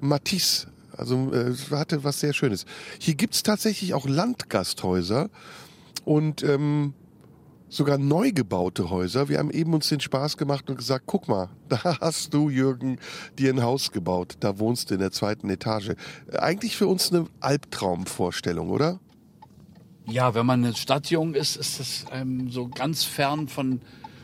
Matisse. 0.01 0.68
Also 0.97 1.32
äh, 1.32 1.55
hatte 1.72 2.05
was 2.05 2.20
sehr 2.20 2.32
Schönes. 2.32 2.64
Hier 2.99 3.14
gibt's 3.14 3.43
tatsächlich 3.43 3.95
auch 3.95 4.07
Landgasthäuser 4.07 5.30
und 6.05 6.43
ähm, 6.45 6.95
sogar 7.73 7.97
neu 7.97 8.33
gebaute 8.33 8.91
Häuser. 8.91 9.29
Wir 9.31 9.39
haben 9.39 9.51
eben 9.51 9.73
uns 9.73 9.89
den 9.89 10.01
Spaß 10.01 10.37
gemacht 10.37 10.68
und 10.68 10.77
gesagt, 10.77 11.05
guck 11.07 11.27
mal, 11.27 11.49
da 11.68 11.99
hast 12.01 12.35
du, 12.35 12.51
Jürgen, 12.51 12.99
dir 13.39 13.53
ein 13.53 13.62
Haus 13.62 13.93
gebaut. 13.93 14.37
Da 14.41 14.59
wohnst 14.59 14.91
du 14.91 14.95
in 14.95 15.01
der 15.01 15.11
zweiten 15.11 15.49
Etage. 15.49 15.93
Eigentlich 16.33 16.77
für 16.77 16.87
uns 16.87 17.12
eine 17.12 17.27
Albtraumvorstellung, 17.41 18.70
oder? 18.70 19.01
Ja, 20.07 20.35
wenn 20.35 20.45
man 20.45 20.64
eine 20.64 20.75
Stadtjung 20.75 21.35
ist, 21.35 21.57
ist 21.57 21.81
das 21.81 22.05
ähm, 22.12 22.51
so 22.51 22.68
ganz 22.68 23.05
fern 23.05 23.49
von, 23.49 23.81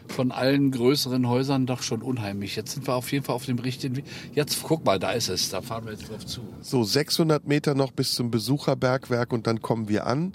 von 0.08 0.30
allen 0.30 0.70
größeren 0.70 1.26
Häusern 1.26 1.64
doch 1.64 1.82
schon 1.82 2.02
unheimlich. 2.02 2.54
Jetzt 2.54 2.72
sind 2.72 2.86
wir 2.86 2.96
auf 2.96 3.10
jeden 3.12 3.24
Fall 3.24 3.36
auf 3.36 3.46
dem 3.46 3.58
richtigen 3.60 3.96
Weg. 3.96 4.04
Jetzt 4.34 4.62
guck 4.62 4.84
mal, 4.84 4.98
da 4.98 5.12
ist 5.12 5.28
es. 5.28 5.48
Da 5.48 5.62
fahren 5.62 5.86
wir 5.86 5.92
jetzt 5.92 6.10
drauf 6.10 6.26
zu. 6.26 6.42
So 6.60 6.84
600 6.84 7.46
Meter 7.46 7.74
noch 7.74 7.92
bis 7.92 8.12
zum 8.12 8.30
Besucherbergwerk 8.30 9.32
und 9.32 9.46
dann 9.46 9.62
kommen 9.62 9.88
wir 9.88 10.06
an. 10.06 10.32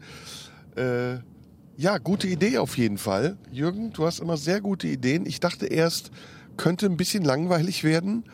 Äh, 0.76 1.18
ja, 1.76 1.97
gute 1.97 2.28
Idee 2.28 2.57
auf 2.59 2.78
jeden 2.78 2.97
Fall. 2.97 3.38
Jürgen, 3.51 3.91
du 3.93 4.05
hast 4.05 4.19
immer 4.19 4.38
sehr 4.38 4.61
gute 4.61 4.88
Ideen. 4.88 5.26
Ich 5.26 5.39
dachte 5.39 5.65
erst, 5.65 6.11
könnte 6.57 6.86
ein 6.86 6.97
bisschen 6.97 7.24
langweilig 7.24 7.84
werden. 7.84 8.26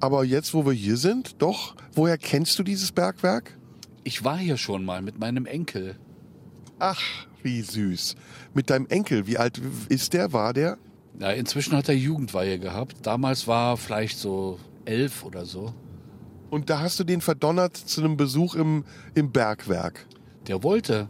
Aber 0.00 0.24
jetzt, 0.24 0.52
wo 0.52 0.66
wir 0.66 0.72
hier 0.72 0.96
sind, 0.96 1.40
doch. 1.40 1.76
Woher 1.94 2.18
kennst 2.18 2.58
du 2.58 2.62
dieses 2.62 2.92
Bergwerk? 2.92 3.56
Ich 4.02 4.22
war 4.22 4.36
hier 4.36 4.58
schon 4.58 4.84
mal 4.84 5.00
mit 5.00 5.18
meinem 5.18 5.46
Enkel. 5.46 5.96
Ach, 6.78 7.00
wie 7.42 7.62
süß. 7.62 8.16
Mit 8.52 8.68
deinem 8.68 8.86
Enkel, 8.88 9.26
wie 9.26 9.38
alt 9.38 9.60
ist 9.88 10.12
der, 10.12 10.32
war 10.32 10.52
der? 10.52 10.76
Ja, 11.18 11.30
inzwischen 11.30 11.76
hat 11.76 11.88
er 11.88 11.94
Jugendweihe 11.94 12.58
gehabt. 12.58 12.96
Damals 13.02 13.46
war 13.46 13.72
er 13.72 13.76
vielleicht 13.76 14.18
so 14.18 14.58
elf 14.84 15.24
oder 15.24 15.46
so. 15.46 15.72
Und 16.50 16.68
da 16.68 16.80
hast 16.80 17.00
du 17.00 17.04
den 17.04 17.20
verdonnert 17.20 17.76
zu 17.76 18.02
einem 18.02 18.16
Besuch 18.16 18.54
im, 18.54 18.84
im 19.14 19.32
Bergwerk. 19.32 20.06
Der 20.46 20.62
wollte. 20.62 21.08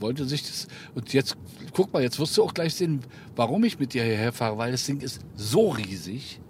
Wollte 0.00 0.24
sich 0.26 0.42
das. 0.42 0.68
Und 0.94 1.12
jetzt, 1.12 1.36
guck 1.72 1.92
mal, 1.92 2.02
jetzt 2.02 2.18
wirst 2.18 2.36
du 2.36 2.44
auch 2.44 2.54
gleich 2.54 2.74
sehen, 2.74 3.00
warum 3.36 3.64
ich 3.64 3.78
mit 3.78 3.94
dir 3.94 4.04
hierher 4.04 4.32
fahre, 4.32 4.58
weil 4.58 4.72
das 4.72 4.84
Ding 4.86 5.00
ist 5.00 5.20
so 5.36 5.70
riesig. 5.70 6.40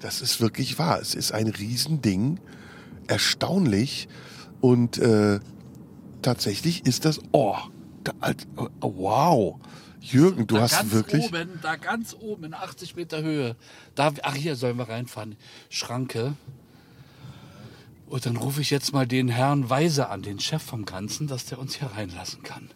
Das 0.00 0.20
ist 0.20 0.40
wirklich 0.40 0.78
wahr. 0.78 1.00
Es 1.00 1.14
ist 1.14 1.32
ein 1.32 1.48
Riesending. 1.48 2.40
Erstaunlich. 3.06 4.08
Und 4.60 4.98
äh, 4.98 5.40
tatsächlich 6.22 6.86
ist 6.86 7.04
das. 7.04 7.20
Oh, 7.32 7.56
da, 8.04 8.12
oh, 8.56 8.94
wow. 8.96 9.60
Jürgen, 10.00 10.48
du 10.48 10.56
da 10.56 10.62
hast 10.62 10.72
ganz 10.72 10.92
wirklich. 10.92 11.24
Oben, 11.26 11.60
da 11.62 11.76
ganz 11.76 12.16
oben 12.18 12.44
in 12.44 12.54
80 12.54 12.96
Meter 12.96 13.22
Höhe. 13.22 13.56
Da, 13.94 14.12
ach, 14.22 14.34
hier 14.34 14.56
sollen 14.56 14.76
wir 14.76 14.88
reinfahren. 14.88 15.36
Schranke. 15.68 16.34
Und 18.06 18.26
dann 18.26 18.36
rufe 18.36 18.60
ich 18.60 18.70
jetzt 18.70 18.92
mal 18.92 19.06
den 19.06 19.28
Herrn 19.28 19.70
Weise 19.70 20.08
an, 20.10 20.22
den 20.22 20.38
Chef 20.38 20.62
vom 20.62 20.84
Ganzen, 20.84 21.28
dass 21.28 21.46
der 21.46 21.58
uns 21.58 21.76
hier 21.76 21.88
reinlassen 21.88 22.42
kann. 22.42 22.68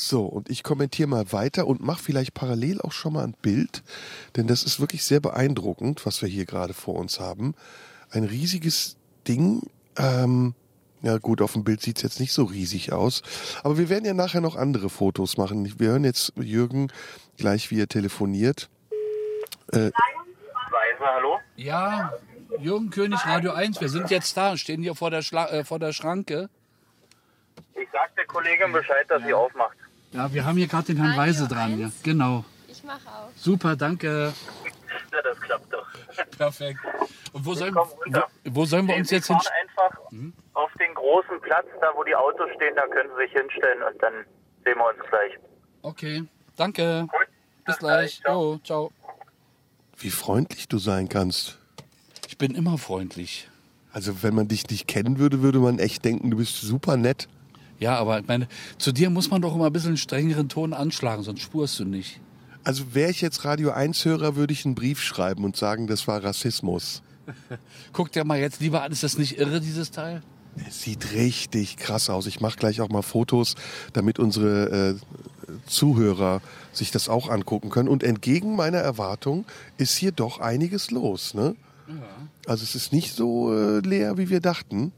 So, 0.00 0.26
und 0.26 0.48
ich 0.48 0.62
kommentiere 0.62 1.08
mal 1.08 1.32
weiter 1.32 1.66
und 1.66 1.82
mache 1.82 2.00
vielleicht 2.00 2.32
parallel 2.32 2.80
auch 2.80 2.92
schon 2.92 3.14
mal 3.14 3.24
ein 3.24 3.32
Bild, 3.32 3.82
denn 4.36 4.46
das 4.46 4.62
ist 4.62 4.78
wirklich 4.78 5.02
sehr 5.02 5.18
beeindruckend, 5.18 6.06
was 6.06 6.22
wir 6.22 6.28
hier 6.28 6.46
gerade 6.46 6.72
vor 6.72 6.94
uns 6.94 7.18
haben. 7.18 7.56
Ein 8.12 8.22
riesiges 8.22 8.96
Ding. 9.26 9.68
Ähm, 9.96 10.54
ja 11.02 11.18
gut, 11.18 11.42
auf 11.42 11.54
dem 11.54 11.64
Bild 11.64 11.80
sieht 11.80 11.96
es 11.96 12.04
jetzt 12.04 12.20
nicht 12.20 12.32
so 12.32 12.44
riesig 12.44 12.92
aus, 12.92 13.22
aber 13.64 13.76
wir 13.76 13.88
werden 13.88 14.04
ja 14.04 14.14
nachher 14.14 14.40
noch 14.40 14.54
andere 14.54 14.88
Fotos 14.88 15.36
machen. 15.36 15.80
Wir 15.80 15.88
hören 15.88 16.04
jetzt 16.04 16.32
Jürgen 16.36 16.92
gleich, 17.36 17.72
wie 17.72 17.80
er 17.80 17.88
telefoniert. 17.88 18.70
Weise, 19.72 19.92
hallo? 21.00 21.40
Ja, 21.56 22.12
Jürgen 22.60 22.90
König, 22.90 23.26
Radio 23.26 23.50
1, 23.50 23.80
wir 23.80 23.88
sind 23.88 24.10
jetzt 24.10 24.36
da, 24.36 24.56
stehen 24.56 24.80
hier 24.80 24.94
vor 24.94 25.10
der, 25.10 25.22
Schla 25.22 25.48
äh, 25.48 25.64
vor 25.64 25.80
der 25.80 25.92
Schranke. 25.92 26.48
Ich 27.74 27.88
sag 27.92 28.14
der 28.14 28.26
Kollegin 28.26 28.70
Bescheid, 28.70 29.04
dass 29.08 29.24
sie 29.24 29.34
aufmacht. 29.34 29.76
Ja, 30.12 30.32
wir 30.32 30.44
haben 30.44 30.56
hier 30.56 30.66
gerade 30.66 30.86
den 30.86 30.96
Herrn 30.96 31.10
Radio 31.10 31.22
Weise 31.22 31.48
dran. 31.48 31.78
Ja, 31.78 31.86
1? 31.86 32.02
genau. 32.02 32.44
Ich 32.68 32.82
mache 32.84 33.06
auch. 33.08 33.28
Super, 33.36 33.76
danke. 33.76 34.32
Ja, 35.12 35.22
das 35.22 35.40
klappt 35.40 35.72
doch. 35.72 35.86
Perfekt. 36.38 36.78
Und 37.32 37.44
wo 37.44 37.54
sollen, 37.54 37.74
wo, 37.74 37.86
wo 38.44 38.64
sollen 38.64 38.88
wir 38.88 38.96
uns 38.96 39.10
jetzt 39.10 39.26
fahren 39.26 39.40
hin? 39.40 39.68
einfach 39.68 39.98
Hm? 40.10 40.32
auf 40.54 40.70
den 40.80 40.94
großen 40.94 41.40
Platz, 41.42 41.66
da 41.80 41.88
wo 41.94 42.04
die 42.04 42.14
Autos 42.14 42.48
stehen, 42.56 42.74
da 42.74 42.86
können 42.86 43.10
Sie 43.16 43.24
sich 43.24 43.32
hinstellen 43.32 43.82
und 43.82 44.02
dann 44.02 44.12
sehen 44.64 44.76
wir 44.78 44.86
uns 44.86 44.98
gleich. 45.10 45.32
Okay, 45.82 46.24
danke. 46.56 47.06
Gut, 47.10 47.26
Bis 47.66 47.78
gleich. 47.78 48.20
Ciao. 48.22 48.54
Jo, 48.54 48.58
ciao. 48.64 48.92
Wie 49.98 50.10
freundlich 50.10 50.68
du 50.68 50.78
sein 50.78 51.08
kannst. 51.08 51.58
Ich 52.28 52.38
bin 52.38 52.54
immer 52.54 52.78
freundlich. 52.78 53.48
Also 53.92 54.22
wenn 54.22 54.34
man 54.34 54.48
dich 54.48 54.68
nicht 54.70 54.86
kennen 54.86 55.18
würde, 55.18 55.42
würde 55.42 55.58
man 55.58 55.78
echt 55.78 56.04
denken, 56.04 56.30
du 56.30 56.36
bist 56.38 56.60
super 56.60 56.96
nett. 56.96 57.28
Ja, 57.80 57.96
aber 57.96 58.18
ich 58.20 58.26
meine, 58.26 58.48
zu 58.78 58.92
dir 58.92 59.10
muss 59.10 59.30
man 59.30 59.40
doch 59.40 59.54
immer 59.54 59.66
ein 59.66 59.72
bisschen 59.72 59.90
einen 59.90 59.96
strengeren 59.96 60.48
Ton 60.48 60.72
anschlagen, 60.72 61.22
sonst 61.22 61.42
spurst 61.42 61.78
du 61.78 61.84
nicht. 61.84 62.20
Also 62.64 62.94
wäre 62.94 63.10
ich 63.10 63.20
jetzt 63.20 63.44
Radio 63.44 63.72
1-Hörer, 63.72 64.36
würde 64.36 64.52
ich 64.52 64.64
einen 64.64 64.74
Brief 64.74 65.00
schreiben 65.00 65.44
und 65.44 65.56
sagen, 65.56 65.86
das 65.86 66.08
war 66.08 66.22
Rassismus. 66.22 67.02
Guck 67.92 68.12
dir 68.12 68.24
mal 68.24 68.38
jetzt 68.38 68.60
lieber 68.60 68.82
an, 68.82 68.92
ist 68.92 69.02
das 69.02 69.16
nicht 69.16 69.38
irre, 69.38 69.60
dieses 69.60 69.90
Teil? 69.90 70.22
Es 70.66 70.82
sieht 70.82 71.12
richtig 71.12 71.76
krass 71.76 72.10
aus. 72.10 72.26
Ich 72.26 72.40
mache 72.40 72.58
gleich 72.58 72.80
auch 72.80 72.88
mal 72.88 73.02
Fotos, 73.02 73.54
damit 73.92 74.18
unsere 74.18 74.98
äh, 74.98 75.48
Zuhörer 75.66 76.40
sich 76.72 76.90
das 76.90 77.08
auch 77.08 77.28
angucken 77.28 77.70
können. 77.70 77.88
Und 77.88 78.02
entgegen 78.02 78.56
meiner 78.56 78.78
Erwartung 78.78 79.44
ist 79.76 79.96
hier 79.96 80.12
doch 80.12 80.40
einiges 80.40 80.90
los. 80.90 81.34
Ne? 81.34 81.54
Also 82.46 82.64
es 82.64 82.74
ist 82.74 82.92
nicht 82.92 83.14
so 83.14 83.54
äh, 83.54 83.80
leer, 83.80 84.18
wie 84.18 84.30
wir 84.30 84.40
dachten. 84.40 84.92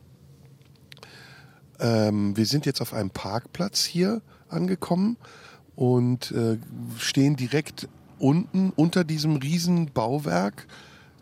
Ähm, 1.80 2.36
wir 2.36 2.46
sind 2.46 2.66
jetzt 2.66 2.80
auf 2.80 2.92
einem 2.92 3.10
Parkplatz 3.10 3.84
hier 3.84 4.22
angekommen 4.48 5.16
und 5.76 6.32
äh, 6.32 6.58
stehen 6.98 7.36
direkt 7.36 7.88
unten 8.18 8.70
unter 8.76 9.04
diesem 9.04 9.36
riesen 9.36 9.92
Bauwerk. 9.92 10.66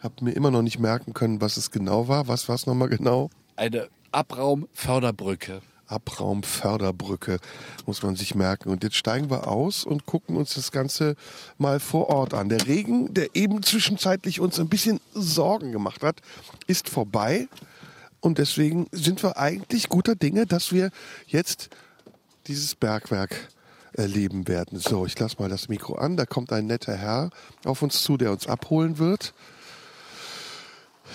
Hab 0.00 0.20
mir 0.22 0.32
immer 0.32 0.50
noch 0.50 0.62
nicht 0.62 0.78
merken 0.78 1.14
können, 1.14 1.40
was 1.40 1.56
es 1.56 1.70
genau 1.70 2.08
war. 2.08 2.28
Was 2.28 2.48
war 2.48 2.56
es 2.56 2.66
nochmal 2.66 2.88
genau? 2.88 3.30
Eine 3.56 3.88
Abraumförderbrücke. 4.12 5.60
Abraumförderbrücke, 5.88 7.38
muss 7.86 8.02
man 8.02 8.14
sich 8.14 8.34
merken. 8.34 8.68
Und 8.68 8.84
jetzt 8.84 8.96
steigen 8.96 9.30
wir 9.30 9.48
aus 9.48 9.84
und 9.84 10.06
gucken 10.06 10.36
uns 10.36 10.54
das 10.54 10.70
Ganze 10.70 11.16
mal 11.56 11.80
vor 11.80 12.08
Ort 12.08 12.34
an. 12.34 12.48
Der 12.48 12.66
Regen, 12.66 13.14
der 13.14 13.34
eben 13.34 13.62
zwischenzeitlich 13.62 14.40
uns 14.40 14.60
ein 14.60 14.68
bisschen 14.68 15.00
Sorgen 15.14 15.72
gemacht 15.72 16.02
hat, 16.02 16.20
ist 16.66 16.88
vorbei. 16.88 17.48
Und 18.20 18.38
deswegen 18.38 18.88
sind 18.92 19.22
wir 19.22 19.36
eigentlich 19.36 19.88
guter 19.88 20.14
Dinge, 20.14 20.46
dass 20.46 20.72
wir 20.72 20.90
jetzt 21.26 21.70
dieses 22.46 22.74
Bergwerk 22.74 23.48
erleben 23.92 24.48
werden. 24.48 24.78
So, 24.78 25.06
ich 25.06 25.18
lasse 25.18 25.36
mal 25.38 25.48
das 25.48 25.68
Mikro 25.68 25.94
an. 25.94 26.16
Da 26.16 26.26
kommt 26.26 26.52
ein 26.52 26.66
netter 26.66 26.96
Herr 26.96 27.30
auf 27.64 27.82
uns 27.82 28.02
zu, 28.02 28.16
der 28.16 28.32
uns 28.32 28.46
abholen 28.46 28.98
wird. 28.98 29.34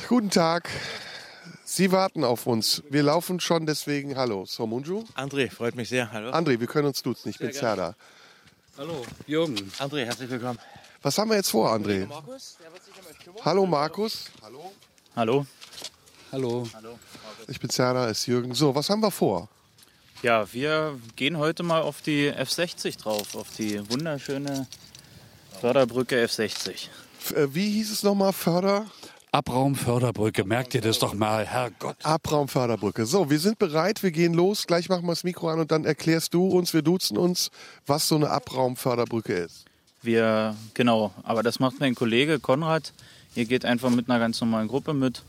Guten 0.07 0.29
Tag. 0.29 0.69
Sie 1.65 1.91
warten 1.91 2.23
auf 2.23 2.45
uns. 2.45 2.83
Wir 2.89 3.03
laufen 3.03 3.39
schon, 3.39 3.65
deswegen 3.65 4.15
hallo. 4.15 4.45
Somunju. 4.45 5.05
André, 5.15 5.49
freut 5.49 5.75
mich 5.75 5.89
sehr. 5.89 6.11
Hallo. 6.11 6.31
André, 6.31 6.59
wir 6.59 6.67
können 6.67 6.87
uns 6.87 7.01
duzen. 7.01 7.29
Ich 7.29 7.39
bin 7.39 7.49
gerne. 7.49 7.59
Serda. 7.59 7.95
Hallo, 8.77 9.05
Jürgen. 9.27 9.55
André, 9.79 10.05
herzlich 10.05 10.29
willkommen. 10.29 10.59
Was 11.01 11.17
haben 11.17 11.29
wir 11.29 11.37
jetzt 11.37 11.49
vor, 11.49 11.71
André? 11.73 12.05
Markus, 12.05 12.57
der 12.61 12.71
wird 12.71 12.83
sich 12.83 12.93
euch 12.93 13.19
kümmern. 13.19 13.41
Hallo 13.45 13.65
Markus. 13.65 14.25
Hallo. 14.41 14.71
Hallo. 15.15 15.45
Hallo. 16.33 16.67
Ich 17.47 17.59
bin 17.59 17.69
Serda, 17.69 18.07
ist 18.07 18.25
Jürgen. 18.25 18.55
So, 18.55 18.73
was 18.73 18.89
haben 18.89 19.01
wir 19.01 19.11
vor? 19.11 19.49
Ja, 20.23 20.51
wir 20.51 20.99
gehen 21.15 21.37
heute 21.37 21.61
mal 21.61 21.83
auf 21.83 22.01
die 22.01 22.31
F60 22.31 22.99
drauf, 22.99 23.35
auf 23.35 23.55
die 23.55 23.87
wunderschöne 23.91 24.65
Förderbrücke 25.61 26.25
F60. 26.25 26.87
F 27.19 27.31
äh, 27.33 27.53
wie 27.53 27.69
hieß 27.69 27.91
es 27.91 28.01
nochmal? 28.01 28.33
Förder? 28.33 28.87
Abraumförderbrücke, 29.31 30.43
merkt 30.43 30.73
ihr 30.73 30.81
das 30.81 30.97
doch 30.97 31.13
mal, 31.13 31.45
Herrgott. 31.45 31.97
Abraumförderbrücke. 32.01 33.05
So, 33.05 33.29
wir 33.29 33.37
sind 33.37 33.59
bereit, 33.59 34.01
wir 34.01 34.09
gehen 34.09 34.33
los. 34.33 34.65
Gleich 34.65 34.89
machen 34.89 35.05
wir 35.05 35.11
das 35.11 35.23
Mikro 35.23 35.49
an 35.49 35.59
und 35.59 35.69
dann 35.69 35.85
erklärst 35.85 36.33
du 36.33 36.47
uns, 36.47 36.73
wir 36.73 36.81
duzen 36.81 37.15
uns, 37.15 37.51
was 37.85 38.07
so 38.07 38.15
eine 38.15 38.31
Abraumförderbrücke 38.31 39.33
ist. 39.33 39.65
Wir, 40.01 40.55
genau, 40.73 41.13
aber 41.21 41.43
das 41.43 41.59
macht 41.59 41.79
mein 41.79 41.93
Kollege 41.93 42.39
Konrad. 42.39 42.91
Ihr 43.35 43.45
geht 43.45 43.65
einfach 43.65 43.91
mit 43.91 44.09
einer 44.09 44.17
ganz 44.17 44.41
normalen 44.41 44.67
Gruppe 44.67 44.95
mit. 44.95 45.21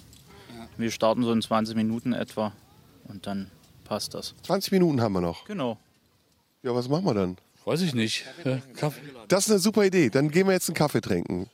Wir 0.77 0.91
starten 0.91 1.23
so 1.23 1.33
in 1.33 1.41
20 1.41 1.77
Minuten 1.77 2.13
etwa 2.13 2.53
und 3.09 3.27
dann 3.27 3.51
passt 3.85 4.15
das. 4.15 4.35
20 4.43 4.73
Minuten 4.73 5.01
haben 5.01 5.13
wir 5.13 5.21
noch. 5.21 5.45
Genau. 5.45 5.79
Ja, 6.63 6.75
was 6.75 6.89
machen 6.89 7.05
wir 7.05 7.15
dann? 7.15 7.37
Weiß 7.65 7.81
ich 7.83 7.95
nicht. 7.95 8.25
Äh, 8.45 8.59
Kaffee. 8.75 9.01
Das 9.29 9.47
ist 9.47 9.51
eine 9.51 9.61
super 9.61 9.85
Idee. 9.85 10.11
Dann 10.11 10.31
gehen 10.31 10.47
wir 10.47 10.53
jetzt 10.53 10.69
einen 10.69 10.77
Kaffee 10.77 11.01
trinken. 11.01 11.49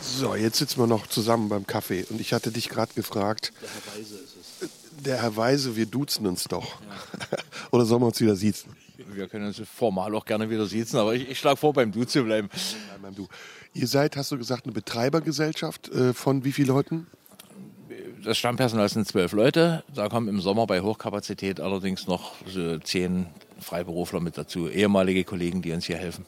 So, 0.00 0.34
jetzt 0.34 0.58
sitzen 0.58 0.78
wir 0.78 0.86
noch 0.86 1.06
zusammen 1.06 1.48
beim 1.48 1.66
Kaffee. 1.66 2.06
Und 2.08 2.20
ich 2.20 2.32
hatte 2.32 2.52
dich 2.52 2.68
gerade 2.68 2.94
gefragt. 2.94 3.52
Der 3.60 3.68
Herr 3.68 3.96
Weise 3.96 4.14
ist 4.14 4.36
es. 4.62 5.02
Der 5.02 5.22
Herr 5.22 5.36
Weise, 5.36 5.76
wir 5.76 5.86
duzen 5.86 6.26
uns 6.26 6.44
doch. 6.44 6.78
Oder 7.72 7.84
sollen 7.84 8.02
wir 8.02 8.06
uns 8.06 8.20
wieder 8.20 8.36
siezen? 8.36 8.72
Wir 8.96 9.28
können 9.28 9.46
uns 9.46 9.60
formal 9.68 10.14
auch 10.14 10.24
gerne 10.24 10.48
wieder 10.50 10.66
sitzen, 10.66 10.96
aber 10.98 11.14
ich, 11.14 11.28
ich 11.28 11.38
schlage 11.38 11.56
vor, 11.56 11.72
beim 11.72 11.90
Du 11.90 12.04
zu 12.04 12.22
bleiben. 12.22 12.48
Nein, 12.52 13.02
beim 13.02 13.14
Du. 13.14 13.28
Ihr 13.72 13.88
seid, 13.88 14.16
hast 14.16 14.30
du 14.30 14.38
gesagt, 14.38 14.64
eine 14.64 14.72
Betreibergesellschaft 14.72 15.88
äh, 15.88 16.14
von 16.14 16.44
wie 16.44 16.52
vielen 16.52 16.68
Leuten? 16.68 17.06
Das 18.24 18.38
Stammpersonal 18.38 18.88
sind 18.88 19.06
zwölf 19.06 19.32
Leute. 19.32 19.84
Da 19.94 20.08
kommen 20.08 20.28
im 20.28 20.40
Sommer 20.40 20.66
bei 20.66 20.80
Hochkapazität 20.80 21.60
allerdings 21.60 22.06
noch 22.06 22.32
so 22.46 22.78
zehn 22.78 23.26
Freiberufler 23.60 24.20
mit 24.20 24.38
dazu, 24.38 24.66
ehemalige 24.66 25.24
Kollegen, 25.24 25.60
die 25.60 25.72
uns 25.72 25.84
hier 25.84 25.98
helfen. 25.98 26.24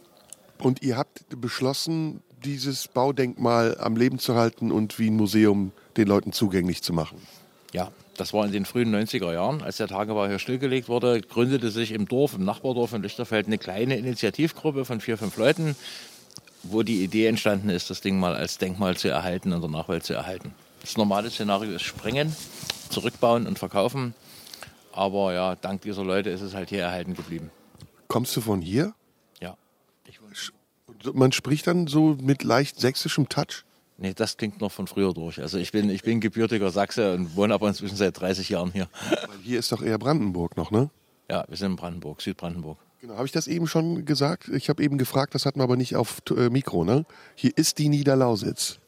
Und 0.58 0.82
ihr 0.82 0.98
habt 0.98 1.24
beschlossen, 1.40 2.22
dieses 2.44 2.88
Baudenkmal 2.88 3.78
am 3.80 3.96
Leben 3.96 4.18
zu 4.18 4.34
halten 4.34 4.72
und 4.72 4.98
wie 4.98 5.08
ein 5.08 5.16
Museum 5.16 5.72
den 5.96 6.06
Leuten 6.06 6.32
zugänglich 6.32 6.82
zu 6.82 6.92
machen. 6.92 7.16
Ja, 7.72 7.90
Das 8.18 8.34
war 8.34 8.44
in 8.44 8.52
den 8.52 8.66
frühen 8.66 8.94
90er 8.94 9.32
Jahren, 9.32 9.62
als 9.62 9.78
der 9.78 9.88
Tagebau 9.88 10.26
hier 10.26 10.38
stillgelegt 10.38 10.88
wurde, 10.88 11.22
gründete 11.22 11.70
sich 11.70 11.92
im 11.92 12.06
Dorf, 12.06 12.34
im 12.34 12.44
Nachbardorf 12.44 12.92
in 12.92 13.02
Lichterfeld 13.02 13.46
eine 13.46 13.58
kleine 13.58 13.96
Initiativgruppe 13.96 14.84
von 14.84 15.00
vier, 15.00 15.16
fünf 15.16 15.36
Leuten, 15.38 15.76
wo 16.62 16.82
die 16.82 17.02
Idee 17.04 17.26
entstanden 17.26 17.70
ist, 17.70 17.88
das 17.88 18.02
Ding 18.02 18.18
mal 18.18 18.34
als 18.34 18.58
Denkmal 18.58 18.96
zu 18.96 19.08
erhalten 19.08 19.52
und 19.52 19.62
der 19.62 19.70
Nachwelt 19.70 20.04
zu 20.04 20.12
erhalten. 20.12 20.54
Das 20.86 20.96
normale 20.96 21.30
Szenario 21.30 21.72
ist 21.72 21.82
sprengen, 21.82 22.34
zurückbauen 22.90 23.48
und 23.48 23.58
verkaufen. 23.58 24.14
Aber 24.92 25.34
ja, 25.34 25.56
dank 25.56 25.82
dieser 25.82 26.04
Leute 26.04 26.30
ist 26.30 26.42
es 26.42 26.54
halt 26.54 26.68
hier 26.68 26.82
erhalten 26.82 27.14
geblieben. 27.14 27.50
Kommst 28.06 28.36
du 28.36 28.40
von 28.40 28.62
hier? 28.62 28.94
Ja. 29.40 29.56
Man 31.12 31.32
spricht 31.32 31.66
dann 31.66 31.88
so 31.88 32.16
mit 32.20 32.44
leicht 32.44 32.78
sächsischem 32.78 33.28
Touch? 33.28 33.64
Nee, 33.98 34.14
das 34.14 34.36
klingt 34.36 34.60
noch 34.60 34.70
von 34.70 34.86
früher 34.86 35.12
durch. 35.12 35.40
Also 35.40 35.58
ich 35.58 35.72
bin, 35.72 35.90
ich 35.90 36.04
bin 36.04 36.20
gebürtiger 36.20 36.70
Sachse 36.70 37.14
und 37.14 37.34
wohne 37.34 37.54
aber 37.54 37.66
inzwischen 37.66 37.96
seit 37.96 38.20
30 38.20 38.48
Jahren 38.50 38.70
hier. 38.70 38.88
Weil 39.10 39.38
hier 39.42 39.58
ist 39.58 39.72
doch 39.72 39.82
eher 39.82 39.98
Brandenburg 39.98 40.56
noch, 40.56 40.70
ne? 40.70 40.90
Ja, 41.28 41.44
wir 41.48 41.56
sind 41.56 41.72
in 41.72 41.76
Brandenburg, 41.76 42.22
Südbrandenburg. 42.22 42.78
Genau, 43.00 43.14
habe 43.14 43.26
ich 43.26 43.32
das 43.32 43.48
eben 43.48 43.66
schon 43.66 44.04
gesagt? 44.04 44.48
Ich 44.50 44.68
habe 44.68 44.84
eben 44.84 44.98
gefragt, 44.98 45.34
das 45.34 45.46
hatten 45.46 45.58
wir 45.58 45.64
aber 45.64 45.76
nicht 45.76 45.96
auf 45.96 46.22
äh, 46.30 46.48
Mikro, 46.48 46.84
ne? 46.84 47.06
Hier 47.34 47.50
ist 47.56 47.78
die 47.78 47.88
Niederlausitz. 47.88 48.78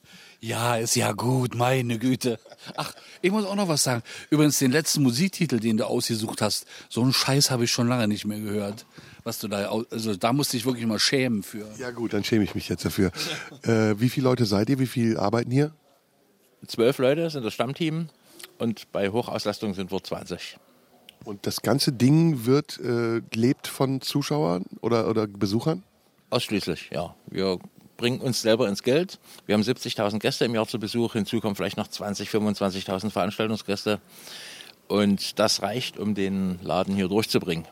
Ja, 0.41 0.77
ist 0.77 0.95
ja 0.95 1.13
gut, 1.13 1.57
meine 1.57 1.99
Güte. 1.99 2.39
Ach, 2.77 2.93
ich 3.23 3.33
muss 3.33 3.45
auch 3.45 3.57
noch 3.57 3.67
was 3.67 3.83
sagen. 3.83 4.03
Übrigens, 4.31 4.59
den 4.59 4.71
letzten 4.71 5.03
Musiktitel, 5.03 5.59
den 5.59 5.77
du 5.79 5.87
ausgesucht 5.87 6.43
hast, 6.43 6.67
so 6.89 7.03
einen 7.03 7.13
Scheiß 7.13 7.51
habe 7.51 7.65
ich 7.65 7.73
schon 7.73 7.89
lange 7.89 8.07
nicht 8.07 8.25
mehr 8.25 8.39
gehört. 8.39 8.87
Was 9.25 9.41
du 9.41 9.49
da, 9.49 9.69
also 9.91 10.15
da 10.15 10.33
musste 10.33 10.57
ich 10.57 10.65
wirklich 10.65 10.87
mal 10.87 11.01
schämen 11.01 11.43
für. 11.43 11.67
Ja 11.79 11.91
gut, 11.91 12.13
dann 12.13 12.23
schäme 12.23 12.45
ich 12.45 12.55
mich 12.55 12.69
jetzt 12.69 12.85
dafür. 12.85 13.11
äh, 13.65 13.95
wie 13.99 14.09
viele 14.09 14.25
Leute 14.25 14.47
seid 14.47 14.71
ihr? 14.71 14.79
Wie 14.79 14.87
viel 14.87 15.17
arbeiten 15.17 15.51
hier? 15.51 15.73
Zwölf 16.67 16.99
Leute 16.99 17.29
sind 17.31 17.45
das 17.45 17.55
Stammteam 17.55 18.09
und 18.59 18.91
bei 18.93 19.11
Hochauslastung 19.11 19.75
sind 19.75 19.91
wir 19.91 20.03
20. 20.03 20.59
Und 21.25 21.47
das 21.47 21.63
ganze 21.63 21.93
Ding 21.93 22.47
wird 22.47 22.79
äh, 22.79 23.23
lebt 23.35 23.67
von 23.67 24.01
Zuschauern 24.01 24.65
oder, 24.81 25.09
oder 25.11 25.27
Besuchern? 25.27 25.83
Ausschließlich, 26.31 26.91
ja. 26.93 27.15
Wir 27.27 27.59
bringen 27.99 28.21
uns 28.21 28.41
selber 28.41 28.67
ins 28.69 28.83
Geld. 28.83 29.19
Wir 29.45 29.55
haben 29.55 29.63
70.000 29.63 30.21
Gäste 30.21 30.47
im 30.47 30.55
Jahr 30.55 30.67
zu 30.67 30.79
Besuch. 30.79 31.13
Hinzu 31.13 31.41
kommen 31.41 31.55
vielleicht 31.55 31.77
noch 31.77 31.89
20.000, 31.89 32.31
25.000 32.31 33.11
Veranstaltungsgäste. 33.11 34.01
Und 34.87 35.39
das 35.39 35.61
reicht, 35.61 35.99
um 35.99 36.15
den 36.15 36.59
Laden 36.63 36.95
hier 36.95 37.09
durchzubringen. 37.09 37.67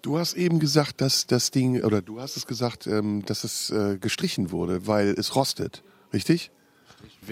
Du 0.00 0.18
hast 0.18 0.34
eben 0.34 0.60
gesagt, 0.60 1.00
dass 1.00 1.26
das 1.26 1.50
Ding, 1.50 1.82
oder 1.82 2.00
du 2.00 2.20
hast 2.20 2.36
es 2.36 2.46
gesagt, 2.46 2.86
ähm, 2.86 3.24
dass 3.26 3.44
es 3.44 3.70
äh, 3.70 3.98
gestrichen 4.00 4.52
wurde, 4.52 4.86
weil 4.86 5.08
es 5.08 5.34
rostet. 5.34 5.82
Richtig? 6.12 6.50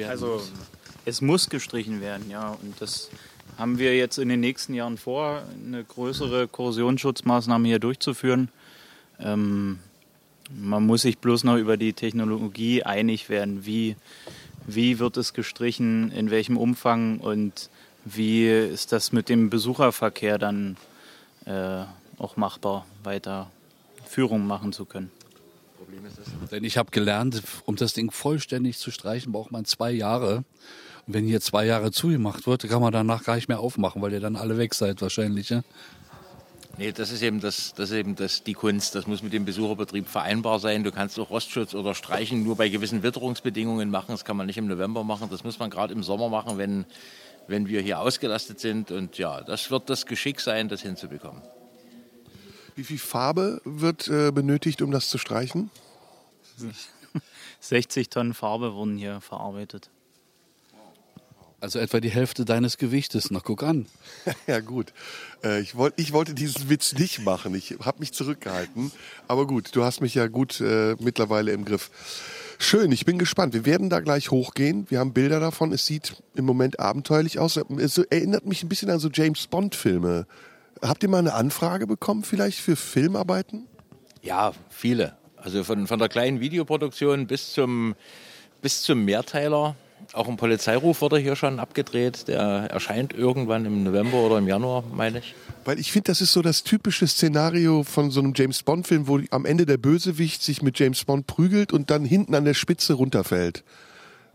Also 0.07 0.43
es 1.05 1.21
muss 1.21 1.49
gestrichen 1.49 2.01
werden, 2.01 2.29
ja. 2.31 2.59
Und 2.63 2.81
das 2.81 3.11
haben 3.57 3.79
wir 3.79 3.97
jetzt 3.97 4.19
in 4.19 4.29
den 4.29 4.41
nächsten 4.41 4.75
Jahren 4.75 4.99
vor, 4.99 5.45
eine 5.65 5.85
größere 5.85 6.49
Korrosionsschutzmaßnahme 6.49 7.69
hier 7.69 7.79
durchzuführen. 7.79 8.49
Ähm, 9.21 9.79
man 10.51 10.85
muss 10.85 11.03
sich 11.03 11.19
bloß 11.19 11.45
noch 11.45 11.57
über 11.57 11.77
die 11.77 11.93
Technologie 11.93 12.83
einig 12.83 13.29
werden, 13.29 13.67
wie, 13.67 13.97
wie 14.67 14.99
wird 14.99 15.17
es 15.17 15.33
gestrichen, 15.33 16.11
in 16.13 16.31
welchem 16.31 16.57
Umfang 16.57 17.19
und 17.19 17.71
wie 18.05 18.49
ist 18.49 18.93
das 18.93 19.13
mit 19.13 19.29
dem 19.29 19.51
Besucherverkehr 19.51 20.39
dann 20.39 20.77
äh, 21.47 21.85
auch 22.19 22.37
machbar, 22.37 22.87
weiter 23.03 23.51
Führung 24.07 24.47
machen 24.47 24.73
zu 24.73 24.85
können. 24.85 25.11
Denn 26.51 26.65
ich 26.65 26.79
habe 26.79 26.91
gelernt, 26.91 27.43
um 27.65 27.77
das 27.77 27.93
Ding 27.95 28.11
vollständig 28.11 28.79
zu 28.79 28.91
streichen, 28.91 29.33
braucht 29.33 29.51
man 29.51 29.65
zwei 29.65 29.91
Jahre. 29.91 30.45
Und 31.07 31.15
wenn 31.15 31.27
hier 31.27 31.41
zwei 31.41 31.67
Jahre 31.67 31.93
zugemacht 31.93 32.47
wird, 32.47 32.69
kann 32.69 32.81
man 32.81 32.93
danach 32.93 33.25
gar 33.25 33.37
nicht 33.37 33.49
mehr 33.49 33.61
aufmachen, 33.61 34.01
weil 34.01 34.13
ihr 34.13 34.21
dann 34.21 34.37
alle 34.37 34.57
weg 34.57 34.75
seid 34.75 35.03
wahrscheinlich. 35.03 35.51
Ja? 35.51 35.63
Nee, 36.77 36.93
das 36.93 37.13
ist 37.13 37.23
eben, 37.23 37.41
das, 37.41 37.73
das 37.75 37.91
ist 37.91 37.97
eben 37.97 38.17
das, 38.17 38.43
die 38.43 38.55
Kunst. 38.55 38.95
Das 38.95 39.07
muss 39.07 39.23
mit 39.23 39.33
dem 39.33 39.45
Besucherbetrieb 39.45 40.09
vereinbar 40.09 40.59
sein. 40.59 40.83
Du 40.83 40.91
kannst 40.91 41.19
auch 41.21 41.31
Rostschutz 41.31 41.75
oder 41.75 41.95
Streichen 41.95 42.43
nur 42.43 42.57
bei 42.57 42.69
gewissen 42.69 43.03
Witterungsbedingungen 43.03 43.91
machen. 43.91 44.09
Das 44.09 44.25
kann 44.25 44.37
man 44.37 44.47
nicht 44.47 44.59
im 44.59 44.67
November 44.67 45.05
machen. 45.05 45.29
Das 45.31 45.45
muss 45.45 45.59
man 45.59 45.71
gerade 45.71 45.93
im 45.93 46.03
Sommer 46.03 46.29
machen, 46.29 46.59
wenn, 46.59 46.85
wenn 47.47 47.69
wir 47.69 47.81
hier 47.81 48.01
ausgelastet 48.01 48.59
sind. 48.59 48.91
Und 48.91 49.19
ja, 49.19 49.43
das 49.43 49.71
wird 49.71 49.89
das 49.89 50.07
Geschick 50.07 50.41
sein, 50.41 50.69
das 50.69 50.83
hinzubekommen. 50.83 51.43
Wie 52.75 52.85
viel 52.85 52.99
Farbe 52.99 53.61
wird 53.65 54.09
äh, 54.09 54.33
benötigt, 54.33 54.83
um 54.83 54.91
das 54.91 55.09
zu 55.09 55.19
streichen? 55.19 55.71
60 57.61 58.11
Tonnen 58.11 58.35
Farbe 58.35 58.75
wurden 58.75 58.97
hier 58.97 59.21
verarbeitet. 59.21 59.91
Also 61.65 61.79
etwa 61.79 61.99
die 61.99 62.11
Hälfte 62.11 62.45
deines 62.45 62.77
Gewichtes. 62.77 63.31
Na, 63.31 63.41
guck 63.43 63.63
an. 63.63 63.87
ja 64.47 64.61
gut, 64.61 64.93
äh, 65.43 65.61
ich, 65.61 65.77
wollt, 65.77 65.95
ich 65.97 66.13
wollte 66.13 66.35
diesen 66.35 66.69
Witz 66.69 66.93
nicht 66.93 67.25
machen. 67.25 67.55
Ich 67.55 67.77
habe 67.83 68.01
mich 68.01 68.13
zurückgehalten. 68.13 68.93
Aber 69.29 69.47
gut, 69.47 69.75
du 69.75 69.83
hast 69.83 70.03
mich 70.03 70.15
ja 70.15 70.27
gut 70.27 70.61
äh, 70.61 70.95
mittlerweile 71.01 71.53
im 71.53 71.65
Griff. 71.65 71.91
Schön, 72.59 72.93
ich 72.93 73.07
bin 73.07 73.19
gespannt. 73.19 73.55
Wir 73.55 73.65
werden 73.65 73.89
da 73.89 74.01
gleich 74.01 74.31
hochgehen. 74.31 74.85
Wir 74.91 74.99
haben 74.99 75.15
Bilder 75.15 75.41
davon. 75.41 75.73
Es 75.73 75.87
sieht 75.87 76.23
im 76.35 76.45
Moment 76.45 76.81
abenteuerlich 76.81 77.39
aus. 77.39 77.59
Es 77.79 77.97
erinnert 77.97 78.45
mich 78.45 78.63
ein 78.63 78.69
bisschen 78.69 78.91
an 78.91 78.99
so 78.99 79.09
James 79.09 79.47
Bond-Filme. 79.47 80.27
Habt 80.83 81.03
ihr 81.03 81.09
mal 81.09 81.17
eine 81.17 81.33
Anfrage 81.33 81.87
bekommen, 81.87 82.25
vielleicht 82.25 82.59
für 82.59 82.77
Filmarbeiten? 82.77 83.69
Ja, 84.21 84.53
viele. 84.69 85.17
Also 85.39 85.65
von, 85.65 85.87
von 85.87 85.99
der 85.99 86.11
kleinen 86.11 86.41
Videoproduktion 86.41 87.27
bis 87.27 87.55
zum, 87.55 87.95
bis 88.61 88.83
zum 88.83 89.07
Mehrteiler. 89.07 89.77
Auch 90.15 90.29
ein 90.29 90.37
Polizeiruf 90.37 91.01
wurde 91.01 91.19
hier 91.19 91.35
schon 91.35 91.59
abgedreht. 91.59 92.29
Der 92.29 92.39
erscheint 92.71 93.13
irgendwann 93.13 93.65
im 93.65 93.83
November 93.83 94.19
oder 94.19 94.39
im 94.39 94.47
Januar, 94.47 94.85
meine 94.93 95.19
ich. 95.19 95.35
Weil 95.65 95.81
ich 95.81 95.91
finde, 95.91 96.13
das 96.13 96.21
ist 96.21 96.33
so 96.33 96.41
das 96.41 96.63
typische 96.63 97.09
Szenario 97.09 97.83
von 97.83 98.13
so 98.13 98.21
einem 98.21 98.33
James 98.37 98.63
Bond-Film, 98.63 99.09
wo 99.09 99.19
am 99.31 99.45
Ende 99.45 99.67
der 99.67 99.77
Bösewicht 99.77 100.43
sich 100.43 100.63
mit 100.63 100.79
James 100.79 101.05
Bond 101.05 101.27
prügelt 101.27 101.73
und 101.73 101.91
dann 101.91 102.05
hinten 102.05 102.37
an 102.37 102.45
der 102.45 102.55
Spitze 102.55 102.95
runterfällt. 102.95 103.65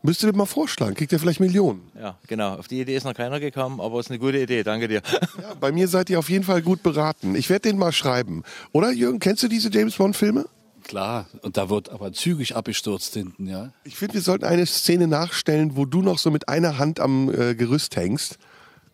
Müsst 0.01 0.21
ihr 0.23 0.35
mal 0.35 0.45
vorschlagen, 0.45 0.95
kriegt 0.95 1.13
ihr 1.13 1.19
vielleicht 1.19 1.39
Millionen. 1.39 1.81
Ja, 1.97 2.17
genau. 2.27 2.55
Auf 2.55 2.67
die 2.67 2.81
Idee 2.81 2.95
ist 2.95 3.05
noch 3.05 3.13
keiner 3.13 3.39
gekommen, 3.39 3.79
aber 3.79 3.99
es 3.99 4.07
ist 4.07 4.11
eine 4.11 4.19
gute 4.19 4.39
Idee. 4.39 4.63
Danke 4.63 4.89
dir. 4.89 5.01
Ja, 5.41 5.53
bei 5.59 5.71
mir 5.71 5.87
seid 5.87 6.09
ihr 6.09 6.19
auf 6.19 6.29
jeden 6.29 6.43
Fall 6.43 6.61
gut 6.61 6.83
beraten. 6.83 7.35
Ich 7.35 7.49
werde 7.49 7.69
den 7.69 7.77
mal 7.77 7.91
schreiben. 7.93 8.43
Oder 8.73 8.91
Jürgen, 8.91 9.19
kennst 9.19 9.43
du 9.43 9.47
diese 9.47 9.69
James 9.71 9.95
Bond-Filme? 9.95 10.45
Klar, 10.89 11.27
und 11.43 11.55
da 11.55 11.69
wird 11.69 11.89
aber 11.89 12.13
zügig 12.13 12.55
abgestürzt 12.55 13.13
hinten, 13.13 13.45
ja. 13.45 13.69
Ich 13.83 13.95
finde, 13.95 14.15
wir 14.15 14.21
sollten 14.21 14.45
eine 14.45 14.65
Szene 14.65 15.07
nachstellen, 15.07 15.75
wo 15.75 15.85
du 15.85 16.01
noch 16.01 16.17
so 16.17 16.31
mit 16.31 16.49
einer 16.49 16.79
Hand 16.79 16.99
am 16.99 17.29
äh, 17.29 17.53
Gerüst 17.53 17.95
hängst. 17.95 18.39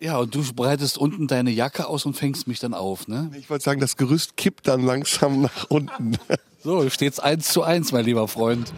Ja, 0.02 0.18
und 0.18 0.36
du 0.36 0.44
breitest 0.54 0.98
unten 0.98 1.28
deine 1.28 1.52
Jacke 1.52 1.88
aus 1.88 2.06
und 2.06 2.18
fängst 2.18 2.50
mich 2.50 2.60
dann 2.60 2.74
auf, 2.74 3.08
ne? 3.08 3.32
Ich 3.40 3.50
wollte 3.50 3.64
sagen, 3.64 3.80
das 3.80 3.96
Gerüst 3.96 4.36
kippt 4.36 4.68
dann 4.68 4.84
langsam 4.84 5.44
nach 5.44 5.70
unten. 5.70 6.18
So, 6.66 6.90
steht's 6.90 7.20
eins 7.20 7.50
zu 7.50 7.62
eins, 7.62 7.92
mein 7.92 8.06
lieber 8.06 8.28
Freund. 8.28 8.74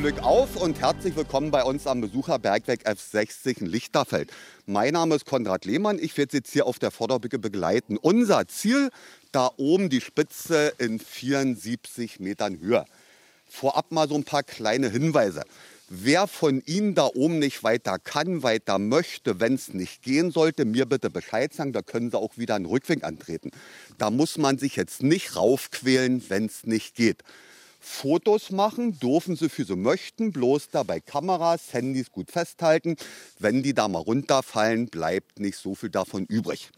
Glück 0.00 0.22
auf 0.22 0.56
und 0.56 0.80
herzlich 0.80 1.14
willkommen 1.14 1.50
bei 1.50 1.62
uns 1.62 1.86
am 1.86 2.00
Besucherbergwerk 2.00 2.86
F60 2.86 3.60
in 3.60 3.66
Lichterfeld. 3.66 4.32
Mein 4.64 4.94
Name 4.94 5.14
ist 5.14 5.26
Konrad 5.26 5.66
Lehmann, 5.66 5.98
ich 5.98 6.16
werde 6.16 6.30
Sie 6.30 6.38
jetzt 6.38 6.50
hier 6.50 6.64
auf 6.64 6.78
der 6.78 6.90
Vorderbücke 6.90 7.38
begleiten. 7.38 7.98
Unser 7.98 8.48
Ziel, 8.48 8.88
da 9.30 9.50
oben 9.58 9.90
die 9.90 10.00
Spitze 10.00 10.72
in 10.78 11.00
74 11.00 12.18
Metern 12.18 12.58
Höhe. 12.60 12.86
Vorab 13.46 13.92
mal 13.92 14.08
so 14.08 14.14
ein 14.14 14.24
paar 14.24 14.42
kleine 14.42 14.88
Hinweise. 14.88 15.42
Wer 15.90 16.26
von 16.28 16.62
Ihnen 16.64 16.94
da 16.94 17.04
oben 17.04 17.38
nicht 17.38 17.62
weiter 17.62 17.98
kann, 17.98 18.42
weiter 18.42 18.78
möchte, 18.78 19.38
wenn 19.38 19.52
es 19.52 19.74
nicht 19.74 20.02
gehen 20.02 20.30
sollte, 20.30 20.64
mir 20.64 20.86
bitte 20.86 21.10
Bescheid 21.10 21.52
sagen, 21.52 21.74
da 21.74 21.82
können 21.82 22.10
Sie 22.10 22.16
auch 22.16 22.38
wieder 22.38 22.54
einen 22.54 22.64
Rückweg 22.64 23.04
antreten. 23.04 23.50
Da 23.98 24.10
muss 24.10 24.38
man 24.38 24.56
sich 24.56 24.76
jetzt 24.76 25.02
nicht 25.02 25.36
raufquälen, 25.36 26.24
wenn 26.30 26.46
es 26.46 26.64
nicht 26.64 26.94
geht. 26.94 27.22
Fotos 27.80 28.50
machen 28.50 29.00
dürfen 29.00 29.36
Sie 29.36 29.48
für 29.48 29.64
Sie 29.64 29.74
möchten, 29.74 30.32
bloß 30.32 30.68
dabei 30.70 31.00
Kameras, 31.00 31.72
Handys 31.72 32.12
gut 32.12 32.30
festhalten. 32.30 32.96
Wenn 33.38 33.62
die 33.62 33.74
da 33.74 33.88
mal 33.88 34.00
runterfallen, 34.00 34.86
bleibt 34.86 35.40
nicht 35.40 35.56
so 35.56 35.74
viel 35.74 35.90
davon 35.90 36.26
übrig. 36.26 36.70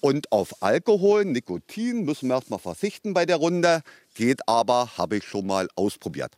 Und 0.00 0.32
auf 0.32 0.62
Alkohol, 0.62 1.24
Nikotin 1.24 2.04
müssen 2.04 2.28
wir 2.28 2.36
erstmal 2.36 2.58
verzichten 2.58 3.14
bei 3.14 3.26
der 3.26 3.36
Runde. 3.36 3.82
Geht 4.14 4.48
aber, 4.48 4.96
habe 4.96 5.18
ich 5.18 5.24
schon 5.24 5.46
mal 5.46 5.68
ausprobiert. 5.76 6.32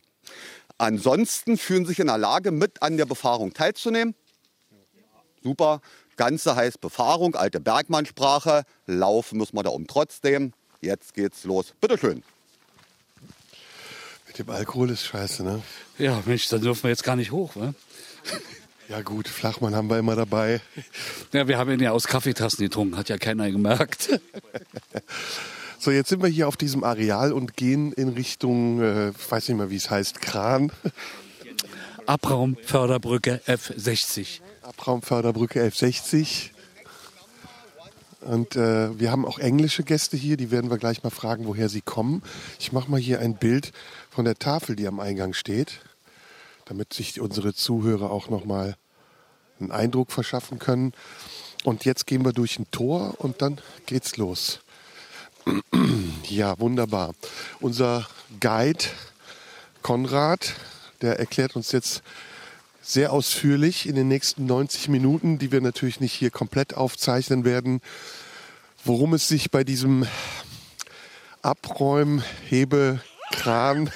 Ansonsten 0.77 1.57
fühlen 1.57 1.85
Sie 1.85 1.89
sich 1.89 1.99
in 1.99 2.07
der 2.07 2.17
Lage, 2.17 2.51
mit 2.51 2.81
an 2.81 2.97
der 2.97 3.05
Befahrung 3.05 3.53
teilzunehmen. 3.53 4.15
Super. 5.43 5.81
Ganze 6.17 6.55
heißt 6.55 6.81
Befahrung, 6.81 7.35
alte 7.35 7.59
Bergmannsprache. 7.59 8.63
Laufen 8.87 9.37
müssen 9.37 9.55
wir 9.55 9.63
da 9.63 9.69
oben 9.69 9.87
trotzdem. 9.87 10.53
Jetzt 10.81 11.13
geht's 11.13 11.43
los. 11.45 11.73
Bitteschön. 11.79 12.23
Mit 14.31 14.47
dem 14.47 14.49
Alkohol 14.49 14.91
ist 14.91 15.03
scheiße, 15.03 15.43
ne? 15.43 15.61
Ja, 15.97 16.23
Mensch, 16.25 16.47
dann 16.47 16.61
dürfen 16.61 16.83
wir 16.83 16.89
jetzt 16.89 17.03
gar 17.03 17.17
nicht 17.17 17.31
hoch, 17.31 17.55
ne? 17.57 17.73
Ja 18.87 19.01
gut, 19.01 19.27
Flachmann 19.27 19.75
haben 19.75 19.89
wir 19.89 19.99
immer 19.99 20.15
dabei. 20.15 20.61
Ja, 21.33 21.49
wir 21.49 21.57
haben 21.57 21.69
ihn 21.69 21.81
ja 21.81 21.91
aus 21.91 22.07
Kaffeetassen 22.07 22.63
getrunken, 22.63 22.95
hat 22.95 23.09
ja 23.09 23.17
keiner 23.17 23.51
gemerkt. 23.51 24.21
So, 25.79 25.91
jetzt 25.91 26.09
sind 26.09 26.21
wir 26.21 26.29
hier 26.29 26.47
auf 26.47 26.57
diesem 26.57 26.83
Areal 26.83 27.33
und 27.33 27.57
gehen 27.57 27.91
in 27.91 28.09
Richtung, 28.09 28.81
äh, 28.81 29.09
ich 29.09 29.31
weiß 29.31 29.49
nicht 29.49 29.57
mehr, 29.57 29.69
wie 29.69 29.77
es 29.77 29.89
heißt, 29.89 30.21
Kran. 30.21 30.71
Abraumförderbrücke 32.05 33.41
F60. 33.47 34.41
Abraumförderbrücke 34.61 35.59
1160. 35.59 36.53
Und 38.21 38.55
äh, 38.55 38.99
wir 38.99 39.11
haben 39.11 39.25
auch 39.25 39.39
englische 39.39 39.83
Gäste 39.83 40.15
hier, 40.15 40.37
die 40.37 40.51
werden 40.51 40.69
wir 40.69 40.77
gleich 40.77 41.03
mal 41.03 41.09
fragen, 41.09 41.47
woher 41.47 41.69
sie 41.69 41.81
kommen. 41.81 42.21
Ich 42.59 42.71
mache 42.71 42.89
mal 42.89 42.99
hier 42.99 43.19
ein 43.19 43.35
Bild 43.35 43.71
von 44.11 44.25
der 44.25 44.35
Tafel, 44.35 44.75
die 44.75 44.87
am 44.87 44.99
Eingang 44.99 45.33
steht, 45.33 45.81
damit 46.65 46.93
sich 46.93 47.19
unsere 47.19 47.53
Zuhörer 47.53 48.11
auch 48.11 48.29
noch 48.29 48.45
mal 48.45 48.75
einen 49.59 49.71
Eindruck 49.71 50.11
verschaffen 50.11 50.59
können. 50.59 50.93
Und 51.63 51.85
jetzt 51.85 52.05
gehen 52.05 52.23
wir 52.23 52.33
durch 52.33 52.59
ein 52.59 52.69
Tor 52.71 53.15
und 53.17 53.41
dann 53.41 53.59
geht's 53.85 54.17
los. 54.17 54.59
Ja, 56.29 56.57
wunderbar. 56.59 57.13
Unser 57.59 58.07
Guide 58.39 58.85
Konrad, 59.81 60.53
der 61.01 61.19
erklärt 61.19 61.57
uns 61.57 61.73
jetzt 61.73 62.03
sehr 62.81 63.13
ausführlich 63.13 63.87
in 63.87 63.95
den 63.95 64.07
nächsten 64.07 64.45
90 64.45 64.89
Minuten, 64.89 65.39
die 65.39 65.51
wir 65.51 65.61
natürlich 65.61 65.99
nicht 65.99 66.13
hier 66.13 66.31
komplett 66.31 66.73
aufzeichnen 66.73 67.45
werden, 67.45 67.81
worum 68.83 69.13
es 69.13 69.27
sich 69.27 69.51
bei 69.51 69.63
diesem 69.63 70.07
Abräumhebekran 71.41 73.91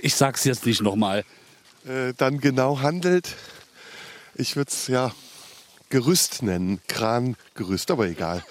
Ich 0.00 0.14
sag's 0.14 0.44
jetzt 0.44 0.66
nicht 0.66 0.82
nochmal. 0.82 1.24
äh, 1.86 2.12
dann 2.16 2.40
genau 2.40 2.80
handelt. 2.80 3.34
Ich 4.34 4.56
würde 4.56 4.70
es 4.70 4.86
ja 4.86 5.12
Gerüst 5.88 6.42
nennen, 6.42 6.80
Krangerüst, 6.88 7.90
aber 7.90 8.08
egal. 8.08 8.44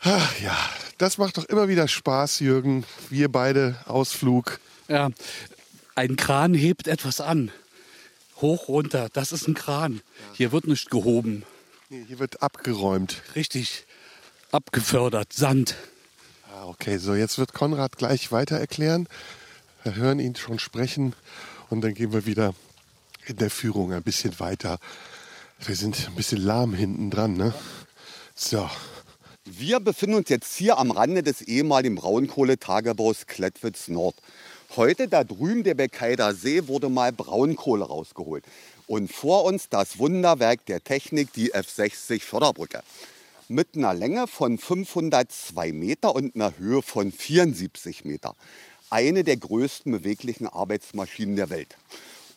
Ach, 0.00 0.40
ja, 0.40 0.56
das 0.98 1.18
macht 1.18 1.38
doch 1.38 1.44
immer 1.46 1.68
wieder 1.68 1.88
Spaß, 1.88 2.40
Jürgen. 2.40 2.84
Wir 3.08 3.30
beide 3.30 3.76
Ausflug. 3.86 4.60
Ja, 4.86 5.10
ein 5.98 6.14
Kran 6.14 6.54
hebt 6.54 6.86
etwas 6.86 7.20
an. 7.20 7.50
Hoch, 8.40 8.68
runter, 8.68 9.08
das 9.12 9.32
ist 9.32 9.48
ein 9.48 9.54
Kran. 9.54 10.00
Hier 10.32 10.52
wird 10.52 10.68
nicht 10.68 10.90
gehoben. 10.90 11.42
Nee, 11.90 12.04
Hier 12.06 12.20
wird 12.20 12.40
abgeräumt. 12.40 13.20
Richtig 13.34 13.84
abgefördert, 14.52 15.32
Sand. 15.32 15.74
Ah, 16.54 16.66
okay, 16.66 16.98
so 16.98 17.16
jetzt 17.16 17.36
wird 17.38 17.52
Konrad 17.52 17.96
gleich 17.98 18.30
weiter 18.30 18.56
erklären. 18.56 19.08
Wir 19.82 19.96
hören 19.96 20.20
ihn 20.20 20.36
schon 20.36 20.60
sprechen 20.60 21.14
und 21.68 21.80
dann 21.80 21.94
gehen 21.94 22.12
wir 22.12 22.26
wieder 22.26 22.54
in 23.26 23.36
der 23.36 23.50
Führung 23.50 23.92
ein 23.92 24.04
bisschen 24.04 24.38
weiter. 24.38 24.78
Wir 25.58 25.74
sind 25.74 26.06
ein 26.06 26.14
bisschen 26.14 26.40
lahm 26.40 26.74
hinten 26.74 27.10
dran, 27.10 27.32
ne? 27.32 27.52
So, 28.36 28.70
Wir 29.44 29.80
befinden 29.80 30.14
uns 30.14 30.28
jetzt 30.28 30.56
hier 30.56 30.78
am 30.78 30.92
Rande 30.92 31.24
des 31.24 31.42
ehemaligen 31.42 31.96
Braunkohletagebaus 31.96 33.26
Klettwitz 33.26 33.88
Nord. 33.88 34.14
Heute 34.76 35.08
da 35.08 35.24
drüben 35.24 35.64
der 35.64 35.72
Bekeider 35.72 36.34
See 36.34 36.68
wurde 36.68 36.90
mal 36.90 37.10
Braunkohle 37.10 37.86
rausgeholt. 37.86 38.44
Und 38.86 39.10
vor 39.10 39.44
uns 39.44 39.70
das 39.70 39.98
Wunderwerk 39.98 40.66
der 40.66 40.84
Technik, 40.84 41.32
die 41.32 41.54
F60 41.54 42.20
Förderbrücke. 42.20 42.82
Mit 43.48 43.68
einer 43.74 43.94
Länge 43.94 44.26
von 44.26 44.58
502 44.58 45.72
Meter 45.72 46.14
und 46.14 46.34
einer 46.34 46.58
Höhe 46.58 46.82
von 46.82 47.10
74 47.10 48.04
Meter. 48.04 48.36
Eine 48.90 49.24
der 49.24 49.38
größten 49.38 49.90
beweglichen 49.90 50.46
Arbeitsmaschinen 50.46 51.36
der 51.36 51.48
Welt. 51.48 51.76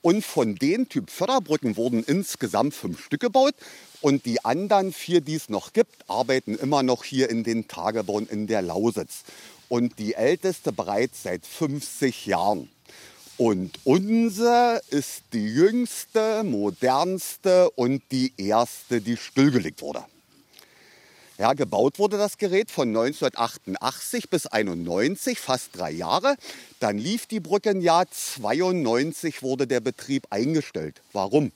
Und 0.02 0.24
von 0.24 0.56
den 0.56 0.88
Typ 0.88 1.12
Förderbrücken 1.12 1.76
wurden 1.76 2.02
insgesamt 2.02 2.74
fünf 2.74 3.04
Stück 3.04 3.22
gebaut. 3.22 3.56
Und 4.00 4.26
die 4.26 4.44
anderen 4.46 4.94
vier, 4.94 5.20
die 5.20 5.36
es 5.36 5.50
noch 5.50 5.74
gibt, 5.74 6.10
arbeiten 6.10 6.56
immer 6.56 6.82
noch 6.82 7.04
hier 7.04 7.30
in 7.30 7.44
den 7.44 7.68
Tagebauen 7.68 8.28
in 8.28 8.48
der 8.48 8.62
Lausitz. 8.62 9.24
Und 9.72 10.00
die 10.00 10.16
älteste 10.16 10.74
bereits 10.74 11.24
seit 11.24 11.46
50 11.46 12.26
Jahren. 12.26 12.68
Und 13.38 13.72
unsere 13.86 14.82
ist 14.90 15.24
die 15.32 15.48
jüngste, 15.48 16.44
modernste 16.44 17.70
und 17.70 18.04
die 18.12 18.34
erste, 18.36 19.00
die 19.00 19.16
stillgelegt 19.16 19.82
wurde. 19.82 20.04
Ja, 21.38 21.54
gebaut 21.54 22.00
wurde 22.00 22.18
das 22.18 22.38
Gerät 22.38 22.70
von 22.70 22.90
1988 22.90 24.30
bis 24.30 24.46
91, 24.46 25.40
fast 25.40 25.70
drei 25.72 25.92
Jahre. 25.92 26.36
Dann 26.82 26.98
lief 26.98 27.26
die 27.26 27.40
Brücke 27.40 27.70
im 27.70 27.80
Jahr 27.80 28.12
92 28.12 29.42
wurde 29.42 29.68
der 29.68 29.80
Betrieb 29.80 30.28
eingestellt. 30.32 31.02
Warum? 31.14 31.54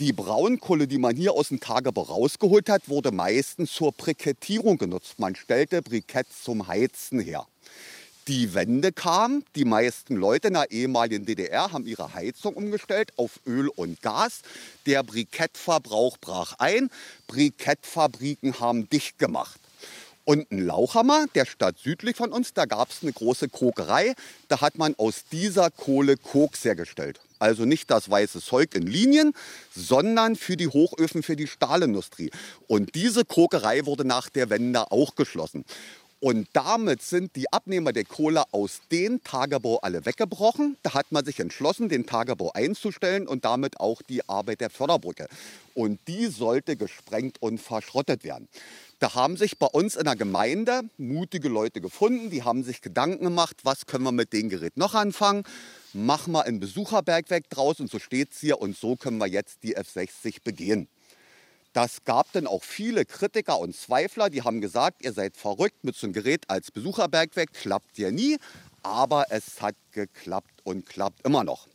Die 0.00 0.12
Braunkohle, 0.12 0.88
die 0.88 0.98
man 0.98 1.14
hier 1.14 1.34
aus 1.34 1.48
dem 1.48 1.60
Tagebau 1.60 2.02
rausgeholt 2.02 2.68
hat, 2.68 2.88
wurde 2.88 3.12
meistens 3.12 3.72
zur 3.72 3.92
Brikettierung 3.92 4.76
genutzt. 4.76 5.20
Man 5.20 5.36
stellte 5.36 5.82
Briketts 5.82 6.42
zum 6.42 6.66
Heizen 6.66 7.20
her. 7.20 7.46
Die 8.26 8.54
Wende 8.54 8.90
kam, 8.90 9.44
die 9.54 9.64
meisten 9.64 10.16
Leute 10.16 10.48
in 10.48 10.54
der 10.54 10.72
ehemaligen 10.72 11.26
DDR 11.26 11.70
haben 11.70 11.86
ihre 11.86 12.12
Heizung 12.12 12.54
umgestellt 12.54 13.12
auf 13.16 13.38
Öl 13.46 13.68
und 13.68 14.02
Gas. 14.02 14.40
Der 14.86 15.04
Brikettverbrauch 15.04 16.18
brach 16.18 16.54
ein, 16.58 16.90
Brikettfabriken 17.28 18.58
haben 18.58 18.90
dicht 18.90 19.18
gemacht. 19.18 19.60
Und 20.24 20.50
in 20.50 20.66
Lauchhammer, 20.66 21.26
der 21.34 21.44
Stadt 21.44 21.78
südlich 21.78 22.16
von 22.16 22.32
uns, 22.32 22.54
da 22.54 22.64
gab 22.64 22.90
es 22.90 23.02
eine 23.02 23.12
große 23.12 23.48
Kokerei. 23.48 24.14
Da 24.48 24.62
hat 24.62 24.78
man 24.78 24.94
aus 24.96 25.24
dieser 25.30 25.70
Kohle 25.70 26.16
Koks 26.16 26.64
hergestellt. 26.64 27.20
Also 27.38 27.66
nicht 27.66 27.90
das 27.90 28.08
weiße 28.08 28.40
Zeug 28.40 28.74
in 28.74 28.86
Linien, 28.86 29.34
sondern 29.76 30.34
für 30.34 30.56
die 30.56 30.68
Hochöfen 30.68 31.22
für 31.22 31.36
die 31.36 31.46
Stahlindustrie. 31.46 32.30
Und 32.68 32.94
diese 32.94 33.26
Kokerei 33.26 33.84
wurde 33.84 34.06
nach 34.06 34.30
der 34.30 34.48
Wende 34.48 34.90
auch 34.90 35.14
geschlossen. 35.14 35.66
Und 36.20 36.48
damit 36.54 37.02
sind 37.02 37.36
die 37.36 37.52
Abnehmer 37.52 37.92
der 37.92 38.06
Kohle 38.06 38.44
aus 38.50 38.80
dem 38.90 39.22
Tagebau 39.22 39.80
alle 39.80 40.06
weggebrochen. 40.06 40.78
Da 40.82 40.94
hat 40.94 41.12
man 41.12 41.22
sich 41.22 41.38
entschlossen, 41.38 41.90
den 41.90 42.06
Tagebau 42.06 42.50
einzustellen 42.52 43.28
und 43.28 43.44
damit 43.44 43.78
auch 43.78 44.00
die 44.00 44.26
Arbeit 44.26 44.62
der 44.62 44.70
Förderbrücke. 44.70 45.28
Und 45.74 46.00
die 46.08 46.28
sollte 46.28 46.76
gesprengt 46.76 47.42
und 47.42 47.60
verschrottet 47.60 48.24
werden. 48.24 48.48
Da 49.00 49.14
haben 49.14 49.36
sich 49.36 49.58
bei 49.58 49.66
uns 49.66 49.96
in 49.96 50.04
der 50.04 50.16
Gemeinde 50.16 50.82
mutige 50.98 51.48
Leute 51.48 51.80
gefunden, 51.80 52.30
die 52.30 52.42
haben 52.42 52.62
sich 52.62 52.80
Gedanken 52.80 53.24
gemacht, 53.24 53.56
was 53.64 53.86
können 53.86 54.04
wir 54.04 54.12
mit 54.12 54.32
dem 54.32 54.48
Gerät 54.48 54.76
noch 54.76 54.94
anfangen. 54.94 55.44
Machen 55.92 56.32
wir 56.32 56.44
ein 56.44 56.60
Besucherbergwerk 56.60 57.50
draus 57.50 57.80
und 57.80 57.90
so 57.90 57.98
steht 57.98 58.32
es 58.32 58.40
hier 58.40 58.60
und 58.60 58.76
so 58.76 58.96
können 58.96 59.18
wir 59.18 59.26
jetzt 59.26 59.62
die 59.62 59.76
F60 59.76 60.42
begehen. 60.44 60.88
Das 61.72 62.04
gab 62.04 62.30
dann 62.32 62.46
auch 62.46 62.62
viele 62.62 63.04
Kritiker 63.04 63.58
und 63.58 63.74
Zweifler, 63.74 64.30
die 64.30 64.42
haben 64.42 64.60
gesagt, 64.60 65.04
ihr 65.04 65.12
seid 65.12 65.36
verrückt 65.36 65.82
mit 65.82 65.96
so 65.96 66.06
einem 66.06 66.12
Gerät 66.12 66.48
als 66.48 66.70
Besucherbergwerk, 66.70 67.52
klappt 67.52 67.98
ja 67.98 68.12
nie. 68.12 68.38
Aber 68.84 69.26
es 69.30 69.60
hat 69.60 69.74
geklappt 69.90 70.60
und 70.62 70.86
klappt 70.86 71.26
immer 71.26 71.42
noch. 71.42 71.66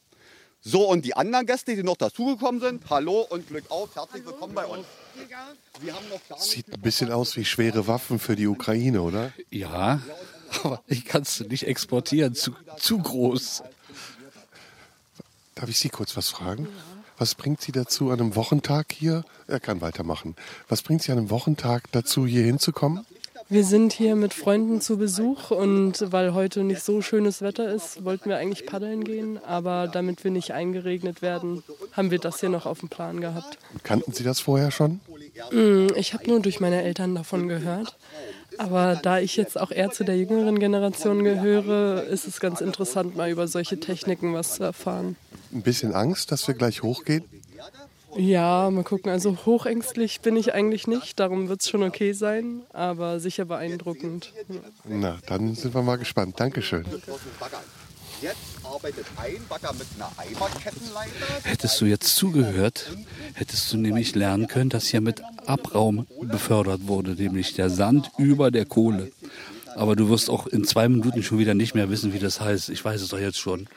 So, 0.61 0.89
und 0.89 1.05
die 1.05 1.15
anderen 1.15 1.45
Gäste, 1.45 1.73
die 1.73 1.83
noch 1.83 1.95
dazugekommen 1.95 2.59
sind, 2.59 2.83
hallo 2.89 3.25
und 3.29 3.47
Glück 3.47 3.71
auf, 3.71 3.95
herzlich 3.95 4.25
willkommen 4.25 4.53
bei 4.53 4.65
uns. 4.65 4.85
Wir 5.79 5.93
haben 5.95 6.09
noch 6.09 6.19
gar 6.27 6.37
nicht 6.37 6.49
sieht 6.49 6.73
ein 6.73 6.81
bisschen 6.81 7.13
aus 7.13 7.37
wie 7.37 7.45
schwere 7.45 7.87
Waffen 7.87 8.19
für 8.19 8.35
die 8.35 8.45
Ukraine, 8.45 9.01
oder? 9.01 9.31
Ja, 9.51 10.01
aber 10.63 10.83
ich 10.87 11.05
kann 11.05 11.21
es 11.21 11.39
nicht 11.39 11.65
exportieren, 11.65 12.35
zu, 12.35 12.51
zu 12.77 12.97
groß. 12.97 13.63
Darf 15.55 15.69
ich 15.69 15.79
Sie 15.79 15.89
kurz 15.89 16.17
was 16.17 16.27
fragen? 16.27 16.67
Was 17.17 17.35
bringt 17.35 17.61
Sie 17.61 17.71
dazu, 17.71 18.11
an 18.11 18.19
einem 18.19 18.35
Wochentag 18.35 18.91
hier, 18.91 19.23
er 19.47 19.61
kann 19.61 19.79
weitermachen, 19.79 20.35
was 20.67 20.81
bringt 20.81 21.03
Sie 21.03 21.13
an 21.13 21.19
einem 21.19 21.29
Wochentag 21.29 21.89
dazu, 21.93 22.25
hier 22.25 22.43
hinzukommen? 22.43 23.05
Wir 23.51 23.63
sind 23.63 23.93
hier 23.93 24.15
mit 24.15 24.35
Freunden 24.35 24.79
zu 24.79 24.97
Besuch 24.97 25.49
und 25.49 26.11
weil 26.11 26.35
heute 26.35 26.63
nicht 26.63 26.83
so 26.83 27.01
schönes 27.01 27.41
Wetter 27.41 27.73
ist, 27.73 28.05
wollten 28.05 28.29
wir 28.29 28.37
eigentlich 28.37 28.67
paddeln 28.67 29.03
gehen. 29.03 29.39
Aber 29.43 29.87
damit 29.87 30.23
wir 30.23 30.29
nicht 30.29 30.53
eingeregnet 30.53 31.23
werden, 31.23 31.63
haben 31.93 32.11
wir 32.11 32.19
das 32.19 32.41
hier 32.41 32.49
noch 32.49 32.67
auf 32.67 32.81
dem 32.81 32.89
Plan 32.89 33.19
gehabt. 33.21 33.57
Kannten 33.81 34.13
Sie 34.13 34.23
das 34.23 34.39
vorher 34.39 34.69
schon? 34.69 34.99
Mm, 35.51 35.87
Ich 35.95 36.13
habe 36.13 36.29
nur 36.29 36.41
durch 36.41 36.59
meine 36.59 36.83
Eltern 36.83 37.15
davon 37.15 37.47
gehört. 37.47 37.97
Aber 38.59 38.99
da 39.01 39.19
ich 39.19 39.35
jetzt 39.35 39.59
auch 39.59 39.71
eher 39.71 39.89
zu 39.89 40.03
der 40.03 40.17
jüngeren 40.17 40.59
Generation 40.59 41.23
gehöre, 41.23 42.03
ist 42.03 42.27
es 42.27 42.39
ganz 42.39 42.61
interessant, 42.61 43.15
mal 43.15 43.31
über 43.31 43.47
solche 43.47 43.79
Techniken 43.79 44.35
was 44.35 44.55
zu 44.55 44.63
erfahren. 44.63 45.15
Ein 45.51 45.63
bisschen 45.63 45.93
Angst, 45.95 46.31
dass 46.31 46.47
wir 46.47 46.53
gleich 46.53 46.83
hochgehen? 46.83 47.23
Ja, 48.15 48.69
mal 48.71 48.83
gucken. 48.83 49.11
Also 49.11 49.37
hochängstlich 49.45 50.21
bin 50.21 50.35
ich 50.35 50.53
eigentlich 50.53 50.87
nicht. 50.87 51.19
Darum 51.19 51.49
wird 51.49 51.61
es 51.61 51.69
schon 51.69 51.83
okay 51.83 52.13
sein. 52.13 52.61
Aber 52.73 53.19
sicher 53.19 53.45
beeindruckend. 53.45 54.33
Na, 54.85 55.17
dann 55.27 55.55
sind 55.55 55.73
wir 55.73 55.81
mal 55.81 55.97
gespannt. 55.97 56.39
Dankeschön. 56.39 56.85
Jetzt 58.21 58.37
arbeitet 58.65 59.05
ein 59.15 59.41
Bagger 59.47 59.73
mit 59.73 59.87
einer 59.95 60.11
Eimerkettenleiter. 60.17 61.43
Hättest 61.43 61.79
du 61.79 61.85
jetzt 61.85 62.15
zugehört, 62.17 62.91
hättest 63.33 63.71
du 63.71 63.77
nämlich 63.77 64.13
lernen 64.13 64.47
können, 64.47 64.69
dass 64.69 64.87
hier 64.87 64.99
mit 64.99 65.21
Abraum 65.45 66.05
befördert 66.21 66.87
wurde, 66.87 67.11
nämlich 67.11 67.53
der 67.53 67.69
Sand 67.69 68.11
über 68.17 68.51
der 68.51 68.65
Kohle. 68.65 69.11
Aber 69.75 69.95
du 69.95 70.09
wirst 70.09 70.29
auch 70.29 70.47
in 70.47 70.65
zwei 70.65 70.89
Minuten 70.89 71.23
schon 71.23 71.39
wieder 71.39 71.53
nicht 71.53 71.75
mehr 71.75 71.89
wissen, 71.89 72.11
wie 72.11 72.19
das 72.19 72.41
heißt. 72.41 72.69
Ich 72.69 72.83
weiß 72.83 73.01
es 73.01 73.09
doch 73.09 73.19
jetzt 73.19 73.39
schon. 73.39 73.69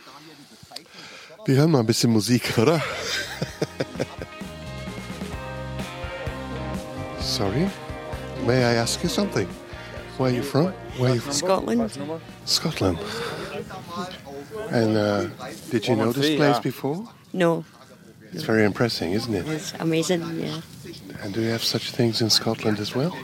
Wir 1.44 1.56
hören 1.56 1.70
mal 1.70 1.80
ein 1.80 1.86
bisschen 1.86 2.10
Musik, 2.12 2.56
oder? 2.58 2.80
Sorry, 7.20 7.68
may 8.46 8.58
I 8.64 8.76
ask 8.76 9.02
you 9.02 9.08
something? 9.08 9.48
Where 10.18 10.30
are 10.30 10.36
you 10.36 10.42
from? 10.42 10.72
Where 10.98 11.10
are 11.10 11.14
you 11.14 11.20
from? 11.20 11.32
Scotland. 11.32 11.90
Scotland. 12.44 12.98
And 14.70 14.96
uh, 14.96 15.24
did 15.70 15.86
you 15.88 15.96
know 15.96 16.12
this 16.12 16.36
place 16.36 16.58
before? 16.60 17.04
No, 17.32 17.64
It's 18.32 18.44
very 18.44 18.64
impressive, 18.64 19.12
isn't 19.12 19.34
it? 19.34 19.46
it's 19.48 19.72
amazing. 19.80 20.22
Yeah. 20.38 20.60
And 21.22 21.32
do 21.34 21.40
you 21.40 21.50
have 21.50 21.62
such 21.64 21.90
things 21.92 22.20
in 22.20 22.30
Scotland 22.30 22.78
as 22.80 22.94
well? 22.94 23.14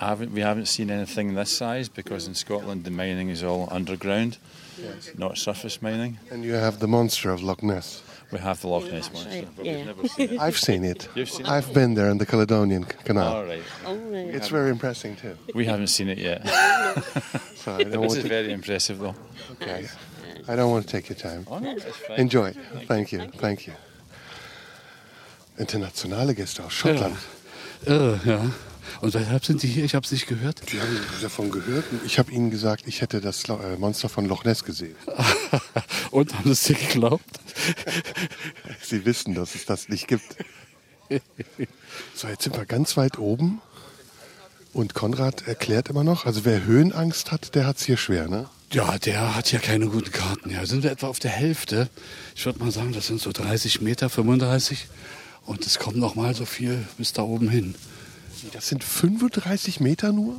I 0.00 0.06
haven't, 0.06 0.32
we 0.32 0.40
haven't 0.40 0.66
seen 0.66 0.90
anything 0.90 1.34
this 1.34 1.50
size 1.50 1.88
because 1.88 2.28
in 2.28 2.34
Scotland 2.34 2.84
the 2.84 2.90
mining 2.90 3.30
is 3.30 3.42
all 3.42 3.68
underground, 3.70 4.38
not 5.16 5.38
surface 5.38 5.82
mining. 5.82 6.18
And 6.30 6.44
you 6.44 6.52
have 6.54 6.78
the 6.78 6.86
monster 6.86 7.30
of 7.30 7.42
Loch 7.42 7.62
Ness. 7.62 8.02
We 8.30 8.38
have 8.38 8.60
the 8.60 8.68
Loch 8.68 8.84
Ness 8.92 9.12
monster, 9.12 9.30
right, 9.30 9.48
but 9.56 9.64
yeah. 9.64 9.76
we've 9.76 9.86
never 9.86 10.08
seen 10.08 10.30
it. 10.30 10.40
I've 10.40 10.58
seen 10.58 10.84
it. 10.84 11.08
You've 11.14 11.30
seen? 11.30 11.46
I've 11.46 11.72
been 11.72 11.94
there 11.94 12.10
in 12.10 12.18
the 12.18 12.26
Caledonian 12.26 12.84
Canal. 12.84 13.36
All 13.36 13.44
right. 13.44 13.62
Oh, 13.86 13.96
right. 13.96 14.34
It's 14.34 14.48
very 14.48 14.70
impressive 14.70 15.20
too. 15.20 15.36
We 15.54 15.64
haven't 15.64 15.88
seen 15.88 16.08
it 16.08 16.18
yet. 16.18 16.42
So 17.58 17.74
I 17.74 17.82
don't 17.82 18.02
this 18.02 18.16
is 18.16 18.22
to, 18.22 18.28
very 18.28 18.52
impressive 18.52 18.98
though. 18.98 19.14
okay. 19.52 19.88
I 20.46 20.56
don't 20.56 20.70
want 20.70 20.86
to 20.86 20.90
take 20.90 21.08
your 21.10 21.16
time. 21.18 21.44
Oh, 21.50 21.58
no, 21.58 21.74
that's 21.74 21.96
fine. 21.96 22.18
Enjoy. 22.18 22.52
Thank 22.86 23.12
you. 23.12 23.26
Thank 23.36 23.66
you. 23.66 23.74
Internationale 25.58 26.34
Gäste 26.34 26.62
aus 26.62 26.72
Schottland. 26.72 27.16
Irre, 27.84 28.12
uh, 28.12 28.12
uh, 28.12 28.26
ja. 28.26 28.50
Und 29.00 29.14
weshalb 29.14 29.44
sind 29.44 29.62
die 29.62 29.68
hier? 29.68 29.84
Ich 29.84 29.94
habe 29.94 30.04
es 30.04 30.12
nicht 30.12 30.26
gehört. 30.26 30.62
Die 30.72 30.80
haben 30.80 30.98
davon 31.22 31.50
gehört. 31.50 31.84
Ich 32.04 32.18
habe 32.18 32.32
ihnen 32.32 32.50
gesagt, 32.50 32.84
ich 32.86 33.00
hätte 33.00 33.20
das 33.20 33.44
äh, 33.44 33.76
Monster 33.78 34.08
von 34.08 34.26
Loch 34.26 34.44
Ness 34.44 34.64
gesehen. 34.64 34.96
Und 36.10 36.34
haben 36.34 36.50
es 36.50 36.62
dir 36.62 36.74
geglaubt? 36.74 37.24
Sie 38.82 39.04
wissen, 39.04 39.34
dass 39.34 39.54
es 39.54 39.64
das 39.66 39.88
nicht 39.88 40.08
gibt. 40.08 40.36
So, 42.14 42.28
jetzt 42.28 42.42
sind 42.42 42.54
wir 42.54 42.66
ganz 42.66 42.98
weit 42.98 43.18
oben. 43.18 43.62
Und 44.74 44.94
Konrad 44.94 45.46
erklärt 45.48 45.88
immer 45.88 46.04
noch, 46.04 46.26
also 46.26 46.44
wer 46.44 46.64
Höhenangst 46.64 47.32
hat, 47.32 47.54
der 47.54 47.66
hat 47.66 47.78
es 47.78 47.84
hier 47.84 47.96
schwer, 47.96 48.28
ne? 48.28 48.48
Ja, 48.72 48.98
der 48.98 49.34
hat 49.34 49.50
ja 49.50 49.58
keine 49.58 49.86
guten 49.86 50.12
Karten. 50.12 50.50
Ja, 50.50 50.66
sind 50.66 50.82
wir 50.82 50.90
etwa 50.90 51.06
auf 51.06 51.18
der 51.18 51.30
Hälfte. 51.30 51.88
Ich 52.36 52.44
würde 52.44 52.58
mal 52.58 52.70
sagen, 52.70 52.92
das 52.92 53.06
sind 53.06 53.20
so 53.20 53.32
30 53.32 53.80
Meter, 53.80 54.10
35. 54.10 54.86
Und 55.46 55.64
es 55.64 55.78
kommt 55.78 55.96
noch 55.96 56.14
mal 56.14 56.34
so 56.34 56.44
viel 56.44 56.86
bis 56.98 57.14
da 57.14 57.22
oben 57.22 57.48
hin. 57.48 57.74
Das 58.52 58.68
sind 58.68 58.84
35 58.84 59.80
Meter 59.80 60.12
nur? 60.12 60.36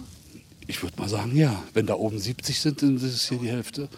Ich 0.68 0.84
würde 0.84 1.00
mal 1.00 1.10
sagen, 1.10 1.36
ja. 1.36 1.64
Wenn 1.74 1.86
da 1.86 1.96
oben 1.96 2.20
70 2.20 2.60
sind, 2.60 2.82
dann 2.82 2.98
ist 2.98 3.04
es 3.04 3.28
hier 3.28 3.40
die 3.40 3.50
Hälfte. 3.50 3.90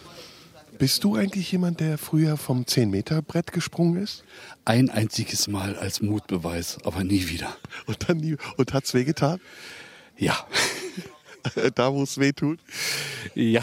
Bist 0.78 1.04
du 1.04 1.16
eigentlich 1.16 1.52
jemand, 1.52 1.80
der 1.80 1.98
früher 1.98 2.36
vom 2.36 2.62
10-Meter-Brett 2.64 3.52
gesprungen 3.52 4.02
ist? 4.02 4.24
Ein 4.64 4.90
einziges 4.90 5.46
Mal 5.46 5.76
als 5.76 6.00
Mutbeweis, 6.00 6.78
aber 6.84 7.04
nie 7.04 7.28
wieder. 7.28 7.56
Und 7.86 8.08
dann 8.08 8.16
nie, 8.16 8.36
und 8.56 8.72
hat's 8.72 8.94
wehgetan? 8.94 9.40
Ja. 10.16 10.46
da, 11.74 11.92
wo 11.92 12.02
es 12.02 12.18
weh 12.18 12.32
tut? 12.32 12.58
Ja. 13.34 13.62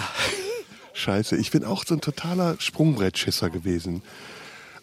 Scheiße, 0.94 1.38
ich 1.38 1.52
bin 1.52 1.64
auch 1.64 1.86
so 1.86 1.96
ein 1.96 2.02
totaler 2.02 2.58
Sprungbrettschisser 2.60 3.50
gewesen. 3.50 4.02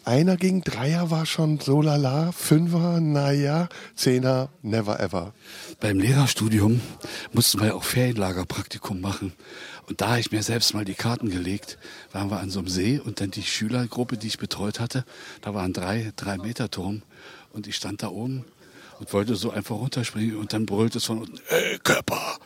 Einer 0.07 0.37
gegen 0.37 0.61
Dreier 0.61 1.11
war 1.11 1.25
schon 1.25 1.59
so 1.59 1.81
lala, 1.81 2.31
Fünfer, 2.31 3.01
naja, 3.01 3.67
Zehner, 3.93 4.47
never 4.61 5.01
ever. 5.01 5.33
Beim 5.81 5.99
Lehrerstudium 5.99 6.79
mussten 7.33 7.59
wir 7.59 7.75
auch 7.75 7.83
Ferienlagerpraktikum 7.83 9.01
machen. 9.01 9.33
Und 9.85 9.99
da 9.99 10.11
habe 10.11 10.21
ich 10.21 10.31
mir 10.31 10.43
selbst 10.43 10.73
mal 10.73 10.85
die 10.85 10.93
Karten 10.93 11.29
gelegt. 11.29 11.77
Waren 12.13 12.31
wir 12.31 12.39
an 12.39 12.49
so 12.49 12.59
einem 12.59 12.69
See 12.69 13.01
und 13.03 13.19
dann 13.19 13.31
die 13.31 13.43
Schülergruppe, 13.43 14.15
die 14.15 14.27
ich 14.27 14.37
betreut 14.37 14.79
hatte, 14.79 15.03
da 15.41 15.53
war 15.53 15.63
ein 15.63 15.73
drei, 15.73 16.13
drei 16.15 16.37
Meter 16.37 16.71
Turm 16.71 17.01
und 17.51 17.67
ich 17.67 17.75
stand 17.75 18.01
da 18.01 18.07
oben 18.07 18.45
und 19.01 19.11
wollte 19.11 19.35
so 19.35 19.51
einfach 19.51 19.75
runterspringen 19.75 20.37
und 20.37 20.53
dann 20.53 20.65
brüllte 20.65 20.99
es 20.99 21.03
von 21.03 21.19
unten, 21.19 21.37
ey, 21.49 21.79
Körper! 21.79 22.39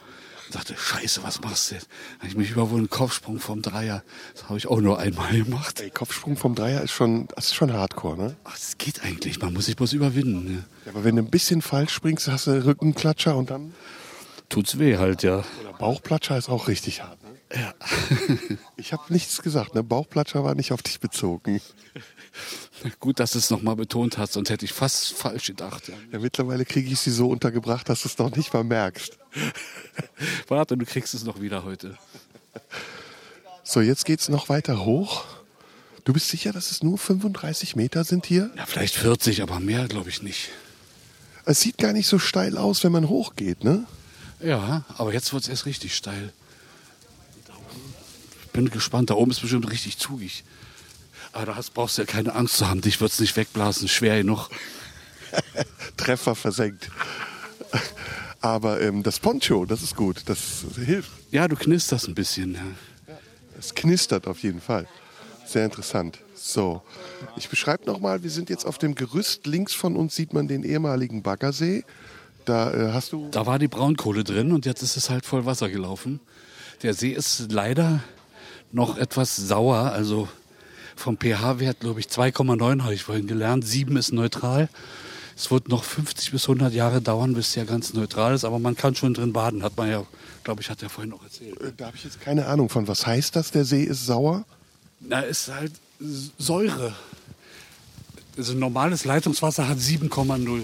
Und 0.51 0.55
dachte, 0.55 0.75
scheiße, 0.75 1.23
was 1.23 1.39
machst 1.39 1.71
du 1.71 1.75
jetzt? 1.75 1.87
Habe 2.17 2.27
ich 2.27 2.35
mich 2.35 2.51
überwunden, 2.51 2.89
Kopfsprung 2.89 3.39
vom 3.39 3.61
Dreier. 3.61 4.03
Das 4.33 4.49
habe 4.49 4.57
ich 4.57 4.67
auch 4.67 4.81
nur 4.81 4.99
einmal 4.99 5.31
gemacht. 5.31 5.79
Ey, 5.79 5.89
Kopfsprung 5.89 6.35
vom 6.35 6.55
Dreier 6.55 6.81
ist 6.81 6.91
schon, 6.91 7.29
das 7.33 7.45
ist 7.45 7.55
schon 7.55 7.71
hardcore, 7.71 8.17
ne? 8.17 8.35
Ach, 8.43 8.51
das 8.51 8.77
geht 8.77 9.01
eigentlich, 9.01 9.39
man 9.39 9.53
muss 9.53 9.67
sich 9.67 9.77
bloß 9.77 9.93
überwinden. 9.93 10.55
Ne? 10.55 10.63
Ja, 10.85 10.91
aber 10.91 11.05
wenn 11.05 11.15
du 11.15 11.21
ein 11.21 11.29
bisschen 11.29 11.61
falsch 11.61 11.93
springst, 11.93 12.27
hast 12.27 12.47
du 12.47 12.65
Rückenklatscher 12.65 13.37
und 13.37 13.49
dann. 13.49 13.73
Tut's 14.49 14.77
weh 14.77 14.97
halt, 14.97 15.23
ja. 15.23 15.45
Oder 15.61 15.71
Bauchplatscher 15.79 16.37
ist 16.37 16.49
auch 16.49 16.67
richtig 16.67 17.01
hart, 17.01 17.17
ne? 17.23 17.29
Ja. 17.57 17.73
Ich 18.75 18.91
habe 18.91 19.03
nichts 19.07 19.41
gesagt, 19.41 19.73
ne? 19.73 19.83
Bauchplatscher 19.83 20.43
war 20.43 20.53
nicht 20.53 20.73
auf 20.73 20.81
dich 20.81 20.99
bezogen. 20.99 21.61
Gut, 22.99 23.19
dass 23.19 23.31
du 23.31 23.39
es 23.39 23.49
nochmal 23.49 23.75
betont 23.75 24.17
hast, 24.17 24.33
sonst 24.33 24.49
hätte 24.49 24.65
ich 24.65 24.73
fast 24.73 25.13
falsch 25.13 25.47
gedacht. 25.47 25.87
Ja. 25.87 25.93
Ja, 26.11 26.19
mittlerweile 26.19 26.65
kriege 26.65 26.91
ich 26.91 26.99
sie 26.99 27.11
so 27.11 27.29
untergebracht, 27.29 27.87
dass 27.89 28.01
du 28.01 28.07
es 28.07 28.17
noch 28.17 28.35
nicht 28.35 28.53
mal 28.53 28.63
merkst. 28.63 29.17
Warte, 30.47 30.77
du 30.77 30.85
kriegst 30.85 31.13
es 31.13 31.23
noch 31.23 31.41
wieder 31.41 31.63
heute. 31.63 31.97
So, 33.63 33.81
jetzt 33.81 34.05
geht's 34.05 34.29
noch 34.29 34.49
weiter 34.49 34.85
hoch. 34.85 35.25
Du 36.03 36.13
bist 36.13 36.29
sicher, 36.29 36.51
dass 36.51 36.71
es 36.71 36.81
nur 36.81 36.97
35 36.97 37.75
Meter 37.75 38.03
sind 38.03 38.25
hier? 38.25 38.49
Ja, 38.57 38.65
vielleicht 38.65 38.95
40, 38.95 39.43
aber 39.43 39.59
mehr 39.59 39.87
glaube 39.87 40.09
ich 40.09 40.23
nicht. 40.23 40.49
Es 41.45 41.61
sieht 41.61 41.77
gar 41.77 41.93
nicht 41.93 42.07
so 42.07 42.17
steil 42.19 42.57
aus, 42.57 42.83
wenn 42.83 42.91
man 42.91 43.07
hochgeht, 43.07 43.63
ne? 43.63 43.85
Ja, 44.39 44.85
aber 44.97 45.13
jetzt 45.13 45.31
wird 45.33 45.43
es 45.43 45.49
erst 45.49 45.65
richtig 45.65 45.95
steil. 45.95 46.33
Ich 48.43 48.51
bin 48.51 48.69
gespannt, 48.69 49.09
da 49.09 49.13
oben 49.13 49.31
ist 49.31 49.41
bestimmt 49.41 49.69
richtig 49.71 49.97
zugig. 49.97 50.43
Aber 51.33 51.45
da 51.45 51.55
hast, 51.55 51.73
brauchst 51.73 51.97
du 51.97 52.01
ja 52.01 52.05
keine 52.05 52.35
Angst 52.35 52.57
zu 52.57 52.69
haben, 52.69 52.81
dich 52.81 52.99
wird 52.99 53.11
es 53.11 53.19
nicht 53.19 53.35
wegblasen, 53.37 53.87
schwer 53.87 54.17
genug. 54.17 54.49
Treffer 55.97 56.35
versenkt. 56.35 56.89
Aber 58.41 58.81
ähm, 58.81 59.03
das 59.03 59.19
Poncho, 59.19 59.65
das 59.65 59.81
ist 59.81 59.95
gut, 59.95 60.23
das 60.25 60.65
hilft. 60.75 61.11
Ja, 61.31 61.47
du 61.47 61.55
knisterst 61.55 62.07
ein 62.07 62.15
bisschen. 62.15 62.55
Ja. 62.55 63.17
Es 63.57 63.75
knistert 63.75 64.27
auf 64.27 64.41
jeden 64.43 64.59
Fall. 64.59 64.87
Sehr 65.45 65.65
interessant. 65.65 66.19
So, 66.35 66.81
ich 67.37 67.49
beschreibe 67.49 67.85
nochmal, 67.85 68.23
wir 68.23 68.31
sind 68.31 68.49
jetzt 68.49 68.65
auf 68.65 68.79
dem 68.79 68.95
Gerüst. 68.95 69.45
Links 69.45 69.73
von 69.73 69.95
uns 69.95 70.15
sieht 70.15 70.33
man 70.33 70.47
den 70.47 70.63
ehemaligen 70.63 71.21
Baggersee. 71.21 71.83
Da 72.45 72.73
äh, 72.73 72.93
hast 72.93 73.13
du. 73.13 73.29
Da 73.29 73.45
war 73.45 73.59
die 73.59 73.67
Braunkohle 73.67 74.23
drin 74.23 74.51
und 74.51 74.65
jetzt 74.65 74.81
ist 74.81 74.97
es 74.97 75.09
halt 75.11 75.25
voll 75.25 75.45
Wasser 75.45 75.69
gelaufen. 75.69 76.19
Der 76.81 76.95
See 76.95 77.11
ist 77.11 77.51
leider 77.51 78.01
noch 78.71 78.97
etwas 78.97 79.35
sauer, 79.35 79.91
also 79.91 80.27
vom 80.95 81.17
pH-Wert, 81.17 81.79
glaube 81.81 81.99
ich, 81.99 82.07
2,9 82.07 82.83
habe 82.83 82.93
ich 82.93 83.03
vorhin 83.03 83.27
gelernt. 83.27 83.65
7 83.65 83.95
ist 83.97 84.11
neutral. 84.11 84.69
Es 85.35 85.49
wird 85.49 85.69
noch 85.69 85.83
50 85.83 86.31
bis 86.31 86.43
100 86.43 86.73
Jahre 86.73 87.01
dauern, 87.01 87.33
bis 87.33 87.53
der 87.53 87.65
ganz 87.65 87.93
neutral 87.93 88.35
ist, 88.35 88.45
aber 88.45 88.59
man 88.59 88.75
kann 88.75 88.95
schon 88.95 89.13
drin 89.13 89.33
baden, 89.33 89.63
hat 89.63 89.77
man 89.77 89.89
ja, 89.89 90.05
glaube 90.43 90.61
ich, 90.61 90.69
hat 90.69 90.83
er 90.83 90.89
vorhin 90.89 91.11
noch 91.11 91.23
erzählt. 91.23 91.59
Äh, 91.61 91.71
Da 91.75 91.87
habe 91.87 91.97
ich 91.97 92.03
jetzt 92.03 92.21
keine 92.21 92.45
Ahnung 92.45 92.69
von. 92.69 92.87
Was 92.87 93.07
heißt 93.07 93.35
das? 93.35 93.51
Der 93.51 93.65
See 93.65 93.83
ist 93.83 94.05
sauer? 94.05 94.45
Na, 94.99 95.21
ist 95.21 95.47
halt 95.51 95.71
Säure. 96.37 96.93
Also 98.37 98.53
normales 98.53 99.05
Leitungswasser 99.05 99.67
hat 99.67 99.77
7,0. 99.77 100.63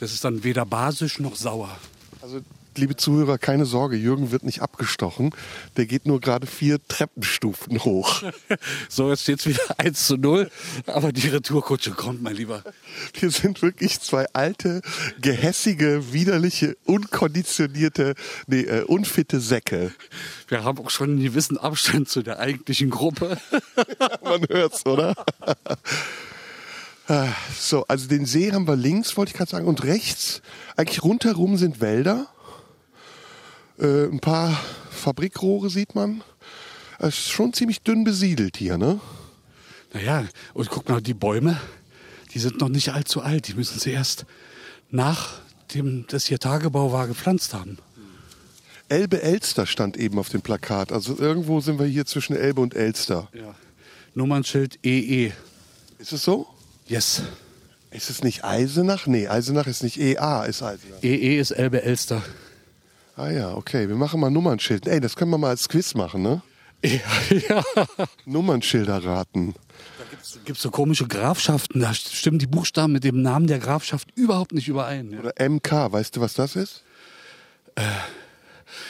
Das 0.00 0.12
ist 0.12 0.24
dann 0.24 0.44
weder 0.44 0.66
basisch 0.66 1.18
noch 1.20 1.36
sauer. 1.36 1.76
Also, 2.20 2.40
liebe 2.78 2.96
Zuhörer, 2.96 3.38
keine 3.38 3.64
Sorge, 3.64 3.96
Jürgen 3.96 4.30
wird 4.30 4.44
nicht 4.44 4.62
abgestochen. 4.62 5.34
Der 5.76 5.86
geht 5.86 6.06
nur 6.06 6.20
gerade 6.20 6.46
vier 6.46 6.78
Treppenstufen 6.86 7.84
hoch. 7.84 8.22
So, 8.88 9.10
jetzt 9.10 9.22
steht 9.22 9.40
es 9.40 9.46
wieder 9.46 9.78
1 9.78 10.06
zu 10.06 10.16
0, 10.16 10.50
aber 10.86 11.12
die 11.12 11.28
Retourkutsche 11.28 11.92
kommt, 11.92 12.22
mein 12.22 12.36
Lieber. 12.36 12.62
Wir 13.18 13.30
sind 13.30 13.62
wirklich 13.62 14.00
zwei 14.00 14.26
alte, 14.32 14.82
gehässige, 15.20 16.12
widerliche, 16.12 16.76
unkonditionierte, 16.84 18.14
nee, 18.46 18.62
äh, 18.62 18.82
unfitte 18.82 19.40
Säcke. 19.40 19.92
Wir 20.48 20.64
haben 20.64 20.78
auch 20.78 20.90
schon 20.90 21.10
einen 21.10 21.22
gewissen 21.22 21.58
Abstand 21.58 22.08
zu 22.08 22.22
der 22.22 22.38
eigentlichen 22.38 22.90
Gruppe. 22.90 23.38
Man 24.22 24.46
hört's, 24.48 24.84
oder? 24.84 25.14
Ah, 27.08 27.28
so, 27.58 27.84
also 27.88 28.08
den 28.08 28.26
See 28.26 28.52
haben 28.52 28.66
wir 28.66 28.76
links, 28.76 29.16
wollte 29.16 29.30
ich 29.30 29.36
gerade 29.36 29.50
sagen, 29.50 29.66
und 29.66 29.82
rechts. 29.84 30.40
Eigentlich 30.76 31.02
rundherum 31.02 31.56
sind 31.56 31.80
Wälder. 31.80 32.28
Äh, 33.82 34.04
ein 34.04 34.20
paar 34.20 34.58
Fabrikrohre 34.90 35.68
sieht 35.68 35.94
man. 35.94 36.22
Es 36.98 37.18
ist 37.18 37.30
schon 37.30 37.52
ziemlich 37.52 37.82
dünn 37.82 38.04
besiedelt 38.04 38.56
hier, 38.56 38.78
ne? 38.78 39.00
Naja, 39.92 40.24
und 40.54 40.70
guck 40.70 40.88
mal, 40.88 41.02
die 41.02 41.14
Bäume, 41.14 41.60
die 42.32 42.38
sind 42.38 42.60
noch 42.60 42.68
nicht 42.68 42.90
allzu 42.90 43.20
alt. 43.20 43.48
Die 43.48 43.54
müssen 43.54 43.78
sie 43.78 43.90
erst 43.90 44.24
nachdem 44.92 46.06
das 46.08 46.26
hier 46.26 46.38
Tagebau 46.38 46.92
war 46.92 47.08
gepflanzt 47.08 47.54
haben. 47.54 47.78
Elbe-Elster 48.88 49.66
stand 49.66 49.96
eben 49.96 50.18
auf 50.18 50.28
dem 50.28 50.42
Plakat. 50.42 50.92
Also 50.92 51.18
irgendwo 51.18 51.60
sind 51.60 51.78
wir 51.78 51.86
hier 51.86 52.04
zwischen 52.04 52.36
Elbe 52.36 52.60
und 52.60 52.74
Elster. 52.74 53.28
Ja. 53.32 53.54
Nummernschild 54.14 54.78
E 54.84 55.26
EE. 55.26 55.32
Ist 55.98 56.12
es 56.12 56.22
so? 56.22 56.46
Yes. 56.86 57.22
Ist 57.90 58.10
es 58.10 58.22
nicht 58.22 58.44
Eisenach? 58.44 59.06
Nee, 59.06 59.28
Eisenach 59.28 59.66
ist 59.66 59.82
nicht 59.82 59.98
EA, 59.98 60.44
ist 60.44 60.62
Eisenach. 60.62 61.02
EE 61.02 61.16
E 61.16 61.38
ist 61.38 61.52
Elbe-Elster. 61.52 62.22
Ah 63.16 63.30
ja, 63.30 63.54
okay. 63.54 63.88
Wir 63.88 63.96
machen 63.96 64.20
mal 64.20 64.30
Nummernschild. 64.30 64.86
Ey, 64.86 65.00
das 65.00 65.16
können 65.16 65.30
wir 65.30 65.38
mal 65.38 65.50
als 65.50 65.68
Quiz 65.68 65.94
machen, 65.94 66.22
ne? 66.22 66.42
Ja, 66.84 66.98
ja. 67.48 67.64
Nummernschilder 68.24 69.04
raten. 69.04 69.54
Da 69.98 70.04
gibt 70.44 70.56
es 70.56 70.62
so 70.62 70.70
komische 70.70 71.06
Grafschaften, 71.06 71.80
da 71.80 71.94
stimmen 71.94 72.38
die 72.38 72.46
Buchstaben 72.46 72.92
mit 72.92 73.04
dem 73.04 73.22
Namen 73.22 73.46
der 73.46 73.58
Grafschaft 73.58 74.08
überhaupt 74.16 74.52
nicht 74.52 74.68
überein. 74.68 75.12
Ja. 75.12 75.20
Oder 75.20 75.48
MK, 75.48 75.92
weißt 75.92 76.16
du, 76.16 76.20
was 76.20 76.34
das 76.34 76.56
ist? 76.56 76.82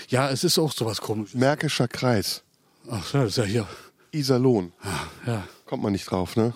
Ja, 0.08 0.30
es 0.30 0.44
ist 0.44 0.58
auch 0.58 0.72
sowas 0.72 1.00
komisches. 1.00 1.38
Märkischer 1.38 1.88
Kreis. 1.88 2.42
Ach 2.90 3.12
ja, 3.12 3.22
das 3.22 3.30
ist 3.32 3.36
ja 3.38 3.44
hier. 3.44 3.66
Iserlohn. 4.12 4.72
Ja. 5.26 5.46
Kommt 5.66 5.82
man 5.82 5.92
nicht 5.92 6.10
drauf, 6.10 6.36
ne? 6.36 6.52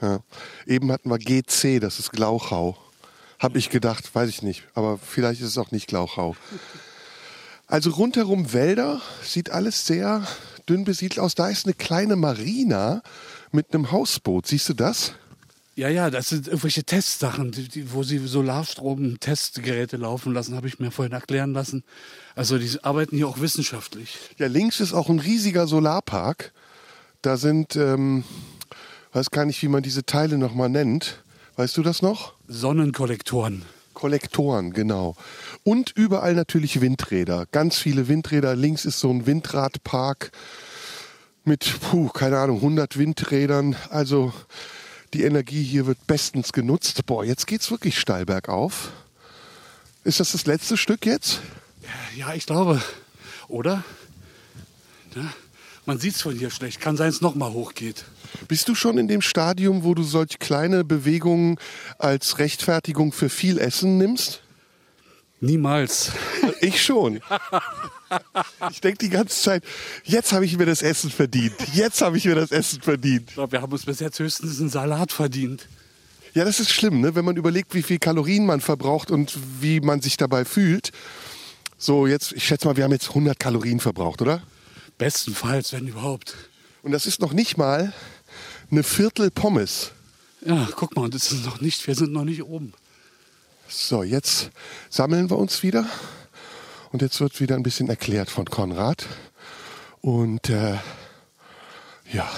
Ja. 0.00 0.20
Eben 0.66 0.90
hatten 0.92 1.10
wir 1.10 1.18
GC, 1.18 1.80
das 1.80 1.98
ist 1.98 2.12
Glauchau. 2.12 2.76
Hab 3.38 3.56
ich 3.56 3.70
gedacht, 3.70 4.14
weiß 4.14 4.28
ich 4.28 4.42
nicht. 4.42 4.64
Aber 4.74 4.98
vielleicht 4.98 5.40
ist 5.40 5.48
es 5.48 5.58
auch 5.58 5.70
nicht 5.70 5.86
Glauchau. 5.88 6.36
Also 7.70 7.90
rundherum 7.90 8.52
Wälder, 8.52 9.00
sieht 9.22 9.50
alles 9.50 9.86
sehr 9.86 10.26
dünn 10.68 10.82
besiedelt 10.82 11.20
aus. 11.20 11.36
Da 11.36 11.48
ist 11.48 11.66
eine 11.66 11.74
kleine 11.74 12.16
Marina 12.16 13.00
mit 13.52 13.72
einem 13.72 13.92
Hausboot. 13.92 14.48
Siehst 14.48 14.68
du 14.68 14.74
das? 14.74 15.12
Ja, 15.76 15.88
ja, 15.88 16.10
das 16.10 16.30
sind 16.30 16.48
irgendwelche 16.48 16.82
Testsachen, 16.82 17.52
die, 17.52 17.68
die, 17.68 17.92
wo 17.92 18.02
sie 18.02 18.18
Solarstrom-Testgeräte 18.18 19.98
laufen 19.98 20.34
lassen, 20.34 20.56
habe 20.56 20.66
ich 20.66 20.80
mir 20.80 20.90
vorhin 20.90 21.12
erklären 21.12 21.52
lassen. 21.52 21.84
Also 22.34 22.58
die 22.58 22.82
arbeiten 22.82 23.16
hier 23.16 23.28
auch 23.28 23.40
wissenschaftlich. 23.40 24.18
Ja, 24.36 24.48
links 24.48 24.80
ist 24.80 24.92
auch 24.92 25.08
ein 25.08 25.20
riesiger 25.20 25.68
Solarpark. 25.68 26.52
Da 27.22 27.36
sind, 27.36 27.76
ähm, 27.76 28.24
weiß 29.12 29.30
gar 29.30 29.44
nicht, 29.44 29.62
wie 29.62 29.68
man 29.68 29.84
diese 29.84 30.04
Teile 30.04 30.38
nochmal 30.38 30.70
nennt. 30.70 31.22
Weißt 31.54 31.76
du 31.76 31.84
das 31.84 32.02
noch? 32.02 32.32
Sonnenkollektoren. 32.48 33.62
Kollektoren, 33.94 34.72
genau. 34.72 35.14
Und 35.62 35.92
überall 35.94 36.34
natürlich 36.34 36.80
Windräder. 36.80 37.46
Ganz 37.52 37.78
viele 37.78 38.08
Windräder. 38.08 38.56
Links 38.56 38.84
ist 38.84 39.00
so 39.00 39.10
ein 39.10 39.26
Windradpark 39.26 40.32
mit, 41.44 41.80
puh, 41.80 42.08
keine 42.08 42.38
Ahnung, 42.38 42.56
100 42.56 42.98
Windrädern. 42.98 43.76
Also 43.90 44.32
die 45.12 45.24
Energie 45.24 45.62
hier 45.62 45.86
wird 45.86 46.06
bestens 46.06 46.52
genutzt. 46.52 47.04
Boah, 47.06 47.24
jetzt 47.24 47.46
geht's 47.46 47.70
wirklich 47.70 47.98
steil 47.98 48.24
bergauf. 48.24 48.92
Ist 50.04 50.20
das 50.20 50.32
das 50.32 50.46
letzte 50.46 50.76
Stück 50.76 51.04
jetzt? 51.04 51.40
Ja, 52.16 52.34
ich 52.34 52.46
glaube. 52.46 52.80
Oder? 53.48 53.84
Ja, 55.14 55.32
man 55.86 55.98
sieht 55.98 56.14
es 56.14 56.22
von 56.22 56.36
hier 56.36 56.50
schlecht. 56.50 56.80
Kann 56.80 56.96
sein, 56.96 57.08
es 57.08 57.20
nochmal 57.20 57.52
hochgeht. 57.52 58.04
Bist 58.48 58.68
du 58.68 58.74
schon 58.74 58.96
in 58.96 59.08
dem 59.08 59.22
Stadium, 59.22 59.82
wo 59.82 59.94
du 59.94 60.02
solch 60.04 60.38
kleine 60.38 60.84
Bewegungen 60.84 61.58
als 61.98 62.38
Rechtfertigung 62.38 63.12
für 63.12 63.28
viel 63.28 63.58
Essen 63.58 63.98
nimmst? 63.98 64.42
Niemals. 65.40 66.12
Ich 66.62 66.82
schon. 66.82 67.20
Ich 68.70 68.82
denke 68.82 68.98
die 68.98 69.08
ganze 69.08 69.40
Zeit, 69.40 69.64
jetzt 70.04 70.32
habe 70.32 70.44
ich 70.44 70.58
mir 70.58 70.66
das 70.66 70.82
Essen 70.82 71.10
verdient. 71.10 71.54
Jetzt 71.72 72.02
habe 72.02 72.18
ich 72.18 72.26
mir 72.26 72.34
das 72.34 72.50
Essen 72.50 72.82
verdient. 72.82 73.30
Ich 73.30 73.34
glaube, 73.34 73.52
wir 73.52 73.62
haben 73.62 73.72
uns 73.72 73.86
bis 73.86 73.98
jetzt 74.00 74.18
höchstens 74.18 74.60
einen 74.60 74.68
Salat 74.68 75.10
verdient. 75.10 75.68
Ja, 76.34 76.44
das 76.44 76.60
ist 76.60 76.70
schlimm, 76.70 77.00
ne? 77.00 77.14
wenn 77.14 77.24
man 77.24 77.36
überlegt, 77.36 77.72
wie 77.72 77.82
viel 77.82 77.98
Kalorien 77.98 78.44
man 78.44 78.60
verbraucht 78.60 79.10
und 79.10 79.38
wie 79.60 79.80
man 79.80 80.02
sich 80.02 80.18
dabei 80.18 80.44
fühlt. 80.44 80.92
So, 81.78 82.06
jetzt, 82.06 82.32
ich 82.32 82.44
schätze 82.44 82.66
mal, 82.66 82.76
wir 82.76 82.84
haben 82.84 82.92
jetzt 82.92 83.08
100 83.08 83.38
Kalorien 83.38 83.80
verbraucht, 83.80 84.20
oder? 84.20 84.42
Bestenfalls, 84.98 85.72
wenn 85.72 85.88
überhaupt. 85.88 86.34
Und 86.82 86.92
das 86.92 87.06
ist 87.06 87.20
noch 87.20 87.32
nicht 87.32 87.56
mal 87.56 87.94
eine 88.70 88.82
Viertel 88.82 89.30
Pommes. 89.30 89.92
Ja, 90.44 90.68
guck 90.76 90.94
mal, 90.94 91.08
das 91.08 91.32
ist 91.32 91.46
noch 91.46 91.62
nicht, 91.62 91.86
wir 91.86 91.94
sind 91.94 92.12
noch 92.12 92.24
nicht 92.24 92.42
oben. 92.42 92.74
So, 93.72 94.02
jetzt 94.02 94.50
sammeln 94.88 95.30
wir 95.30 95.38
uns 95.38 95.62
wieder. 95.62 95.86
Und 96.90 97.02
jetzt 97.02 97.20
wird 97.20 97.38
wieder 97.38 97.54
ein 97.54 97.62
bisschen 97.62 97.88
erklärt 97.88 98.28
von 98.28 98.46
Konrad. 98.46 99.06
Und 100.00 100.48
äh, 100.48 100.76
ja, 102.10 102.28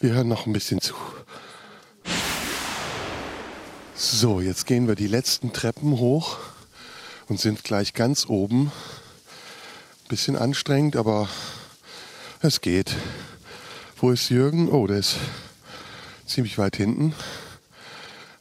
wir 0.00 0.12
hören 0.12 0.28
noch 0.28 0.44
ein 0.44 0.52
bisschen 0.52 0.82
zu. 0.82 0.94
So, 3.94 4.42
jetzt 4.42 4.66
gehen 4.66 4.86
wir 4.86 4.96
die 4.96 5.06
letzten 5.06 5.54
Treppen 5.54 5.98
hoch 5.98 6.36
und 7.28 7.40
sind 7.40 7.64
gleich 7.64 7.94
ganz 7.94 8.26
oben. 8.28 8.70
Bisschen 10.08 10.36
anstrengend, 10.36 10.94
aber 10.94 11.30
es 12.42 12.60
geht. 12.60 12.94
Wo 13.96 14.10
ist 14.10 14.28
Jürgen? 14.28 14.70
Oh, 14.70 14.86
der 14.86 14.98
ist 14.98 15.16
ziemlich 16.26 16.58
weit 16.58 16.76
hinten. 16.76 17.14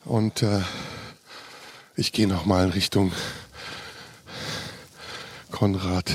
Und 0.03 0.43
äh, 0.43 0.59
ich 1.99 2.13
gehe 2.13 2.27
noch 2.27 2.45
mal 2.45 2.63
in 2.63 2.71
Richtung 2.71 3.11
Konrad 5.51 6.09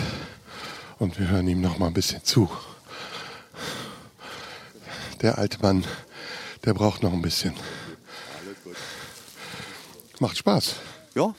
und 0.99 1.19
wir 1.19 1.29
hören 1.29 1.47
ihm 1.47 1.61
noch 1.61 1.77
mal 1.77 1.89
ein 1.89 1.93
bisschen 1.93 2.25
zu. 2.25 2.51
Der 5.21 5.37
alte 5.37 5.61
Mann, 5.61 5.85
der 6.65 6.73
braucht 6.73 7.03
noch 7.03 7.13
ein 7.13 7.21
bisschen. 7.21 7.53
Macht 10.21 10.39
Spaß. 10.39 10.77
Ja, 11.15 11.35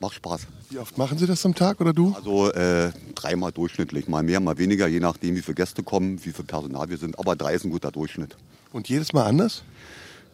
macht 0.00 0.16
Spaß. 0.16 0.42
Wie 0.68 0.78
oft 0.78 0.98
machen 0.98 1.16
Sie 1.16 1.26
das 1.26 1.46
am 1.46 1.54
Tag 1.54 1.80
oder 1.80 1.94
du? 1.94 2.12
Also 2.14 2.52
äh, 2.52 2.92
dreimal 3.14 3.52
durchschnittlich, 3.52 4.06
mal 4.06 4.22
mehr, 4.22 4.40
mal 4.40 4.58
weniger, 4.58 4.86
je 4.86 5.00
nachdem, 5.00 5.34
wie 5.34 5.40
viele 5.40 5.54
Gäste 5.54 5.82
kommen, 5.82 6.22
wie 6.26 6.32
viel 6.34 6.44
Personal 6.44 6.90
wir 6.90 6.98
sind. 6.98 7.18
Aber 7.18 7.36
drei 7.36 7.54
ist 7.54 7.64
ein 7.64 7.70
guter 7.70 7.90
Durchschnitt. 7.90 8.36
Und 8.70 8.90
jedes 8.90 9.14
Mal 9.14 9.24
anders? 9.24 9.62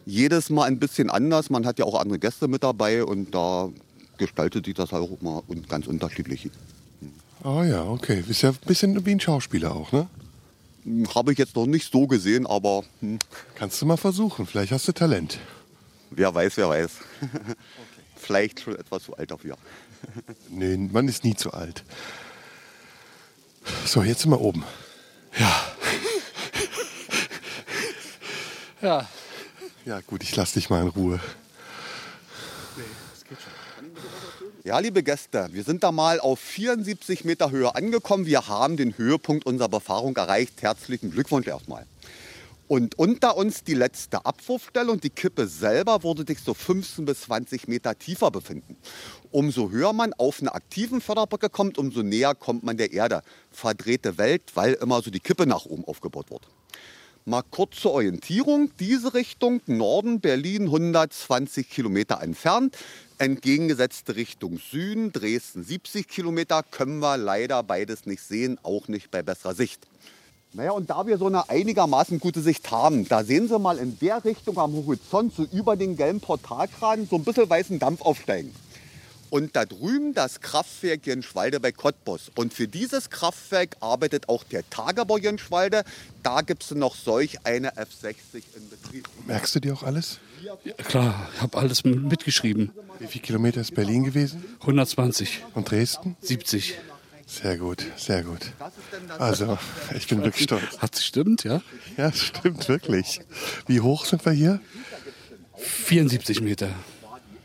Jedes 0.05 0.49
Mal 0.49 0.65
ein 0.65 0.79
bisschen 0.79 1.09
anders. 1.09 1.49
Man 1.49 1.65
hat 1.65 1.79
ja 1.79 1.85
auch 1.85 1.99
andere 1.99 2.19
Gäste 2.19 2.47
mit 2.47 2.63
dabei 2.63 3.03
und 3.03 3.33
da 3.33 3.69
gestaltet 4.17 4.65
sich 4.65 4.75
das 4.75 4.91
halt 4.91 5.03
auch 5.03 5.21
immer 5.21 5.43
und 5.47 5.67
ganz 5.67 5.87
unterschiedlich. 5.87 6.49
Oh 7.43 7.63
ja, 7.63 7.83
okay. 7.83 8.23
Ist 8.27 8.41
ja 8.41 8.49
ein 8.49 8.57
bisschen 8.65 9.05
wie 9.05 9.11
ein 9.11 9.19
Schauspieler 9.19 9.73
auch, 9.75 9.91
ne? 9.91 10.07
Habe 11.15 11.31
ich 11.31 11.39
jetzt 11.39 11.55
noch 11.55 11.65
nicht 11.65 11.91
so 11.91 12.05
gesehen, 12.07 12.45
aber 12.45 12.83
hm, 13.01 13.17
Kannst 13.55 13.81
du 13.81 13.85
mal 13.87 13.97
versuchen. 13.97 14.45
Vielleicht 14.45 14.71
hast 14.71 14.87
du 14.87 14.91
Talent. 14.91 15.39
wer 16.11 16.33
weiß, 16.33 16.57
wer 16.57 16.69
weiß. 16.69 16.91
Vielleicht 18.15 18.59
schon 18.61 18.75
etwas 18.75 19.03
zu 19.03 19.15
alt 19.15 19.31
dafür. 19.31 19.57
Nee, 20.49 20.77
man 20.77 21.07
ist 21.07 21.23
nie 21.23 21.35
zu 21.35 21.51
alt. 21.51 21.83
So, 23.85 24.03
jetzt 24.03 24.21
sind 24.21 24.29
wir 24.29 24.39
oben. 24.39 24.63
Ja. 25.39 25.65
Ja, 28.81 29.07
gut, 30.07 30.23
ich 30.23 30.35
lass 30.35 30.53
dich 30.53 30.69
mal 30.69 30.81
in 30.81 30.87
Ruhe. 30.87 31.19
Ja, 34.63 34.79
liebe 34.79 35.03
Gäste, 35.03 35.47
wir 35.51 35.63
sind 35.63 35.83
da 35.83 35.91
mal 35.91 36.19
auf 36.19 36.39
74 36.39 37.23
Meter 37.23 37.51
Höhe 37.51 37.75
angekommen. 37.75 38.25
Wir 38.25 38.47
haben 38.47 38.77
den 38.77 38.97
Höhepunkt 38.97 39.45
unserer 39.45 39.69
Befahrung 39.69 40.15
erreicht. 40.15 40.63
Herzlichen 40.63 41.11
Glückwunsch 41.11 41.45
erstmal. 41.45 41.85
Und 42.67 42.97
unter 42.97 43.37
uns 43.37 43.63
die 43.63 43.75
letzte 43.75 44.25
Abwurfstelle 44.25 44.91
und 44.91 45.03
die 45.03 45.11
Kippe 45.11 45.45
selber 45.45 46.01
würde 46.01 46.25
sich 46.27 46.39
so 46.39 46.55
15 46.55 47.05
bis 47.05 47.21
20 47.21 47.67
Meter 47.67 47.97
tiefer 47.99 48.31
befinden. 48.31 48.77
Umso 49.29 49.69
höher 49.69 49.93
man 49.93 50.13
auf 50.13 50.41
eine 50.41 50.55
aktiven 50.55 50.99
Förderbrücke 50.99 51.51
kommt, 51.51 51.77
umso 51.77 52.01
näher 52.01 52.33
kommt 52.33 52.63
man 52.63 52.77
der 52.77 52.91
Erde. 52.91 53.21
Verdrehte 53.51 54.17
Welt, 54.17 54.41
weil 54.55 54.73
immer 54.73 55.03
so 55.03 55.11
die 55.11 55.19
Kippe 55.19 55.45
nach 55.45 55.65
oben 55.65 55.85
aufgebaut 55.85 56.31
wird. 56.31 56.47
Mal 57.27 57.41
kurz 57.49 57.77
zur 57.77 57.93
Orientierung. 57.93 58.69
Diese 58.79 59.15
Richtung 59.15 59.59
Norden, 59.65 60.19
Berlin 60.19 60.65
120 60.65 61.67
Kilometer 61.67 62.21
entfernt. 62.21 62.77
Entgegengesetzte 63.17 64.15
Richtung 64.15 64.59
Süden, 64.59 65.11
Dresden 65.11 65.63
70 65.63 66.07
Kilometer. 66.07 66.61
Können 66.61 66.99
wir 66.99 67.17
leider 67.17 67.63
beides 67.63 68.05
nicht 68.05 68.21
sehen, 68.21 68.59
auch 68.61 68.87
nicht 68.89 69.09
bei 69.09 69.23
besserer 69.23 69.55
Sicht. 69.55 69.87
Naja, 70.53 70.69
und 70.73 70.91
da 70.91 71.07
wir 71.07 71.17
so 71.17 71.25
eine 71.25 71.49
einigermaßen 71.49 72.19
gute 72.19 72.41
Sicht 72.41 72.69
haben, 72.69 73.07
da 73.07 73.23
sehen 73.23 73.47
Sie 73.47 73.57
mal 73.57 73.79
in 73.79 73.97
der 73.97 74.23
Richtung 74.23 74.59
am 74.59 74.73
Horizont, 74.73 75.33
so 75.33 75.47
über 75.51 75.75
den 75.75 75.97
gelben 75.97 76.19
Portalkran, 76.19 77.07
so 77.09 77.15
ein 77.15 77.23
bisschen 77.23 77.49
weißen 77.49 77.79
Dampf 77.79 78.03
aufsteigen. 78.03 78.53
Und 79.29 79.55
da 79.55 79.65
drüben 79.65 80.13
das 80.13 80.39
Kraftwerk 80.41 81.05
Jenschwalde 81.07 81.59
bei 81.59 81.71
Cottbus. 81.71 82.31
Und 82.35 82.53
für 82.53 82.67
dieses 82.67 83.09
Kraftwerk 83.09 83.75
arbeitet 83.79 84.29
auch 84.29 84.43
der 84.43 84.69
Tagebau 84.69 85.17
Jenschwalde. 85.17 85.83
Da 86.23 86.41
gibt 86.41 86.63
es 86.63 86.71
noch 86.71 86.95
solch 86.95 87.45
eine 87.45 87.71
F60 87.73 88.15
in 88.55 88.69
Betrieb. 88.69 89.09
Merkst 89.25 89.55
du 89.55 89.59
dir 89.59 89.73
auch 89.73 89.83
alles? 89.83 90.19
ja 90.63 90.73
klar, 90.73 91.27
ich 91.35 91.41
habe 91.41 91.57
alles 91.57 91.83
mit- 91.83 92.03
mitgeschrieben. 92.03 92.71
Wie 92.99 93.07
viele 93.07 93.23
Kilometer 93.23 93.61
ist 93.61 93.73
Berlin 93.73 94.03
gewesen? 94.03 94.43
120. 94.61 95.43
Und 95.53 95.69
Dresden? 95.71 96.15
70. 96.21 96.75
Sehr 97.27 97.57
gut, 97.57 97.83
sehr 97.97 98.21
gut. 98.23 98.51
Also, 99.17 99.57
ich 99.97 100.07
bin 100.07 100.23
wirklich 100.23 100.43
stolz. 100.43 100.77
Hat 100.77 100.95
stimmt, 100.99 101.43
ja? 101.43 101.61
Ja, 101.97 102.13
stimmt 102.13 102.69
wirklich. 102.69 103.19
Wie 103.65 103.81
hoch 103.81 104.05
sind 104.05 104.23
wir 104.23 104.31
hier? 104.31 104.61
74 105.57 106.41
Meter. 106.41 106.69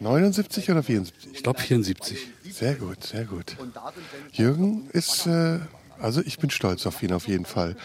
79 0.01 0.70
oder 0.70 0.82
74? 0.82 1.30
Ich 1.34 1.42
glaube 1.42 1.61
74. 1.61 2.18
Sehr 2.51 2.74
gut, 2.74 3.05
sehr 3.05 3.24
gut. 3.24 3.57
Jürgen 4.32 4.88
ist, 4.92 5.26
äh, 5.26 5.61
also 6.01 6.22
ich 6.22 6.38
bin 6.38 6.51
stolz 6.51 6.86
auf 6.86 7.03
ihn 7.03 7.12
auf 7.12 7.28
jeden 7.28 7.44
Fall. 7.44 7.76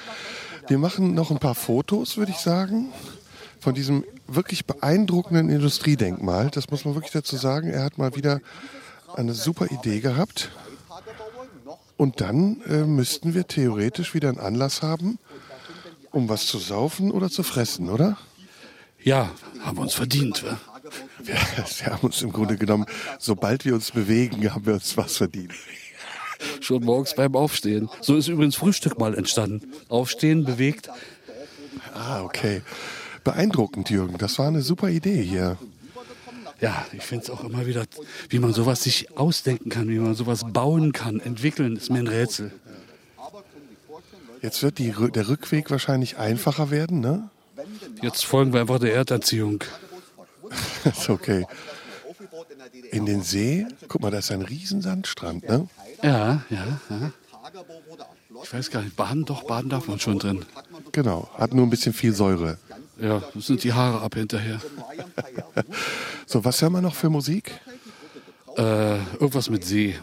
Wir 0.67 0.77
machen 0.77 1.13
noch 1.13 1.29
ein 1.29 1.39
paar 1.39 1.55
Fotos, 1.55 2.17
würde 2.17 2.31
ich 2.31 2.37
sagen, 2.37 2.91
von 3.59 3.75
diesem 3.75 4.05
wirklich 4.27 4.65
beeindruckenden 4.65 5.49
Industriedenkmal. 5.49 6.49
Das 6.49 6.69
muss 6.69 6.85
man 6.85 6.95
wirklich 6.95 7.11
dazu 7.11 7.35
sagen. 7.35 7.69
Er 7.69 7.83
hat 7.83 7.97
mal 7.97 8.15
wieder 8.15 8.39
eine 9.15 9.33
super 9.33 9.67
Idee 9.69 9.99
gehabt. 9.99 10.51
Und 11.97 12.21
dann 12.21 12.61
äh, 12.67 12.83
müssten 12.83 13.33
wir 13.33 13.47
theoretisch 13.47 14.13
wieder 14.13 14.29
einen 14.29 14.39
Anlass 14.39 14.81
haben, 14.81 15.19
um 16.11 16.29
was 16.29 16.47
zu 16.47 16.59
saufen 16.59 17.11
oder 17.11 17.29
zu 17.29 17.43
fressen, 17.43 17.89
oder? 17.89 18.17
Ja, 19.01 19.31
haben 19.61 19.77
wir 19.77 19.81
uns 19.83 19.93
verdient. 19.93 20.43
wa? 20.43 20.57
Wir, 21.23 21.35
wir 21.79 21.85
haben 21.87 22.05
uns 22.05 22.21
im 22.21 22.31
Grunde 22.31 22.57
genommen, 22.57 22.85
sobald 23.19 23.65
wir 23.65 23.73
uns 23.73 23.91
bewegen, 23.91 24.53
haben 24.53 24.65
wir 24.65 24.75
uns 24.75 24.95
was 24.97 25.17
verdient. 25.17 25.53
Schon 26.61 26.83
morgens 26.83 27.15
beim 27.15 27.35
Aufstehen. 27.35 27.89
So 28.01 28.15
ist 28.15 28.27
übrigens 28.27 28.55
Frühstück 28.55 28.99
mal 28.99 29.15
entstanden. 29.15 29.71
Aufstehen, 29.89 30.45
bewegt. 30.45 30.89
Ah, 31.93 32.21
okay. 32.23 32.61
Beeindruckend, 33.23 33.89
Jürgen. 33.89 34.17
Das 34.17 34.37
war 34.37 34.47
eine 34.47 34.61
super 34.61 34.89
Idee 34.89 35.21
hier. 35.21 35.57
Ja, 36.61 36.85
ich 36.93 37.03
finde 37.03 37.25
es 37.25 37.29
auch 37.29 37.43
immer 37.43 37.65
wieder, 37.65 37.85
wie 38.29 38.39
man 38.39 38.53
sowas 38.53 38.83
sich 38.83 39.17
ausdenken 39.17 39.69
kann, 39.69 39.89
wie 39.89 39.99
man 39.99 40.15
sowas 40.15 40.45
bauen 40.47 40.93
kann, 40.93 41.19
entwickeln, 41.19 41.75
ist 41.75 41.89
mir 41.89 41.99
ein 41.99 42.07
Rätsel. 42.07 42.51
Jetzt 44.41 44.61
wird 44.63 44.77
die, 44.77 44.93
der 45.13 45.27
Rückweg 45.27 45.71
wahrscheinlich 45.71 46.17
einfacher 46.17 46.69
werden, 46.69 46.99
ne? 46.99 47.29
Jetzt 48.01 48.25
folgen 48.25 48.53
wir 48.53 48.61
einfach 48.61 48.79
der 48.79 48.93
Erderziehung. 50.49 50.93
ist 50.97 51.09
okay. 51.09 51.45
In 52.91 53.05
den 53.05 53.21
See, 53.21 53.65
guck 53.87 54.01
mal, 54.01 54.11
da 54.11 54.19
ist 54.19 54.31
ein 54.31 54.41
Riesensandstrand, 54.41 55.47
ne? 55.47 55.67
Ja, 56.01 56.43
ja, 56.49 56.79
ja. 56.89 57.11
Ich 58.43 58.53
weiß 58.53 58.69
gar 58.69 58.81
nicht, 58.81 58.95
baden 58.95 59.25
doch, 59.25 59.43
baden 59.43 59.69
darf 59.69 59.87
man 59.87 59.99
schon 59.99 60.19
drin. 60.19 60.45
Genau, 60.91 61.29
hat 61.37 61.53
nur 61.53 61.65
ein 61.65 61.69
bisschen 61.69 61.93
viel 61.93 62.13
Säure. 62.13 62.57
Ja, 62.99 63.21
das 63.33 63.47
sind 63.47 63.63
die 63.63 63.73
Haare 63.73 64.01
ab 64.01 64.15
hinterher. 64.15 64.59
So, 66.27 66.43
was 66.43 66.59
hören 66.59 66.73
wir 66.73 66.81
noch 66.81 66.95
für 66.95 67.09
Musik? 67.09 67.51
Äh, 68.57 68.95
irgendwas 69.13 69.47
mit 69.49 69.63
See. 69.63 69.95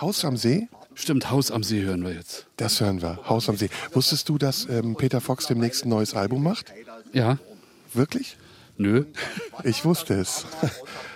Haus 0.00 0.24
am 0.24 0.38
See? 0.38 0.68
Stimmt, 0.94 1.30
Haus 1.30 1.50
am 1.50 1.62
See 1.62 1.82
hören 1.82 2.02
wir 2.02 2.14
jetzt. 2.14 2.46
Das 2.56 2.80
hören 2.80 3.02
wir, 3.02 3.18
Haus 3.28 3.48
am 3.50 3.56
See. 3.56 3.68
Wusstest 3.92 4.28
du, 4.30 4.38
dass 4.38 4.66
ähm, 4.70 4.96
Peter 4.96 5.20
Fox 5.20 5.46
demnächst 5.46 5.84
ein 5.84 5.90
neues 5.90 6.14
Album 6.14 6.42
macht? 6.42 6.72
Ja. 7.12 7.38
Wirklich? 7.92 8.36
Nö. 8.80 9.04
Ich 9.62 9.84
wusste 9.84 10.14
es. 10.14 10.46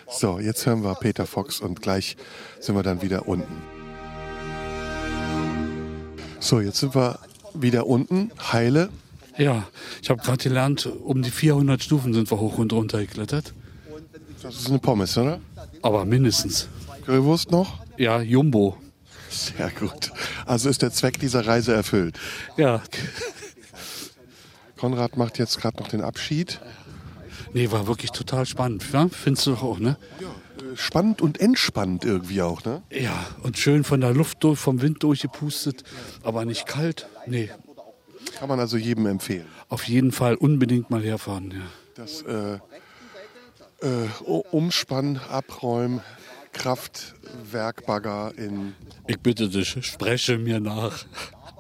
So, 0.07 0.39
jetzt 0.39 0.65
hören 0.65 0.85
wir 0.85 0.95
Peter 0.95 1.27
Fox 1.27 1.61
und 1.61 1.83
gleich 1.83 2.17
sind 2.61 2.77
wir 2.77 2.85
dann 2.85 3.03
wieder 3.03 3.27
unten. 3.27 3.63
So, 6.39 6.61
jetzt 6.61 6.79
sind 6.79 6.95
wir 6.95 7.19
wieder 7.55 7.87
unten, 7.87 8.31
heile. 8.53 8.91
Ja, 9.39 9.67
ich 10.03 10.11
habe 10.11 10.23
gerade 10.23 10.45
gelernt, 10.45 10.87
um 10.87 11.23
die 11.23 11.31
400 11.31 11.83
Stufen 11.83 12.13
sind 12.13 12.31
wir 12.31 12.39
hoch 12.39 12.59
und 12.59 12.73
runter 12.73 12.99
geklettert. 12.99 13.55
Das 14.43 14.55
ist 14.55 14.69
eine 14.69 14.79
Pommes, 14.79 15.19
oder? 15.19 15.41
Aber 15.83 16.05
mindestens. 16.05 16.69
Grillwurst 17.07 17.51
noch? 17.51 17.81
Ja, 17.97 18.21
Jumbo. 18.21 18.77
Sehr 19.31 19.71
gut. 19.71 20.13
Also 20.47 20.69
ist 20.69 20.83
der 20.83 20.93
Zweck 20.93 21.19
dieser 21.19 21.45
Reise 21.45 21.75
erfüllt. 21.75 22.21
Ja. 22.57 22.83
Konrad 24.77 25.17
macht 25.17 25.39
jetzt 25.39 25.59
gerade 25.61 25.79
noch 25.79 25.89
den 25.89 26.03
Abschied. 26.03 26.61
Nee, 27.55 27.71
war 27.71 27.87
wirklich 27.87 28.11
total 28.11 28.45
spannend. 28.47 28.85
Ja? 28.93 29.09
Findest 29.09 29.47
du 29.47 29.53
doch 29.53 29.63
auch, 29.63 29.79
ne? 29.79 29.97
Äh, 30.21 30.77
Spannend 30.77 31.23
und 31.23 31.41
entspannend 31.41 32.05
irgendwie 32.05 32.43
auch, 32.43 32.65
ne? 32.65 32.83
Ja, 32.91 33.25
und 33.43 33.57
schön 33.59 33.85
von 33.85 34.01
der 34.01 34.13
Luft 34.13 34.43
durch, 34.45 34.59
vom 34.59 34.83
Wind 34.83 35.03
durchgepustet, 35.03 35.85
aber 36.23 36.45
nicht 36.45 36.67
kalt. 36.67 37.07
Nee, 37.27 37.49
Kann 38.39 38.49
man 38.49 38.59
also 38.61 38.77
jedem 38.77 39.07
empfehlen. 39.07 39.47
auf 39.69 39.85
jeden 39.89 40.11
Fall 40.13 40.35
unbedingt 40.35 40.91
mal 40.91 41.03
herfahren. 41.03 41.53
Ja. 41.53 41.63
Das 41.95 42.23
äh, 42.23 42.55
äh, 43.87 44.09
U- 44.27 44.43
Umspann, 44.51 45.21
Abräumen, 45.31 46.01
Kraftwerkbagger 46.53 48.33
in 48.37 48.75
Ich 49.07 49.21
bitte 49.21 49.49
dich, 49.49 49.77
spreche 49.87 50.39
mir 50.39 50.59
nach. 50.61 51.05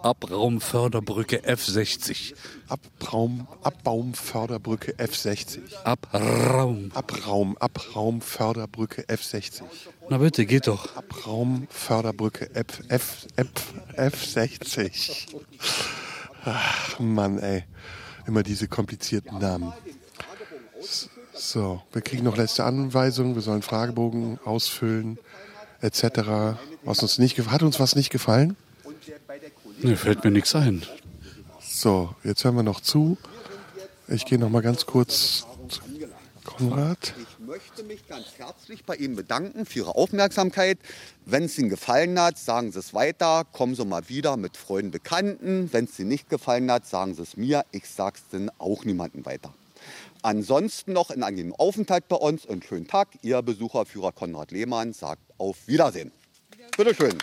Abraumförderbrücke 0.05 1.39
F60. 1.47 2.35
Abraum, 2.69 3.49
Abbaumförderbrücke 3.63 4.93
F60. 4.97 5.61
Abraum. 5.83 6.91
Abraum, 6.93 7.57
Abraumförderbrücke 7.57 9.05
F60. 9.05 9.63
Na 10.11 10.19
bitte, 10.19 10.45
geht 10.45 10.67
doch. 10.67 10.95
Abraumförderbrücke 10.95 12.55
F, 12.55 12.83
F, 12.89 13.27
F, 13.37 13.49
F60. 13.97 15.35
Ach, 16.45 16.99
Mann, 16.99 17.39
ey. 17.39 17.65
Immer 18.27 18.43
diese 18.43 18.69
komplizierten 18.69 19.39
Namen. 19.39 19.73
So, 21.33 21.81
wir 21.95 22.03
kriegen 22.03 22.25
noch 22.25 22.37
letzte 22.37 22.65
Anweisungen. 22.65 23.37
Wir 23.37 23.43
sollen 23.43 23.63
Fragebogen 23.63 24.39
ausfüllen, 24.45 25.19
etc. 25.81 26.59
Was 26.83 27.03
uns 27.03 27.19
nicht, 27.19 27.39
hat 27.49 27.63
uns 27.63 27.81
was 27.81 27.97
nicht 27.97 28.11
gefallen? 28.11 28.55
Ne, 29.85 29.99
fällt 29.99 30.25
mir 30.25 30.31
nichts 30.31 30.55
ein. 30.55 30.83
So, 31.61 32.15
jetzt 32.25 32.43
hören 32.43 32.57
wir 32.57 32.63
noch 32.63 32.81
zu. 32.81 33.19
Ich 34.09 34.25
gehe 34.25 34.39
noch 34.39 34.49
mal 34.49 34.63
ganz 34.63 34.87
kurz 34.87 35.45
zu 35.69 35.83
Konrad. 36.43 37.13
Ich 37.19 37.47
möchte 37.47 37.83
mich 37.83 38.09
ganz 38.09 38.25
herzlich 38.39 38.87
bei 38.87 38.97
Ihnen 38.97 39.15
bedanken 39.15 39.67
für 39.67 39.81
Ihre 39.81 39.95
Aufmerksamkeit. 39.95 40.79
Wenn 41.27 41.43
es 41.43 41.59
Ihnen 41.59 41.69
gefallen 41.69 42.19
hat, 42.19 42.39
sagen 42.39 42.73
Sie 42.73 42.79
es 42.79 42.95
weiter. 42.95 43.45
Kommen 43.53 43.75
Sie 43.75 43.85
mal 43.85 44.09
wieder 44.09 44.39
mit 44.39 44.57
Freunden, 44.57 44.91
Bekannten. 44.91 45.71
Wenn 45.71 45.85
es 45.85 45.99
Ihnen 45.99 46.09
nicht 46.09 46.31
gefallen 46.31 46.71
hat, 46.71 46.87
sagen 46.87 47.15
Sie 47.15 47.21
es 47.21 47.37
mir. 47.37 47.67
Ich 47.71 47.87
sage 47.87 48.17
es 48.17 48.23
dann 48.31 48.51
auch 48.57 48.87
niemandem 48.87 49.27
weiter. 49.27 49.53
Ansonsten 50.23 50.95
noch 50.95 51.11
einen 51.11 51.25
angenehmen 51.25 51.53
Aufenthalt 51.59 52.09
bei 52.09 52.17
uns 52.17 52.47
und 52.47 52.65
schönen 52.65 52.89
Tag. 52.89 53.09
Ihr 53.21 53.43
Besucherführer 53.43 54.13
Konrad 54.13 54.51
Lehmann 54.51 54.95
sagt 54.95 55.21
auf 55.37 55.59
Wiedersehen. 55.67 56.11
Bitteschön. 56.75 57.19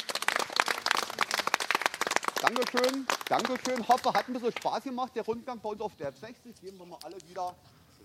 Dankeschön, 2.42 3.06
Dankeschön. 3.30 3.88
Hoffe, 3.88 4.12
hat 4.14 4.28
ein 4.28 4.34
bisschen 4.34 4.52
Spaß 4.52 4.84
gemacht, 4.84 5.12
der 5.16 5.24
Rundgang 5.24 5.60
bei 5.60 5.70
uns 5.70 5.82
auf 5.82 5.96
der 5.96 6.12
F60. 6.12 6.60
Gehen 6.62 6.78
wir 6.78 6.86
mal 6.86 6.98
alle 7.04 7.16
wieder 7.30 7.56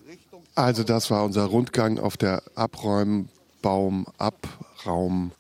Richtung 0.06 0.44
Also 0.54 0.84
das 0.84 1.10
war 1.10 1.24
unser 1.24 1.44
Rundgang 1.46 1.98
auf 1.98 2.16
der 2.16 2.42
Abräumbaum, 2.54 4.06
Abraum, 4.18 5.32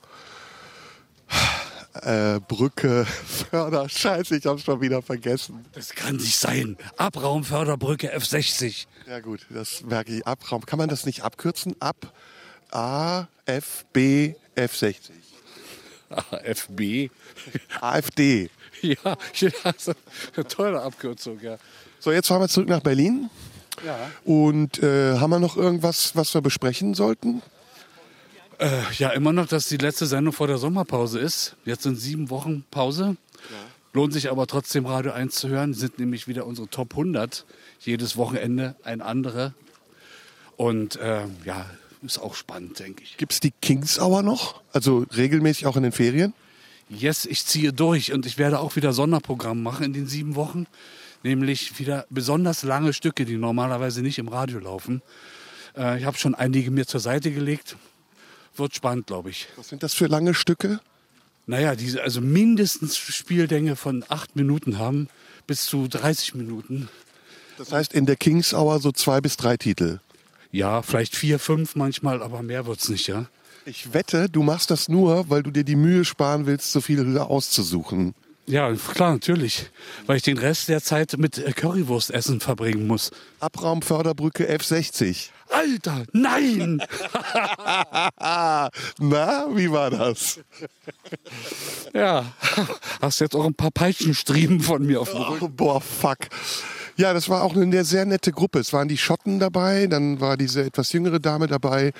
äh, 2.02 2.40
Brücke, 2.40 3.04
Förder. 3.50 3.88
Scheiße, 3.88 4.36
ich 4.36 4.46
hab's 4.46 4.64
schon 4.64 4.80
wieder 4.80 5.02
vergessen. 5.02 5.64
Das 5.72 5.90
kann 5.90 6.16
nicht 6.16 6.36
sein. 6.36 6.76
Abraumförderbrücke 6.96 8.16
F60. 8.16 8.86
Ja 9.06 9.20
gut, 9.20 9.46
das 9.50 9.82
merke 9.82 10.16
ich. 10.16 10.26
Abraum. 10.26 10.64
Kann 10.64 10.78
man 10.78 10.88
das 10.88 11.06
nicht 11.06 11.22
abkürzen? 11.22 11.76
Ab 11.80 12.12
A, 12.70 13.26
F, 13.44 13.84
B, 13.92 14.34
F60. 14.56 14.96
AFB. 16.08 17.10
AfD. 17.80 18.50
Ja, 19.34 19.50
also, 19.64 19.92
eine 20.34 20.46
tolle 20.46 20.80
Abkürzung, 20.82 21.40
ja. 21.40 21.58
So, 21.98 22.12
jetzt 22.12 22.28
fahren 22.28 22.40
wir 22.40 22.48
zurück 22.48 22.68
nach 22.68 22.80
Berlin. 22.80 23.30
Ja. 23.84 24.10
Und 24.24 24.82
äh, 24.82 25.18
haben 25.18 25.30
wir 25.30 25.38
noch 25.38 25.56
irgendwas, 25.56 26.16
was 26.16 26.32
wir 26.34 26.40
besprechen 26.40 26.94
sollten? 26.94 27.42
Äh, 28.58 28.68
ja, 28.96 29.10
immer 29.10 29.32
noch, 29.32 29.46
dass 29.46 29.68
die 29.68 29.76
letzte 29.76 30.06
Sendung 30.06 30.32
vor 30.32 30.46
der 30.46 30.58
Sommerpause 30.58 31.18
ist. 31.18 31.56
Jetzt 31.64 31.82
sind 31.82 31.96
sieben 31.96 32.30
Wochen 32.30 32.64
Pause. 32.70 33.16
Lohnt 33.92 34.12
sich 34.12 34.30
aber 34.30 34.46
trotzdem 34.46 34.84
Radio 34.84 35.12
1 35.12 35.34
zu 35.34 35.48
hören. 35.48 35.72
Sind 35.72 35.98
nämlich 35.98 36.28
wieder 36.28 36.46
unsere 36.46 36.68
Top 36.68 36.92
100. 36.92 37.46
Jedes 37.80 38.16
Wochenende 38.16 38.76
ein 38.82 39.00
anderer. 39.00 39.54
Und 40.56 40.96
äh, 40.96 41.22
ja, 41.44 41.66
ist 42.02 42.18
auch 42.18 42.34
spannend, 42.34 42.78
denke 42.78 43.02
ich. 43.02 43.16
Gibt's 43.16 43.40
die 43.40 43.52
Kings 43.62 43.98
Hour 43.98 44.22
noch? 44.22 44.62
Also 44.72 45.06
regelmäßig 45.16 45.66
auch 45.66 45.76
in 45.76 45.82
den 45.82 45.92
Ferien? 45.92 46.34
Yes, 46.88 47.24
ich 47.24 47.44
ziehe 47.44 47.72
durch 47.72 48.12
und 48.12 48.26
ich 48.26 48.38
werde 48.38 48.60
auch 48.60 48.76
wieder 48.76 48.92
Sonderprogramm 48.92 49.62
machen 49.62 49.84
in 49.84 49.92
den 49.92 50.06
sieben 50.06 50.34
Wochen. 50.36 50.66
Nämlich 51.22 51.78
wieder 51.78 52.06
besonders 52.10 52.62
lange 52.62 52.92
Stücke, 52.92 53.24
die 53.24 53.36
normalerweise 53.36 54.02
nicht 54.02 54.18
im 54.18 54.28
Radio 54.28 54.60
laufen. 54.60 55.02
Äh, 55.76 55.98
ich 55.98 56.04
habe 56.04 56.16
schon 56.16 56.34
einige 56.34 56.70
mir 56.70 56.86
zur 56.86 57.00
Seite 57.00 57.32
gelegt. 57.32 57.76
Wird 58.54 58.74
spannend, 58.74 59.08
glaube 59.08 59.30
ich. 59.30 59.48
Was 59.56 59.68
sind 59.68 59.82
das 59.82 59.94
für 59.94 60.06
lange 60.06 60.34
Stücke? 60.34 60.80
Naja, 61.46 61.74
diese 61.74 62.02
also 62.02 62.20
mindestens 62.20 62.96
Spieldänge 62.96 63.76
von 63.76 64.04
acht 64.08 64.36
Minuten 64.36 64.78
haben, 64.78 65.08
bis 65.46 65.66
zu 65.66 65.88
30 65.88 66.34
Minuten. 66.34 66.88
Das 67.58 67.72
heißt 67.72 67.94
in 67.94 68.06
der 68.06 68.16
Kings 68.16 68.52
Hour 68.52 68.80
so 68.80 68.92
zwei 68.92 69.20
bis 69.20 69.36
drei 69.36 69.56
Titel. 69.56 70.00
Ja, 70.52 70.82
vielleicht 70.82 71.16
vier, 71.16 71.38
fünf 71.38 71.76
manchmal, 71.76 72.22
aber 72.22 72.42
mehr 72.42 72.66
wird's 72.66 72.88
nicht, 72.88 73.06
ja. 73.08 73.26
Ich 73.68 73.92
wette, 73.92 74.28
du 74.28 74.44
machst 74.44 74.70
das 74.70 74.88
nur, 74.88 75.28
weil 75.28 75.42
du 75.42 75.50
dir 75.50 75.64
die 75.64 75.74
Mühe 75.74 76.04
sparen 76.04 76.46
willst, 76.46 76.70
so 76.70 76.80
viele 76.80 77.26
auszusuchen. 77.26 78.14
Ja, 78.46 78.72
klar, 78.72 79.14
natürlich. 79.14 79.70
Weil 80.06 80.18
ich 80.18 80.22
den 80.22 80.38
Rest 80.38 80.68
der 80.68 80.80
Zeit 80.80 81.18
mit 81.18 81.38
äh, 81.38 81.50
Currywurstessen 81.50 82.38
verbringen 82.38 82.86
muss. 82.86 83.10
Abraumförderbrücke 83.40 84.48
F60. 84.48 85.30
Alter, 85.50 86.04
nein! 86.12 86.80
Na, 89.00 89.48
wie 89.52 89.70
war 89.72 89.90
das? 89.90 90.38
Ja, 91.92 92.26
hast 93.00 93.20
jetzt 93.20 93.34
auch 93.34 93.46
ein 93.46 93.54
paar 93.54 93.70
Peitschenstriemen 93.70 94.60
von 94.60 94.84
mir 94.84 95.00
auf 95.00 95.10
dem 95.10 95.22
Rücken. 95.22 95.44
Oh, 95.44 95.48
boah, 95.48 95.80
fuck. 95.80 96.18
Ja, 96.96 97.14
das 97.14 97.30
war 97.30 97.42
auch 97.42 97.56
eine 97.56 97.84
sehr 97.84 98.04
nette 98.04 98.32
Gruppe. 98.32 98.58
Es 98.58 98.74
waren 98.74 98.88
die 98.88 98.98
Schotten 98.98 99.38
dabei, 99.38 99.86
dann 99.86 100.20
war 100.20 100.36
diese 100.36 100.62
etwas 100.62 100.92
jüngere 100.92 101.20
Dame 101.20 101.46
dabei. 101.46 101.94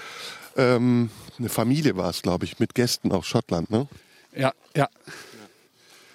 Ähm, 0.57 1.09
eine 1.39 1.49
Familie 1.49 1.97
war 1.97 2.11
es, 2.11 2.23
glaube 2.23 2.45
ich, 2.45 2.59
mit 2.59 2.75
Gästen 2.75 3.13
aus 3.13 3.27
Schottland. 3.27 3.71
Ne? 3.71 3.89
Ja, 4.37 4.53
ja. 4.77 4.89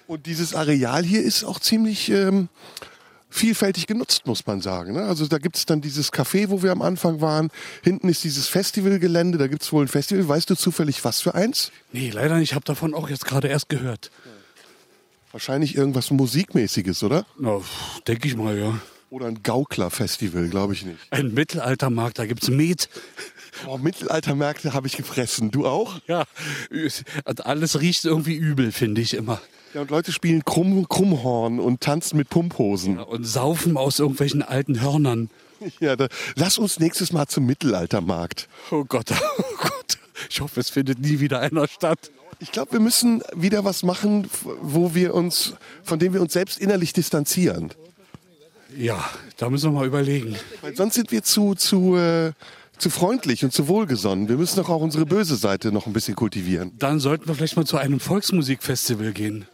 Und 0.06 0.26
dieses 0.26 0.54
Areal 0.54 1.04
hier 1.04 1.22
ist 1.22 1.44
auch 1.44 1.58
ziemlich 1.58 2.10
ähm, 2.10 2.48
vielfältig 3.30 3.86
genutzt, 3.86 4.26
muss 4.26 4.46
man 4.46 4.60
sagen. 4.60 4.92
ne? 4.92 5.04
Also 5.04 5.26
da 5.26 5.38
gibt 5.38 5.56
es 5.56 5.66
dann 5.66 5.80
dieses 5.80 6.12
Café, 6.12 6.50
wo 6.50 6.62
wir 6.62 6.72
am 6.72 6.82
Anfang 6.82 7.20
waren. 7.20 7.50
Hinten 7.82 8.08
ist 8.08 8.24
dieses 8.24 8.48
Festivalgelände, 8.48 9.38
da 9.38 9.46
gibt 9.46 9.62
es 9.62 9.72
wohl 9.72 9.84
ein 9.84 9.88
Festival. 9.88 10.28
Weißt 10.28 10.50
du 10.50 10.54
zufällig, 10.54 11.04
was 11.04 11.20
für 11.20 11.34
eins? 11.34 11.72
Nee, 11.92 12.10
leider 12.10 12.36
nicht. 12.36 12.50
Ich 12.50 12.54
habe 12.54 12.64
davon 12.64 12.94
auch 12.94 13.08
jetzt 13.08 13.24
gerade 13.24 13.48
erst 13.48 13.68
gehört. 13.68 14.10
Wahrscheinlich 15.32 15.74
irgendwas 15.76 16.10
Musikmäßiges, 16.10 17.02
oder? 17.02 17.24
Na, 17.38 17.60
denke 18.06 18.28
ich 18.28 18.36
mal, 18.36 18.58
ja. 18.58 18.78
Oder 19.08 19.26
ein 19.26 19.42
Gaukler-Festival, 19.42 20.48
glaube 20.48 20.74
ich 20.74 20.84
nicht. 20.84 20.98
Ein 21.10 21.32
Mittelaltermarkt, 21.32 22.18
da 22.18 22.26
gibt's 22.26 22.48
Met. 22.48 22.88
Oh, 23.66 23.78
Mittelaltermärkte 23.78 24.72
habe 24.74 24.86
ich 24.86 24.96
gefressen. 24.96 25.50
Du 25.50 25.66
auch? 25.66 26.00
Ja, 26.06 26.24
und 27.24 27.46
alles 27.46 27.80
riecht 27.80 28.04
irgendwie 28.04 28.34
übel, 28.34 28.72
finde 28.72 29.00
ich 29.00 29.14
immer. 29.14 29.40
Ja, 29.74 29.80
und 29.80 29.90
Leute 29.90 30.12
spielen 30.12 30.44
Krumm, 30.44 30.86
Krummhorn 30.88 31.58
und 31.58 31.80
tanzen 31.80 32.16
mit 32.16 32.28
Pumphosen. 32.28 32.98
Und 32.98 33.24
saufen 33.24 33.76
aus 33.76 33.98
irgendwelchen 33.98 34.42
alten 34.42 34.80
Hörnern. 34.80 35.30
Ja, 35.80 35.96
da, 35.96 36.08
lass 36.34 36.58
uns 36.58 36.78
nächstes 36.80 37.12
Mal 37.12 37.26
zum 37.28 37.46
Mittelaltermarkt. 37.46 38.48
Oh 38.70 38.84
Gott, 38.84 39.10
oh 39.38 39.42
Gott. 39.58 39.98
Ich 40.28 40.40
hoffe, 40.40 40.60
es 40.60 40.70
findet 40.70 40.98
nie 40.98 41.20
wieder 41.20 41.40
einer 41.40 41.68
statt. 41.68 42.10
Ich 42.38 42.52
glaube, 42.52 42.72
wir 42.72 42.80
müssen 42.80 43.22
wieder 43.34 43.64
was 43.64 43.82
machen, 43.82 44.28
wo 44.60 44.94
wir 44.94 45.14
uns, 45.14 45.54
von 45.84 45.98
dem 45.98 46.12
wir 46.12 46.20
uns 46.20 46.32
selbst 46.32 46.58
innerlich 46.58 46.92
distanzieren. 46.92 47.72
Ja, 48.76 49.08
da 49.36 49.50
müssen 49.50 49.72
wir 49.72 49.80
mal 49.80 49.86
überlegen. 49.86 50.36
Weil 50.60 50.74
sonst 50.74 50.94
sind 50.94 51.12
wir 51.12 51.22
zu, 51.22 51.54
zu, 51.54 51.96
äh, 51.96 52.32
zu 52.82 52.90
freundlich 52.90 53.44
und 53.44 53.52
zu 53.52 53.68
wohlgesonnen. 53.68 54.28
Wir 54.28 54.36
müssen 54.36 54.56
doch 54.56 54.68
auch 54.68 54.80
unsere 54.80 55.06
böse 55.06 55.36
Seite 55.36 55.70
noch 55.70 55.86
ein 55.86 55.92
bisschen 55.92 56.16
kultivieren. 56.16 56.72
Dann 56.78 56.98
sollten 56.98 57.28
wir 57.28 57.34
vielleicht 57.36 57.56
mal 57.56 57.64
zu 57.64 57.76
einem 57.76 58.00
Volksmusikfestival 58.00 59.12
gehen. 59.12 59.46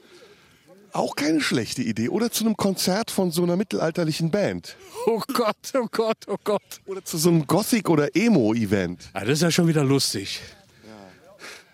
Auch 0.93 1.15
keine 1.15 1.43
schlechte 1.43 1.83
Idee. 1.83 2.09
Oder 2.09 2.31
zu 2.31 2.45
einem 2.45 2.57
Konzert 2.57 3.11
von 3.11 3.31
so 3.31 3.43
einer 3.43 3.57
mittelalterlichen 3.57 4.31
Band. 4.31 4.77
Oh 5.05 5.21
Gott, 5.35 5.57
oh 5.75 5.87
Gott, 5.93 6.17
oh 6.27 6.37
Gott. 6.43 6.81
Oder 6.87 7.05
zu 7.05 7.19
so 7.19 7.29
einem 7.29 7.47
Gothic- 7.47 7.91
oder 7.91 8.17
Emo-Event. 8.17 9.11
Ah, 9.13 9.21
das 9.21 9.35
ist 9.35 9.43
ja 9.43 9.51
schon 9.51 9.69
wieder 9.69 9.85
lustig. 9.85 10.41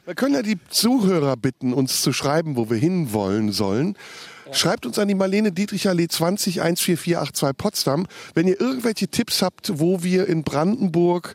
Wir 0.07 0.15
können 0.15 0.35
ja 0.35 0.43
die 0.43 0.59
Zuhörer 0.69 1.35
bitten, 1.35 1.73
uns 1.73 2.03
zu 2.03 2.13
schreiben, 2.13 2.57
wo 2.57 2.69
wir 2.69 2.77
hinwollen 2.77 3.53
sollen. 3.53 3.97
Schreibt 4.53 4.85
uns 4.85 4.99
an 4.99 5.09
die 5.09 5.15
Marlene 5.15 5.51
Dietrich 5.51 5.89
Allee 5.89 6.09
20 6.09 6.57
14482 6.57 7.57
Potsdam, 7.57 8.07
wenn 8.35 8.47
ihr 8.47 8.61
irgendwelche 8.61 9.09
Tipps 9.09 9.41
habt, 9.41 9.79
wo 9.81 10.03
wir 10.03 10.29
in 10.29 10.43
Brandenburg, 10.45 11.35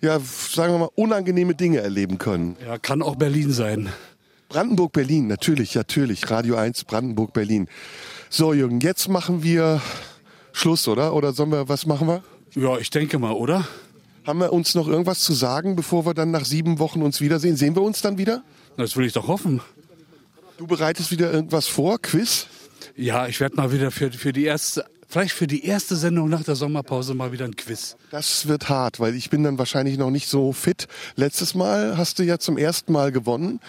ja, 0.00 0.18
sagen 0.18 0.72
wir 0.72 0.78
mal, 0.78 0.90
unangenehme 0.94 1.54
Dinge 1.54 1.80
erleben 1.80 2.16
können. 2.16 2.56
Ja, 2.64 2.78
kann 2.78 3.02
auch 3.02 3.16
Berlin 3.16 3.52
sein. 3.52 3.90
Brandenburg, 4.48 4.92
Berlin, 4.92 5.26
natürlich, 5.26 5.74
natürlich. 5.74 6.30
Radio 6.30 6.56
1, 6.56 6.84
Brandenburg, 6.84 7.34
Berlin. 7.34 7.68
So, 8.30 8.54
Jürgen, 8.54 8.80
jetzt 8.80 9.10
machen 9.10 9.42
wir 9.42 9.82
Schluss, 10.52 10.88
oder? 10.88 11.12
Oder 11.12 11.34
sollen 11.34 11.52
wir, 11.52 11.68
was 11.68 11.84
machen 11.84 12.08
wir? 12.08 12.22
Ja, 12.54 12.78
ich 12.78 12.88
denke 12.88 13.18
mal, 13.18 13.32
oder? 13.32 13.68
Haben 14.26 14.40
wir 14.40 14.52
uns 14.52 14.74
noch 14.74 14.86
irgendwas 14.86 15.20
zu 15.20 15.32
sagen, 15.32 15.76
bevor 15.76 16.04
wir 16.04 16.14
dann 16.14 16.30
nach 16.30 16.44
sieben 16.44 16.78
Wochen 16.78 17.02
uns 17.02 17.20
wiedersehen? 17.20 17.56
Sehen 17.56 17.74
wir 17.74 17.82
uns 17.82 18.02
dann 18.02 18.18
wieder? 18.18 18.42
Das 18.76 18.96
will 18.96 19.06
ich 19.06 19.12
doch 19.12 19.28
hoffen. 19.28 19.60
Du 20.58 20.66
bereitest 20.66 21.10
wieder 21.10 21.32
irgendwas 21.32 21.66
vor? 21.66 21.98
Quiz? 22.00 22.46
Ja, 22.96 23.26
ich 23.26 23.40
werde 23.40 23.56
mal 23.56 23.72
wieder 23.72 23.90
für, 23.90 24.12
für 24.12 24.32
die 24.32 24.44
erste, 24.44 24.84
vielleicht 25.08 25.32
für 25.32 25.46
die 25.46 25.64
erste 25.64 25.96
Sendung 25.96 26.28
nach 26.28 26.44
der 26.44 26.54
Sommerpause 26.54 27.14
mal 27.14 27.32
wieder 27.32 27.46
ein 27.46 27.56
Quiz. 27.56 27.96
Das 28.10 28.46
wird 28.46 28.68
hart, 28.68 29.00
weil 29.00 29.14
ich 29.14 29.30
bin 29.30 29.42
dann 29.42 29.58
wahrscheinlich 29.58 29.96
noch 29.96 30.10
nicht 30.10 30.28
so 30.28 30.52
fit. 30.52 30.86
Letztes 31.16 31.54
Mal 31.54 31.96
hast 31.96 32.18
du 32.18 32.22
ja 32.22 32.38
zum 32.38 32.58
ersten 32.58 32.92
Mal 32.92 33.12
gewonnen. 33.12 33.60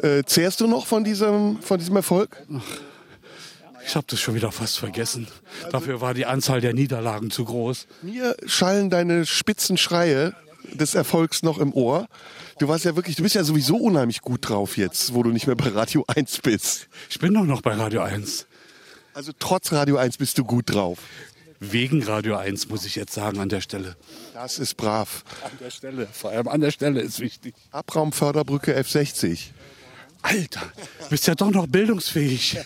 Äh, 0.00 0.22
zehrst 0.24 0.60
du 0.60 0.68
noch 0.68 0.86
von 0.86 1.02
diesem, 1.02 1.60
von 1.62 1.78
diesem 1.78 1.96
Erfolg? 1.96 2.46
Ich 3.86 3.94
habe 3.94 4.06
das 4.08 4.20
schon 4.20 4.34
wieder 4.34 4.50
fast 4.50 4.78
vergessen. 4.78 5.28
Dafür 5.70 6.00
war 6.00 6.12
die 6.12 6.26
Anzahl 6.26 6.60
der 6.60 6.74
Niederlagen 6.74 7.30
zu 7.30 7.44
groß. 7.44 7.86
Mir 8.02 8.36
schallen 8.44 8.90
deine 8.90 9.24
spitzen 9.24 9.78
Schreie 9.78 10.34
des 10.72 10.96
Erfolgs 10.96 11.44
noch 11.44 11.58
im 11.58 11.72
Ohr. 11.72 12.08
Du 12.58 12.66
warst 12.66 12.84
ja 12.84 12.96
wirklich, 12.96 13.14
du 13.14 13.22
bist 13.22 13.36
ja 13.36 13.44
sowieso 13.44 13.76
unheimlich 13.76 14.22
gut 14.22 14.48
drauf 14.48 14.76
jetzt, 14.76 15.14
wo 15.14 15.22
du 15.22 15.30
nicht 15.30 15.46
mehr 15.46 15.54
bei 15.54 15.68
Radio 15.68 16.04
1 16.08 16.38
bist. 16.38 16.88
Ich 17.08 17.20
bin 17.20 17.32
doch 17.32 17.44
noch 17.44 17.62
bei 17.62 17.74
Radio 17.74 18.02
1. 18.02 18.46
Also 19.14 19.32
trotz 19.38 19.72
Radio 19.72 19.98
1 19.98 20.16
bist 20.16 20.36
du 20.36 20.44
gut 20.44 20.74
drauf. 20.74 20.98
Wegen 21.60 22.02
Radio 22.02 22.36
1, 22.36 22.68
muss 22.68 22.84
ich 22.84 22.96
jetzt 22.96 23.14
sagen, 23.14 23.38
an 23.38 23.48
der 23.48 23.60
Stelle. 23.60 23.96
Das 24.34 24.58
ist 24.58 24.76
brav. 24.76 25.24
An 25.44 25.52
der 25.60 25.70
Stelle, 25.70 26.08
vor 26.12 26.30
allem 26.30 26.48
an 26.48 26.60
der 26.60 26.72
Stelle 26.72 27.00
ist 27.00 27.20
wichtig. 27.20 27.54
Abraumförderbrücke 27.70 28.76
F60. 28.78 29.50
Alter, 30.22 30.72
du 31.02 31.08
bist 31.08 31.28
ja 31.28 31.36
doch 31.36 31.50
noch 31.52 31.68
bildungsfähig. 31.68 32.58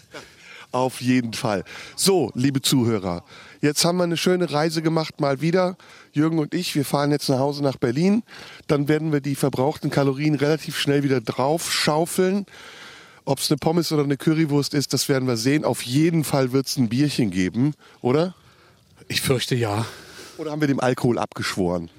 Auf 0.72 1.00
jeden 1.00 1.32
Fall. 1.32 1.64
So, 1.96 2.30
liebe 2.34 2.62
Zuhörer, 2.62 3.24
jetzt 3.60 3.84
haben 3.84 3.98
wir 3.98 4.04
eine 4.04 4.16
schöne 4.16 4.52
Reise 4.52 4.82
gemacht, 4.82 5.20
mal 5.20 5.40
wieder. 5.40 5.76
Jürgen 6.12 6.38
und 6.38 6.54
ich, 6.54 6.74
wir 6.76 6.84
fahren 6.84 7.10
jetzt 7.10 7.28
nach 7.28 7.40
Hause 7.40 7.62
nach 7.62 7.76
Berlin. 7.76 8.22
Dann 8.68 8.86
werden 8.86 9.12
wir 9.12 9.20
die 9.20 9.34
verbrauchten 9.34 9.90
Kalorien 9.90 10.36
relativ 10.36 10.78
schnell 10.78 11.02
wieder 11.02 11.20
drauf 11.20 11.72
schaufeln. 11.72 12.46
Ob 13.24 13.38
es 13.38 13.50
eine 13.50 13.58
Pommes 13.58 13.90
oder 13.92 14.04
eine 14.04 14.16
Currywurst 14.16 14.74
ist, 14.74 14.92
das 14.92 15.08
werden 15.08 15.26
wir 15.26 15.36
sehen. 15.36 15.64
Auf 15.64 15.82
jeden 15.82 16.24
Fall 16.24 16.52
wird 16.52 16.66
es 16.66 16.76
ein 16.76 16.88
Bierchen 16.88 17.30
geben, 17.30 17.74
oder? 18.00 18.34
Ich 19.08 19.20
fürchte 19.20 19.56
ja. 19.56 19.86
Oder 20.38 20.52
haben 20.52 20.60
wir 20.60 20.68
dem 20.68 20.80
Alkohol 20.80 21.18
abgeschworen? 21.18 21.90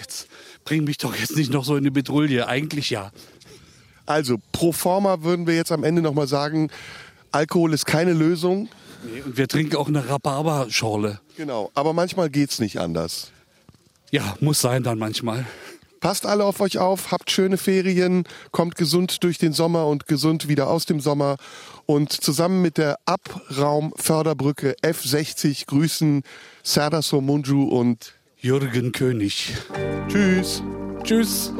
Jetzt 0.00 0.28
bring 0.64 0.84
mich 0.84 0.98
doch 0.98 1.14
jetzt 1.16 1.36
nicht 1.36 1.52
noch 1.52 1.64
so 1.64 1.76
in 1.76 1.84
die 1.84 1.90
Bedrulle. 1.90 2.46
Eigentlich 2.46 2.90
ja. 2.90 3.10
Also, 4.06 4.36
pro 4.52 4.72
forma 4.72 5.22
würden 5.22 5.46
wir 5.46 5.56
jetzt 5.56 5.72
am 5.72 5.82
Ende 5.82 6.00
nochmal 6.00 6.28
sagen, 6.28 6.70
Alkohol 7.32 7.72
ist 7.74 7.86
keine 7.86 8.12
Lösung. 8.12 8.68
Nee, 9.04 9.22
und 9.22 9.36
wir 9.36 9.48
trinken 9.48 9.76
auch 9.76 9.88
eine 9.88 10.08
Rhabarberschorle. 10.08 11.20
Genau, 11.36 11.70
aber 11.74 11.92
manchmal 11.92 12.30
geht's 12.30 12.58
nicht 12.58 12.78
anders. 12.78 13.30
Ja, 14.10 14.36
muss 14.40 14.60
sein 14.60 14.82
dann 14.82 14.98
manchmal. 14.98 15.46
Passt 16.00 16.26
alle 16.26 16.44
auf 16.44 16.60
euch 16.60 16.78
auf, 16.78 17.10
habt 17.10 17.30
schöne 17.30 17.56
Ferien, 17.56 18.24
kommt 18.52 18.76
gesund 18.76 19.24
durch 19.24 19.38
den 19.38 19.52
Sommer 19.52 19.86
und 19.86 20.06
gesund 20.06 20.46
wieder 20.46 20.68
aus 20.68 20.86
dem 20.86 21.00
Sommer. 21.00 21.36
Und 21.86 22.12
zusammen 22.12 22.62
mit 22.62 22.78
der 22.78 22.98
Abraumförderbrücke 23.06 24.76
F60 24.82 25.66
grüßen 25.66 26.22
Serdar 26.62 27.02
Somunju 27.02 27.64
und 27.64 28.14
Jürgen 28.38 28.92
König. 28.92 29.54
Tschüss. 30.08 30.62
Tschüss. 31.02 31.52